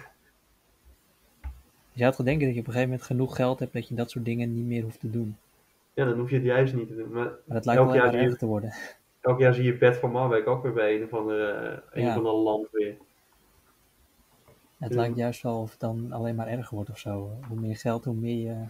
Je 1.93 2.05
zou 2.05 2.15
het 2.17 2.27
denken 2.27 2.47
dat 2.47 2.55
je 2.55 2.61
op 2.61 2.67
een 2.67 2.73
gegeven 2.73 2.89
moment 2.91 3.03
genoeg 3.03 3.37
geld 3.37 3.59
hebt 3.59 3.73
dat 3.73 3.89
je 3.89 3.95
dat 3.95 4.11
soort 4.11 4.25
dingen 4.25 4.55
niet 4.55 4.67
meer 4.67 4.83
hoeft 4.83 5.01
te 5.01 5.11
doen. 5.11 5.37
Ja, 5.95 6.05
dan 6.05 6.19
hoef 6.19 6.31
je 6.31 6.37
het 6.37 6.45
juist 6.45 6.75
niet 6.75 6.89
te 6.89 6.97
doen. 6.97 7.11
Maar 7.13 7.25
Maar 7.25 7.35
dat 7.57 7.65
lijkt 7.65 7.81
Elk 7.81 7.93
wel 7.93 8.05
jaar 8.05 8.23
je- 8.23 8.37
te 8.37 8.47
worden. 8.47 8.73
elk 9.21 9.39
jaar 9.39 9.55
zie 9.55 9.65
je 9.65 9.77
Bert 9.79 9.97
van 9.97 10.11
Marwijk 10.11 10.47
ook 10.47 10.63
weer 10.63 10.73
bij 10.73 10.97
een 10.97 11.05
of 11.05 11.15
andere, 11.15 11.51
eh, 11.51 11.79
een 11.91 12.03
Ja. 12.03 12.11
of 12.11 12.17
ander 12.17 12.33
land 12.33 12.69
weer. 12.73 12.97
Het 14.79 14.95
lijkt 14.95 15.17
juist 15.17 15.43
wel 15.43 15.61
of 15.61 15.71
het 15.71 15.81
dan 15.81 16.13
alleen 16.13 16.35
maar 16.35 16.47
erger 16.49 16.75
wordt 16.75 16.91
of 16.91 16.99
zo. 16.99 17.39
Hoe 17.49 17.61
meer 17.61 17.77
geld, 17.77 18.05
hoe 18.05 18.15
meer 18.15 18.47
je 18.47 18.65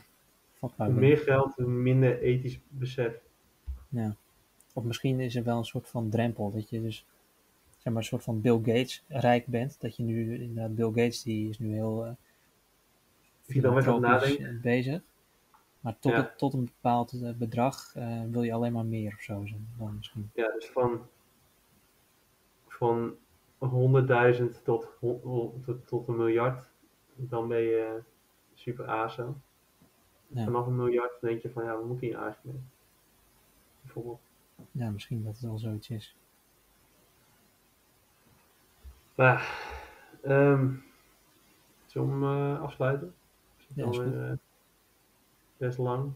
vatbaar 0.55 0.91
Hoe 0.91 1.01
meer 1.01 1.19
geld, 1.19 1.55
hoe 1.55 1.67
minder 1.67 2.21
ethisch 2.21 2.61
besef. 2.69 3.15
Ja. 3.89 4.17
Of 4.75 4.85
misschien 4.85 5.21
is 5.21 5.37
er 5.37 5.45
wel 5.45 5.59
een 5.59 5.65
soort 5.65 5.89
van 5.89 6.11
drempel, 6.11 6.51
dat 6.53 6.71
je 6.71 6.83
dus 6.83 7.05
zeg 7.79 7.93
maar 7.93 8.03
een 8.03 8.09
soort 8.09 8.23
van 8.23 8.41
Bill 8.41 8.57
Gates 8.57 9.05
rijk 9.09 9.47
bent. 9.47 9.81
Dat 9.81 9.97
je 9.97 10.03
nu, 10.03 10.43
inderdaad, 10.43 10.75
Bill 10.75 10.87
Gates 10.89 11.23
die 11.23 11.49
is 11.49 11.59
nu 11.59 11.73
heel 11.73 12.07
eh, 12.07 12.13
bezig. 14.63 15.01
Maar 15.81 15.99
tot, 15.99 16.13
Ja. 16.13 16.19
het- 16.19 16.39
tot 16.39 16.53
een 16.55 16.65
bepaald 16.65 17.13
eh, 17.13 17.31
bedrag 17.33 17.93
wil 18.31 18.43
je 18.43 18.53
alleen 18.53 18.73
maar 18.73 18.85
meer 18.87 19.13
of 19.15 19.21
zo. 19.23 19.47
zijn 19.47 19.69
Dan 19.79 19.97
misschien. 19.97 20.31
Ja, 20.35 20.53
dus 20.53 20.67
van, 20.67 21.01
van 22.69 23.15
100.000 23.59 24.63
tot, 24.63 24.97
tot, 25.65 25.87
tot 25.87 26.09
een 26.09 26.17
miljard, 26.17 26.67
dan 27.15 27.49
ben 27.49 27.61
je 27.61 28.03
super 28.55 28.87
ASO. 28.87 29.37
Ja. 30.27 30.45
Vanaf 30.45 30.67
een 30.67 30.77
miljard 30.77 31.21
denk 31.21 31.43
je 31.43 31.51
van 31.51 31.65
ja, 31.65 31.79
we 31.79 31.87
moeten 31.87 32.07
hier 32.07 32.19
eigenlijk 32.19 32.57
mee. 32.57 32.65
Bijvoorbeeld. 33.81 34.21
Ja, 34.71 34.91
misschien 34.91 35.25
dat 35.25 35.33
het 35.33 35.43
wel 35.43 35.59
zoiets 35.59 35.91
is. 35.91 36.17
Maar, 39.15 39.67
ehm 40.23 40.75
zullen 41.87 42.21
we 42.21 42.27
hem 42.27 42.55
eh, 42.55 42.63
afsluiten? 42.63 43.15
Ja, 43.75 43.89
is 43.89 43.99
alweer, 43.99 44.31
eh, 44.31 44.37
best 45.57 45.79
lang. 45.79 46.13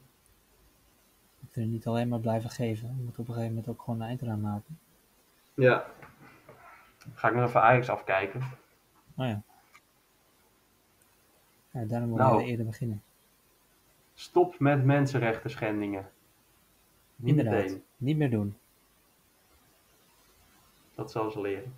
We 1.38 1.46
kunnen 1.50 1.70
niet 1.70 1.86
alleen 1.86 2.08
maar 2.08 2.20
blijven 2.20 2.50
geven. 2.50 2.88
We 2.88 3.02
moeten 3.02 3.20
op 3.20 3.28
een 3.28 3.34
gegeven 3.34 3.54
moment 3.54 3.72
ook 3.72 3.82
gewoon 3.82 4.00
een 4.00 4.06
eind 4.06 4.22
eraan 4.22 4.40
maken. 4.40 4.78
Ja. 5.54 5.86
Ga 7.14 7.28
ik 7.28 7.34
nog 7.34 7.48
even 7.48 7.62
Ajax 7.62 7.88
afkijken. 7.88 8.40
Oh 9.16 9.26
ja. 9.26 9.42
ja 11.70 11.84
daarom 11.84 12.08
wil 12.08 12.16
Nou. 12.18 12.42
je 12.42 12.48
eerder 12.48 12.66
beginnen. 12.66 13.02
Stop 14.14 14.58
met 14.58 14.84
mensenrechten 14.84 15.50
schendingen. 15.50 16.10
Niet 17.16 17.28
Inderdaad. 17.36 17.62
meteen. 17.62 17.84
Niet 17.96 18.16
meer 18.16 18.30
doen. 18.30 18.56
Dat 20.94 21.10
zal 21.10 21.30
ze 21.30 21.40
leren. 21.40 21.74